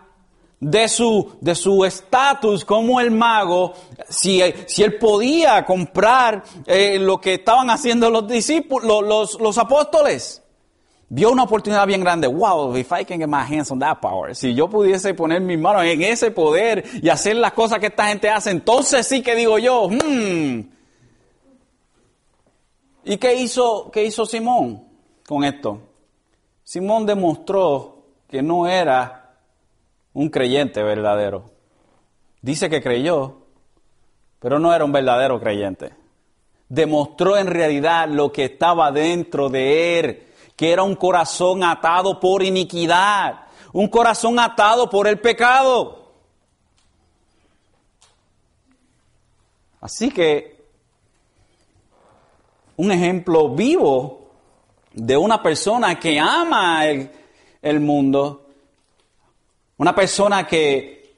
de 0.60 0.88
su 0.88 1.36
de 1.40 1.54
su 1.54 1.84
estatus 1.84 2.64
como 2.64 3.00
el 3.00 3.10
mago, 3.10 3.74
si, 4.08 4.42
si 4.66 4.82
él 4.82 4.96
podía 4.98 5.64
comprar 5.64 6.42
eh, 6.66 6.98
lo 6.98 7.20
que 7.20 7.34
estaban 7.34 7.70
haciendo 7.70 8.10
los 8.10 8.26
discípulos, 8.26 9.04
los, 9.04 9.40
los 9.40 9.58
apóstoles 9.58 10.42
vio 11.10 11.30
una 11.30 11.44
oportunidad 11.44 11.86
bien 11.86 12.00
grande. 12.00 12.26
Wow, 12.26 12.76
if 12.76 12.90
I 12.92 13.04
can 13.04 13.18
get 13.18 13.28
my 13.28 13.42
hands 13.42 13.70
on 13.70 13.78
that 13.78 14.00
power. 14.00 14.34
Si 14.34 14.54
yo 14.54 14.68
pudiese 14.68 15.14
poner 15.14 15.40
mis 15.40 15.58
manos 15.58 15.84
en 15.84 16.02
ese 16.02 16.30
poder 16.30 16.84
y 17.02 17.08
hacer 17.08 17.36
las 17.36 17.52
cosas 17.52 17.78
que 17.78 17.86
esta 17.86 18.08
gente 18.08 18.28
hace, 18.28 18.50
entonces 18.50 19.06
sí 19.06 19.22
que 19.22 19.34
digo 19.34 19.58
yo, 19.58 19.88
hmm. 19.88 20.77
¿Y 23.08 23.16
qué 23.16 23.36
hizo, 23.36 23.90
qué 23.90 24.04
hizo 24.04 24.26
Simón 24.26 24.86
con 25.26 25.42
esto? 25.42 25.80
Simón 26.62 27.06
demostró 27.06 28.04
que 28.28 28.42
no 28.42 28.66
era 28.66 29.34
un 30.12 30.28
creyente 30.28 30.82
verdadero. 30.82 31.50
Dice 32.42 32.68
que 32.68 32.82
creyó, 32.82 33.46
pero 34.38 34.58
no 34.58 34.74
era 34.74 34.84
un 34.84 34.92
verdadero 34.92 35.40
creyente. 35.40 35.94
Demostró 36.68 37.38
en 37.38 37.46
realidad 37.46 38.10
lo 38.10 38.30
que 38.30 38.44
estaba 38.44 38.92
dentro 38.92 39.48
de 39.48 39.98
él 39.98 40.26
que 40.54 40.70
era 40.70 40.82
un 40.82 40.94
corazón 40.94 41.64
atado 41.64 42.20
por 42.20 42.42
iniquidad, 42.42 43.46
un 43.72 43.88
corazón 43.88 44.38
atado 44.38 44.90
por 44.90 45.08
el 45.08 45.18
pecado. 45.18 46.12
Así 49.80 50.10
que 50.10 50.57
un 52.78 52.92
ejemplo 52.92 53.50
vivo 53.50 54.30
de 54.92 55.16
una 55.16 55.42
persona 55.42 55.98
que 55.98 56.18
ama 56.18 56.86
el, 56.86 57.80
mundo, 57.80 58.46
una 59.76 59.94
persona 59.94 60.46
que 60.46 61.14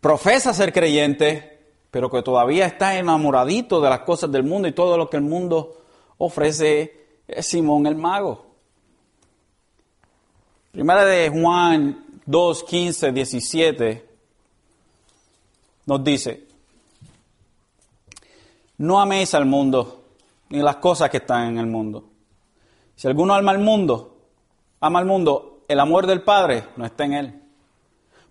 profesa 0.00 0.54
ser 0.54 0.72
creyente, 0.72 1.60
pero 1.90 2.10
que 2.10 2.22
todavía 2.22 2.64
está 2.64 2.98
enamoradito 2.98 3.80
de 3.80 3.90
las 3.90 4.00
cosas 4.00 4.32
del 4.32 4.42
mundo 4.42 4.68
y 4.68 4.72
todo 4.72 4.96
lo 4.96 5.08
que 5.08 5.18
el 5.18 5.22
mundo 5.22 5.82
ofrece 6.16 7.20
es 7.28 7.46
Simón 7.46 7.86
el 7.86 7.96
mago. 7.96 8.46
Primera 10.72 11.04
de 11.04 11.28
Juan 11.28 12.20
2, 12.24 12.64
15, 12.64 13.12
17 13.12 14.08
nos 15.84 16.02
dice, 16.02 16.46
no 18.78 18.98
améis 18.98 19.34
al 19.34 19.44
mundo 19.44 20.01
ni 20.52 20.60
las 20.60 20.76
cosas 20.76 21.08
que 21.08 21.16
están 21.16 21.48
en 21.48 21.58
el 21.58 21.66
mundo. 21.66 22.04
Si 22.94 23.08
alguno 23.08 23.34
ama 23.34 23.52
al 23.52 23.58
mundo, 23.58 24.18
ama 24.80 24.98
al 24.98 25.06
mundo, 25.06 25.64
el 25.66 25.80
amor 25.80 26.06
del 26.06 26.22
Padre 26.22 26.68
no 26.76 26.84
está 26.84 27.04
en 27.04 27.14
él. 27.14 27.42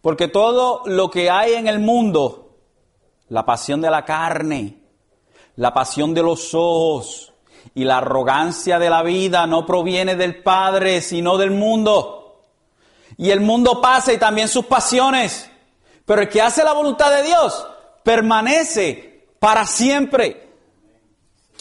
Porque 0.02 0.28
todo 0.28 0.84
lo 0.86 1.10
que 1.10 1.32
hay 1.32 1.54
en 1.54 1.68
el 1.68 1.80
mundo, 1.80 2.58
la 3.30 3.44
pasión 3.44 3.82
de 3.82 3.90
la 3.90 4.06
carne, 4.06 4.78
la 5.56 5.74
pasión 5.74 6.14
de 6.14 6.22
los 6.22 6.54
ojos, 6.54 7.34
y 7.74 7.86
la 7.86 7.98
arrogancia 7.98 8.78
de 8.78 8.90
la 8.90 9.02
vida 9.02 9.48
no 9.48 9.66
proviene 9.66 10.16
del 10.16 10.44
Padre, 10.44 11.02
sino 11.02 11.38
del 11.38 11.52
mundo. 11.52 12.46
Y 13.18 13.32
el 13.32 13.42
mundo 13.42 13.82
pasa 13.82 14.14
y 14.14 14.18
también 14.18 14.48
sus 14.48 14.66
pasiones. 14.66 15.50
Pero 16.06 16.22
el 16.22 16.30
que 16.30 16.42
hace 16.42 16.64
la 16.64 16.74
voluntad 16.74 17.12
de 17.12 17.24
Dios 17.24 17.68
permanece 18.04 19.28
para 19.40 19.66
siempre. 19.66 20.51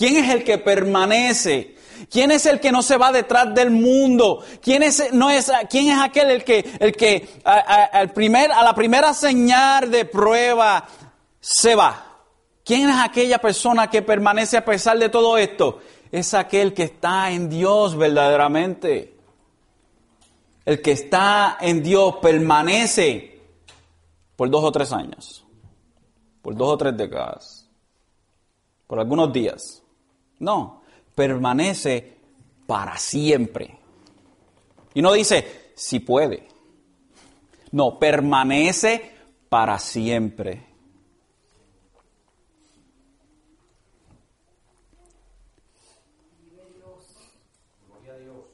¿Quién 0.00 0.16
es 0.16 0.30
el 0.30 0.44
que 0.44 0.56
permanece? 0.56 1.74
¿Quién 2.10 2.30
es 2.30 2.46
el 2.46 2.58
que 2.58 2.72
no 2.72 2.80
se 2.80 2.96
va 2.96 3.12
detrás 3.12 3.54
del 3.54 3.70
mundo? 3.70 4.42
¿Quién 4.62 4.82
es, 4.82 5.12
no 5.12 5.28
es, 5.28 5.52
quién 5.68 5.90
es 5.90 5.98
aquel 6.00 6.30
el 6.30 6.42
que, 6.42 6.64
el 6.80 6.96
que 6.96 7.28
a, 7.44 8.06
primer, 8.14 8.50
a 8.50 8.64
la 8.64 8.74
primera 8.74 9.12
señal 9.12 9.90
de 9.90 10.06
prueba 10.06 10.88
se 11.38 11.74
va? 11.74 12.22
¿Quién 12.64 12.88
es 12.88 12.96
aquella 12.96 13.36
persona 13.40 13.90
que 13.90 14.00
permanece 14.00 14.56
a 14.56 14.64
pesar 14.64 14.98
de 14.98 15.10
todo 15.10 15.36
esto? 15.36 15.80
Es 16.10 16.32
aquel 16.32 16.72
que 16.72 16.84
está 16.84 17.30
en 17.30 17.50
Dios 17.50 17.94
verdaderamente. 17.94 19.18
El 20.64 20.80
que 20.80 20.92
está 20.92 21.58
en 21.60 21.82
Dios 21.82 22.14
permanece 22.22 23.38
por 24.34 24.48
dos 24.48 24.64
o 24.64 24.72
tres 24.72 24.94
años, 24.94 25.44
por 26.40 26.56
dos 26.56 26.68
o 26.70 26.78
tres 26.78 26.96
décadas, 26.96 27.68
por 28.86 28.98
algunos 28.98 29.30
días. 29.30 29.79
No, 30.40 30.82
permanece 31.14 32.16
para 32.66 32.96
siempre. 32.98 33.78
Y 34.94 35.02
no 35.02 35.12
dice 35.12 35.72
si 35.74 36.00
puede. 36.00 36.48
No, 37.72 37.98
permanece 37.98 39.14
para 39.48 39.78
siempre. 39.78 40.66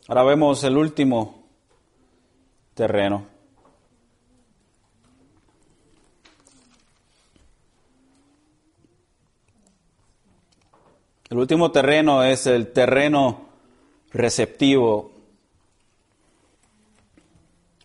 Ahora 0.09 0.23
vemos 0.23 0.63
el 0.63 0.77
último 0.77 1.47
terreno. 2.75 3.36
El 11.29 11.39
último 11.39 11.73
terreno 11.73 12.23
es 12.23 12.47
el 12.47 12.73
terreno 12.73 13.47
receptivo. 14.13 15.11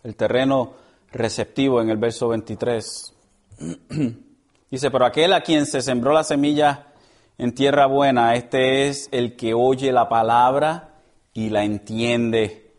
El 0.04 0.14
terreno 0.14 0.74
receptivo 1.10 1.80
en 1.80 1.90
el 1.90 1.96
verso 1.96 2.28
23. 2.28 3.12
Dice, 4.70 4.90
pero 4.92 5.04
aquel 5.04 5.32
a 5.32 5.42
quien 5.42 5.66
se 5.66 5.82
sembró 5.82 6.12
la 6.12 6.22
semilla 6.22 6.92
en 7.36 7.52
tierra 7.52 7.86
buena, 7.86 8.36
este 8.36 8.86
es 8.88 9.08
el 9.10 9.34
que 9.34 9.54
oye 9.54 9.90
la 9.90 10.08
palabra 10.08 11.00
y 11.34 11.50
la 11.50 11.64
entiende. 11.64 12.70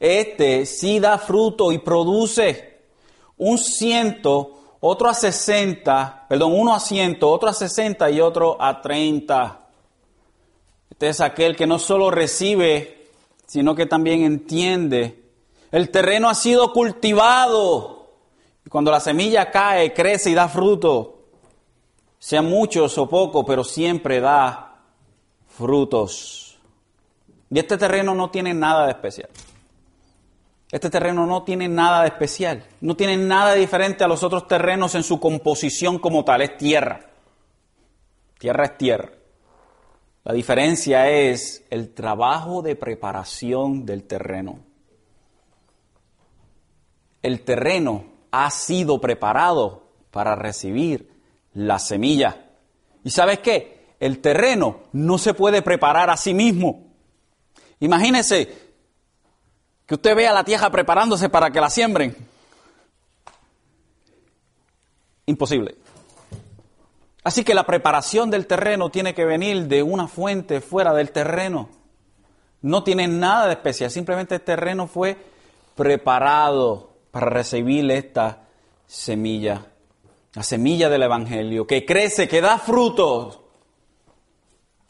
Este 0.00 0.66
sí 0.66 0.98
da 0.98 1.16
fruto 1.16 1.70
y 1.70 1.78
produce 1.78 2.80
un 3.36 3.56
ciento, 3.56 4.76
otro 4.80 5.08
a 5.08 5.14
sesenta, 5.14 6.26
perdón, 6.28 6.54
uno 6.58 6.74
a 6.74 6.80
ciento, 6.80 7.30
otro 7.30 7.48
a 7.48 7.52
sesenta 7.52 8.10
y 8.10 8.20
otro 8.20 8.60
a 8.60 8.82
treinta. 8.82 9.59
Es 11.00 11.20
aquel 11.20 11.56
que 11.56 11.66
no 11.66 11.78
solo 11.78 12.10
recibe, 12.10 13.08
sino 13.46 13.74
que 13.74 13.86
también 13.86 14.22
entiende. 14.22 15.24
El 15.72 15.90
terreno 15.90 16.28
ha 16.28 16.34
sido 16.34 16.72
cultivado. 16.72 18.10
Cuando 18.68 18.90
la 18.90 19.00
semilla 19.00 19.50
cae, 19.50 19.94
crece 19.94 20.30
y 20.30 20.34
da 20.34 20.48
fruto. 20.48 21.24
Sean 22.18 22.46
muchos 22.46 22.98
o 22.98 23.08
pocos, 23.08 23.44
pero 23.46 23.64
siempre 23.64 24.20
da 24.20 24.82
frutos. 25.48 26.58
Y 27.50 27.58
este 27.58 27.78
terreno 27.78 28.14
no 28.14 28.30
tiene 28.30 28.52
nada 28.52 28.84
de 28.84 28.92
especial. 28.92 29.30
Este 30.70 30.90
terreno 30.90 31.26
no 31.26 31.42
tiene 31.42 31.66
nada 31.66 32.02
de 32.02 32.08
especial. 32.08 32.62
No 32.82 32.94
tiene 32.94 33.16
nada 33.16 33.54
diferente 33.54 34.04
a 34.04 34.08
los 34.08 34.22
otros 34.22 34.46
terrenos 34.46 34.94
en 34.94 35.02
su 35.02 35.18
composición 35.18 35.98
como 35.98 36.24
tal. 36.24 36.42
Es 36.42 36.56
tierra. 36.58 37.00
Tierra 38.38 38.64
es 38.66 38.78
tierra. 38.78 39.10
La 40.24 40.34
diferencia 40.34 41.08
es 41.10 41.64
el 41.70 41.94
trabajo 41.94 42.62
de 42.62 42.76
preparación 42.76 43.86
del 43.86 44.04
terreno. 44.04 44.60
El 47.22 47.42
terreno 47.42 48.04
ha 48.30 48.50
sido 48.50 49.00
preparado 49.00 49.88
para 50.10 50.36
recibir 50.36 51.10
la 51.54 51.78
semilla. 51.78 52.50
¿Y 53.02 53.10
sabes 53.10 53.38
qué? 53.38 53.94
El 53.98 54.20
terreno 54.20 54.80
no 54.92 55.18
se 55.18 55.34
puede 55.34 55.62
preparar 55.62 56.10
a 56.10 56.16
sí 56.16 56.34
mismo. 56.34 56.86
Imagínese 57.80 58.70
que 59.86 59.94
usted 59.94 60.14
vea 60.14 60.32
la 60.32 60.44
tierra 60.44 60.70
preparándose 60.70 61.28
para 61.28 61.50
que 61.50 61.60
la 61.60 61.70
siembren. 61.70 62.16
Imposible. 65.26 65.76
Así 67.22 67.44
que 67.44 67.54
la 67.54 67.66
preparación 67.66 68.30
del 68.30 68.46
terreno 68.46 68.90
tiene 68.90 69.14
que 69.14 69.24
venir 69.24 69.66
de 69.66 69.82
una 69.82 70.08
fuente 70.08 70.60
fuera 70.60 70.94
del 70.94 71.10
terreno. 71.10 71.68
No 72.62 72.82
tiene 72.82 73.08
nada 73.08 73.46
de 73.46 73.54
especial, 73.54 73.90
simplemente 73.90 74.36
el 74.36 74.40
terreno 74.40 74.86
fue 74.86 75.16
preparado 75.74 76.90
para 77.10 77.28
recibir 77.28 77.90
esta 77.90 78.48
semilla, 78.86 79.66
la 80.34 80.42
semilla 80.42 80.88
del 80.88 81.02
Evangelio, 81.02 81.66
que 81.66 81.84
crece, 81.84 82.28
que 82.28 82.40
da 82.40 82.58
frutos. 82.58 83.40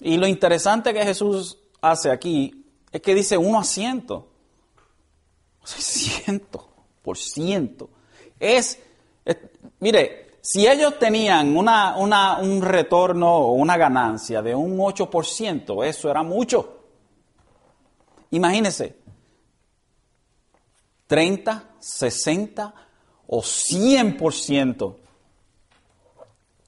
Y 0.01 0.17
lo 0.17 0.27
interesante 0.27 0.95
que 0.95 1.05
Jesús 1.05 1.59
hace 1.81 2.11
aquí 2.11 2.65
es 2.91 3.01
que 3.01 3.15
dice 3.15 3.37
uno 3.37 3.59
a 3.59 3.65
ciento. 3.65 4.29
O 5.63 5.67
sea, 5.67 5.81
ciento 5.81 6.69
por 7.03 7.19
ciento. 7.19 7.91
Es, 8.39 8.79
mire, 9.81 10.30
si 10.43 10.67
ellos 10.67 10.99
tenían 10.99 11.57
una, 11.57 11.97
un 11.97 12.63
retorno 12.63 13.31
o 13.31 13.53
una 13.53 13.77
ganancia 13.77 14.41
de 14.41 14.55
un 14.55 14.79
8%, 14.79 15.85
eso 15.85 16.11
era 16.11 16.23
mucho. 16.23 16.79
Imagínense, 18.31 18.97
30, 21.07 21.65
60 21.79 22.75
o 23.27 23.41
100%. 23.41 24.97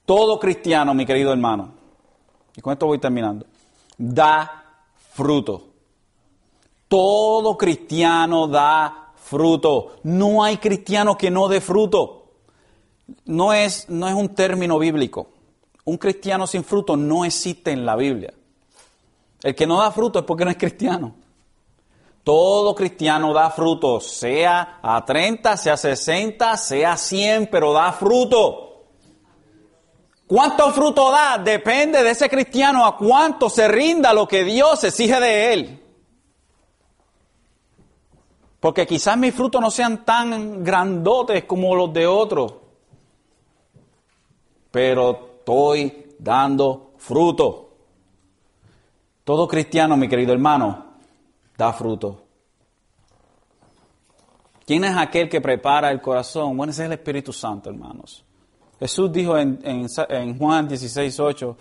Todo 0.05 0.39
cristiano, 0.39 0.93
mi 0.93 1.07
querido 1.07 1.33
hermano, 1.33 1.73
y 2.55 2.61
con 2.61 2.73
esto 2.73 2.87
voy 2.87 2.99
terminando, 2.99 3.47
da 3.97 4.83
fruto. 5.13 5.69
Todo 6.89 7.57
cristiano 7.57 8.47
da 8.47 9.13
fruto. 9.15 9.97
No 10.03 10.45
hay 10.45 10.59
cristiano 10.59 11.17
que 11.17 11.31
no 11.31 11.49
dé 11.49 11.61
fruto. 11.61 12.22
No 13.25 13.53
es, 13.53 13.89
no 13.89 14.09
es 14.09 14.15
un 14.15 14.35
término 14.35 14.79
bíblico. 14.79 15.29
Un 15.85 15.97
cristiano 15.97 16.47
sin 16.47 16.65
fruto 16.65 16.97
no 16.97 17.25
existe 17.25 17.73
en 17.73 17.85
la 17.85 17.97
Biblia. 17.97 18.33
El 19.43 19.55
que 19.55 19.67
no 19.67 19.81
da 19.81 19.91
fruto 19.91 20.21
es 20.21 20.25
porque 20.25 20.45
no 20.45 20.51
es 20.51 20.57
cristiano. 20.57 21.15
Todo 22.23 22.75
cristiano 22.75 23.33
da 23.33 23.51
fruto, 23.51 23.99
sea 23.99 24.79
a 24.81 25.05
30, 25.05 25.57
sea 25.57 25.73
a 25.73 25.77
60, 25.77 26.57
sea 26.57 26.93
a 26.93 26.97
100, 26.97 27.49
pero 27.51 27.73
da 27.73 27.93
fruto. 27.93 28.85
¿Cuánto 30.29 30.73
fruto 30.73 31.11
da? 31.11 31.37
Depende 31.39 32.03
de 32.03 32.11
ese 32.11 32.31
cristiano 32.31 32.87
a 32.87 32.97
cuánto 32.97 33.51
se 33.51 33.67
rinda 33.67 34.15
lo 34.15 34.29
que 34.29 34.45
Dios 34.45 34.85
exige 34.85 35.21
de 35.21 35.53
él. 35.53 35.83
Porque 38.61 38.87
quizás 38.87 39.17
mis 39.19 39.35
frutos 39.35 39.61
no 39.61 39.73
sean 39.73 40.05
tan 40.05 40.63
grandotes 40.63 41.45
como 41.45 41.75
los 41.75 41.93
de 41.93 42.07
otros. 42.07 42.62
Pero 44.73 45.37
estoy 45.39 46.15
dando 46.19 46.95
fruto. 46.99 47.71
Todo 49.23 49.47
cristiano, 49.47 49.97
mi 49.97 50.09
querido 50.09 50.33
hermano, 50.33 50.87
da 51.57 51.73
fruto. 51.73 52.23
¿Quién 54.67 54.85
es 54.85 54.97
aquel 54.97 55.29
que 55.29 55.41
prepara 55.41 55.91
el 55.91 56.01
corazón? 56.01 56.57
Bueno, 56.57 56.71
ese 56.73 56.83
es 56.83 56.87
el 56.87 56.93
Espíritu 56.93 57.33
Santo, 57.33 57.71
hermanos. 57.71 58.25
Jesús 58.81 59.13
dijo 59.13 59.39
en, 59.39 59.61
en, 59.63 60.39
Juan 60.39 60.67
16, 60.67 61.21
8, 61.21 61.57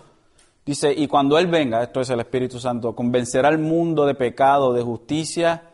dice, 0.64 0.92
y 0.92 1.06
cuando 1.06 1.38
Él 1.38 1.46
venga, 1.46 1.82
esto 1.82 2.00
es 2.00 2.10
el 2.10 2.20
Espíritu 2.20 2.58
Santo, 2.58 2.94
convencerá 2.94 3.48
al 3.48 3.58
mundo 3.58 4.06
de 4.06 4.14
pecado, 4.14 4.72
de 4.72 4.82
justicia 4.82 5.70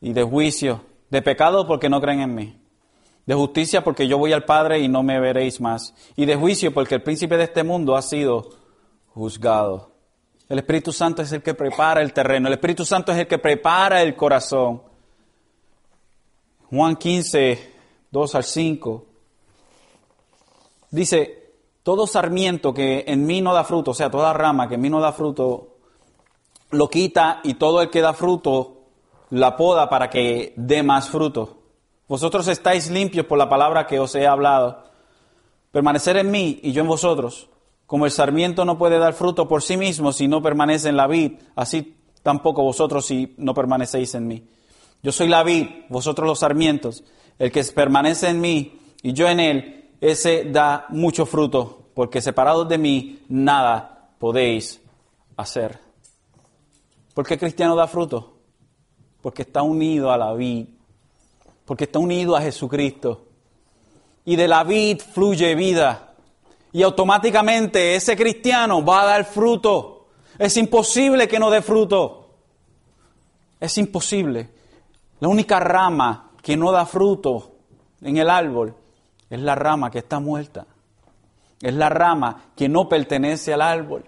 y 0.00 0.12
de 0.12 0.22
juicio. 0.22 0.82
De 1.08 1.22
pecado 1.22 1.66
porque 1.66 1.88
no 1.88 2.00
creen 2.00 2.20
en 2.20 2.34
mí. 2.34 2.65
De 3.26 3.34
justicia 3.34 3.82
porque 3.82 4.06
yo 4.06 4.18
voy 4.18 4.32
al 4.32 4.44
Padre 4.44 4.78
y 4.78 4.88
no 4.88 5.02
me 5.02 5.20
veréis 5.20 5.60
más. 5.60 5.94
Y 6.14 6.24
de 6.24 6.36
juicio 6.36 6.72
porque 6.72 6.94
el 6.94 7.02
príncipe 7.02 7.36
de 7.36 7.44
este 7.44 7.64
mundo 7.64 7.96
ha 7.96 8.02
sido 8.02 8.50
juzgado. 9.14 9.90
El 10.48 10.58
Espíritu 10.58 10.92
Santo 10.92 11.22
es 11.22 11.32
el 11.32 11.42
que 11.42 11.54
prepara 11.54 12.00
el 12.00 12.12
terreno. 12.12 12.46
El 12.46 12.54
Espíritu 12.54 12.84
Santo 12.84 13.10
es 13.10 13.18
el 13.18 13.26
que 13.26 13.38
prepara 13.38 14.00
el 14.00 14.14
corazón. 14.14 14.80
Juan 16.70 16.96
15, 16.96 17.72
2 18.10 18.34
al 18.34 18.44
5. 18.44 19.06
Dice, 20.90 21.52
todo 21.82 22.06
sarmiento 22.06 22.72
que 22.72 23.04
en 23.06 23.26
mí 23.26 23.40
no 23.40 23.54
da 23.54 23.64
fruto, 23.64 23.90
o 23.90 23.94
sea, 23.94 24.10
toda 24.10 24.32
rama 24.32 24.68
que 24.68 24.74
en 24.76 24.80
mí 24.80 24.90
no 24.90 25.00
da 25.00 25.12
fruto, 25.12 25.76
lo 26.70 26.90
quita 26.90 27.40
y 27.44 27.54
todo 27.54 27.82
el 27.82 27.90
que 27.90 28.00
da 28.00 28.12
fruto 28.12 28.82
la 29.30 29.56
poda 29.56 29.88
para 29.88 30.10
que 30.10 30.52
dé 30.56 30.82
más 30.82 31.08
fruto. 31.08 31.55
Vosotros 32.08 32.46
estáis 32.48 32.90
limpios 32.90 33.26
por 33.26 33.38
la 33.38 33.48
palabra 33.48 33.86
que 33.86 33.98
os 33.98 34.14
he 34.14 34.26
hablado. 34.26 34.84
Permanecer 35.72 36.16
en 36.16 36.30
mí 36.30 36.60
y 36.62 36.72
yo 36.72 36.82
en 36.82 36.88
vosotros. 36.88 37.48
Como 37.86 38.04
el 38.04 38.12
sarmiento 38.12 38.64
no 38.64 38.78
puede 38.78 38.98
dar 38.98 39.14
fruto 39.14 39.48
por 39.48 39.62
sí 39.62 39.76
mismo 39.76 40.12
si 40.12 40.28
no 40.28 40.42
permanece 40.42 40.88
en 40.88 40.96
la 40.96 41.06
vid, 41.06 41.32
así 41.54 41.96
tampoco 42.22 42.62
vosotros 42.62 43.06
si 43.06 43.34
no 43.38 43.54
permanecéis 43.54 44.14
en 44.14 44.26
mí. 44.26 44.48
Yo 45.02 45.12
soy 45.12 45.28
la 45.28 45.42
vid, 45.42 45.68
vosotros 45.88 46.26
los 46.26 46.40
sarmientos. 46.40 47.04
El 47.38 47.52
que 47.52 47.62
permanece 47.64 48.28
en 48.28 48.40
mí 48.40 48.78
y 49.02 49.12
yo 49.12 49.28
en 49.28 49.40
él, 49.40 49.90
ese 50.00 50.44
da 50.44 50.86
mucho 50.88 51.26
fruto, 51.26 51.90
porque 51.94 52.20
separados 52.20 52.68
de 52.68 52.78
mí 52.78 53.20
nada 53.28 54.10
podéis 54.18 54.80
hacer. 55.36 55.78
¿Por 57.14 57.26
qué 57.26 57.38
cristiano 57.38 57.76
da 57.76 57.86
fruto? 57.86 58.38
Porque 59.22 59.42
está 59.42 59.62
unido 59.62 60.10
a 60.10 60.18
la 60.18 60.32
vid, 60.34 60.66
porque 61.66 61.84
está 61.84 61.98
unido 61.98 62.34
a 62.34 62.40
Jesucristo. 62.40 63.26
Y 64.24 64.36
de 64.36 64.48
la 64.48 64.64
vid 64.64 65.00
fluye 65.00 65.54
vida. 65.54 66.14
Y 66.72 66.82
automáticamente 66.82 67.94
ese 67.94 68.16
cristiano 68.16 68.84
va 68.84 69.02
a 69.02 69.06
dar 69.06 69.24
fruto. 69.24 70.06
Es 70.38 70.56
imposible 70.56 71.28
que 71.28 71.38
no 71.38 71.50
dé 71.50 71.60
fruto. 71.60 72.30
Es 73.60 73.76
imposible. 73.78 74.48
La 75.20 75.28
única 75.28 75.60
rama 75.60 76.30
que 76.42 76.56
no 76.56 76.72
da 76.72 76.86
fruto 76.86 77.52
en 78.00 78.16
el 78.16 78.30
árbol 78.30 78.74
es 79.28 79.40
la 79.40 79.54
rama 79.54 79.90
que 79.90 79.98
está 79.98 80.20
muerta. 80.20 80.66
Es 81.60 81.74
la 81.74 81.88
rama 81.88 82.50
que 82.54 82.68
no 82.68 82.88
pertenece 82.88 83.52
al 83.52 83.62
árbol. 83.62 84.04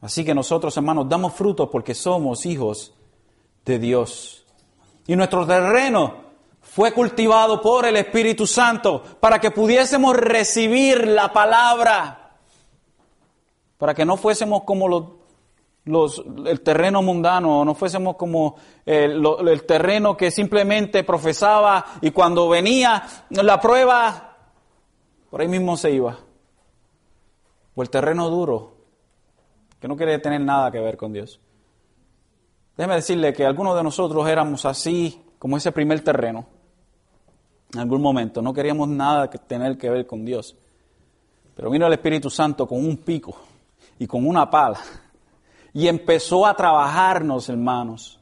Así 0.00 0.24
que 0.24 0.34
nosotros, 0.34 0.76
hermanos, 0.76 1.08
damos 1.08 1.34
fruto 1.34 1.70
porque 1.70 1.94
somos 1.94 2.46
hijos 2.46 2.92
de 3.64 3.78
Dios. 3.78 4.37
Y 5.08 5.16
nuestro 5.16 5.46
terreno 5.46 6.14
fue 6.60 6.92
cultivado 6.92 7.62
por 7.62 7.86
el 7.86 7.96
Espíritu 7.96 8.46
Santo 8.46 9.02
para 9.18 9.40
que 9.40 9.50
pudiésemos 9.50 10.14
recibir 10.14 11.08
la 11.08 11.32
palabra, 11.32 12.36
para 13.78 13.94
que 13.94 14.04
no 14.04 14.18
fuésemos 14.18 14.64
como 14.64 14.86
los 15.86 16.22
el 16.44 16.60
terreno 16.60 17.00
mundano, 17.00 17.64
no 17.64 17.74
fuésemos 17.74 18.16
como 18.16 18.56
el, 18.84 19.24
el 19.48 19.62
terreno 19.64 20.14
que 20.14 20.30
simplemente 20.30 21.02
profesaba 21.04 21.86
y 22.02 22.10
cuando 22.10 22.46
venía 22.46 23.02
la 23.30 23.58
prueba, 23.58 24.36
por 25.30 25.40
ahí 25.40 25.48
mismo 25.48 25.78
se 25.78 25.90
iba. 25.90 26.18
O 27.74 27.80
el 27.80 27.88
terreno 27.88 28.28
duro, 28.28 28.74
que 29.80 29.88
no 29.88 29.96
quiere 29.96 30.18
tener 30.18 30.42
nada 30.42 30.70
que 30.70 30.80
ver 30.80 30.98
con 30.98 31.14
Dios. 31.14 31.40
Déjeme 32.78 32.94
decirle 32.94 33.32
que 33.34 33.44
algunos 33.44 33.76
de 33.76 33.82
nosotros 33.82 34.26
éramos 34.28 34.64
así, 34.64 35.20
como 35.38 35.56
ese 35.56 35.72
primer 35.72 36.00
terreno, 36.00 36.46
en 37.74 37.80
algún 37.80 38.00
momento. 38.00 38.40
No 38.40 38.54
queríamos 38.54 38.88
nada 38.88 39.28
que 39.28 39.36
tener 39.36 39.76
que 39.76 39.90
ver 39.90 40.06
con 40.06 40.24
Dios. 40.24 40.56
Pero 41.56 41.70
vino 41.70 41.88
el 41.88 41.92
Espíritu 41.92 42.30
Santo 42.30 42.68
con 42.68 42.78
un 42.78 42.98
pico 42.98 43.36
y 43.98 44.06
con 44.06 44.24
una 44.24 44.48
pala 44.48 44.78
y 45.74 45.88
empezó 45.88 46.46
a 46.46 46.54
trabajarnos, 46.54 47.48
hermanos. 47.48 48.20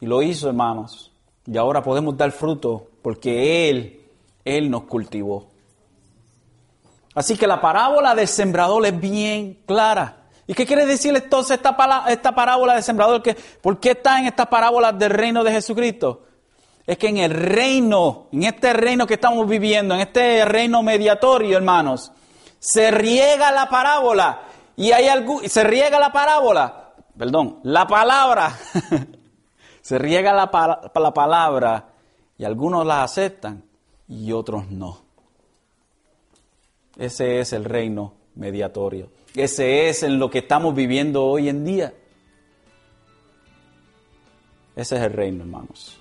Y 0.00 0.06
lo 0.06 0.22
hizo, 0.22 0.48
hermanos. 0.48 1.12
Y 1.46 1.58
ahora 1.58 1.82
podemos 1.82 2.16
dar 2.16 2.32
fruto 2.32 2.88
porque 3.02 3.68
Él, 3.68 4.00
Él 4.42 4.70
nos 4.70 4.84
cultivó. 4.84 5.48
Así 7.14 7.36
que 7.36 7.46
la 7.46 7.60
parábola 7.60 8.14
del 8.14 8.26
sembrador 8.26 8.86
es 8.86 8.98
bien 8.98 9.60
clara. 9.66 10.21
¿Y 10.52 10.54
qué 10.54 10.66
quiere 10.66 10.84
decir 10.84 11.16
entonces 11.16 11.56
esta, 11.56 12.04
esta 12.08 12.34
parábola 12.34 12.74
del 12.74 12.82
sembrador? 12.82 13.22
¿Por 13.62 13.80
qué 13.80 13.92
está 13.92 14.18
en 14.18 14.26
esta 14.26 14.44
parábola 14.50 14.92
del 14.92 15.08
reino 15.08 15.42
de 15.42 15.50
Jesucristo? 15.50 16.26
Es 16.86 16.98
que 16.98 17.08
en 17.08 17.16
el 17.16 17.30
reino, 17.30 18.26
en 18.32 18.42
este 18.42 18.74
reino 18.74 19.06
que 19.06 19.14
estamos 19.14 19.48
viviendo, 19.48 19.94
en 19.94 20.02
este 20.02 20.44
reino 20.44 20.82
mediatorio, 20.82 21.56
hermanos, 21.56 22.12
se 22.58 22.90
riega 22.90 23.50
la 23.50 23.70
parábola 23.70 24.42
y 24.76 24.92
hay 24.92 25.08
algo, 25.08 25.40
se 25.42 25.64
riega 25.64 25.98
la 25.98 26.12
parábola, 26.12 26.92
perdón, 27.16 27.60
la 27.62 27.86
palabra, 27.86 28.54
se 29.80 29.98
riega 29.98 30.34
la, 30.34 30.50
la 30.94 31.14
palabra 31.14 31.88
y 32.36 32.44
algunos 32.44 32.84
la 32.84 33.04
aceptan 33.04 33.64
y 34.06 34.32
otros 34.32 34.70
no. 34.70 35.00
Ese 36.98 37.40
es 37.40 37.54
el 37.54 37.64
reino 37.64 38.12
mediatorio. 38.34 39.21
Ese 39.34 39.88
es 39.88 40.02
en 40.02 40.18
lo 40.18 40.30
que 40.30 40.40
estamos 40.40 40.74
viviendo 40.74 41.24
hoy 41.24 41.48
en 41.48 41.64
día. 41.64 41.94
Ese 44.76 44.96
es 44.96 45.02
el 45.02 45.12
reino, 45.12 45.42
hermanos. 45.44 45.98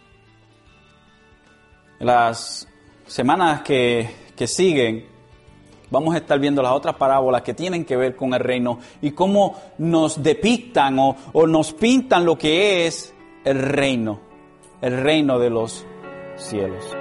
En 2.00 2.08
las 2.08 2.68
semanas 3.06 3.62
que, 3.62 4.10
que 4.36 4.48
siguen, 4.48 5.06
vamos 5.92 6.16
a 6.16 6.18
estar 6.18 6.40
viendo 6.40 6.62
las 6.62 6.72
otras 6.72 6.96
parábolas 6.96 7.42
que 7.44 7.54
tienen 7.54 7.86
que 7.86 7.96
ver 7.96 8.16
con 8.16 8.34
el 8.34 8.40
reino 8.40 8.80
y 9.02 9.12
cómo 9.12 9.62
nos 9.78 10.24
depictan 10.24 10.98
o, 11.00 11.48
nos 11.48 11.74
pintan 11.74 12.26
lo 12.26 12.38
que 12.38 12.88
es 12.88 13.14
el 13.44 13.60
reino, 13.60 14.20
el 14.82 15.02
reino 15.02 15.38
de 15.38 15.50
los 15.50 15.86
cielos. 16.38 16.96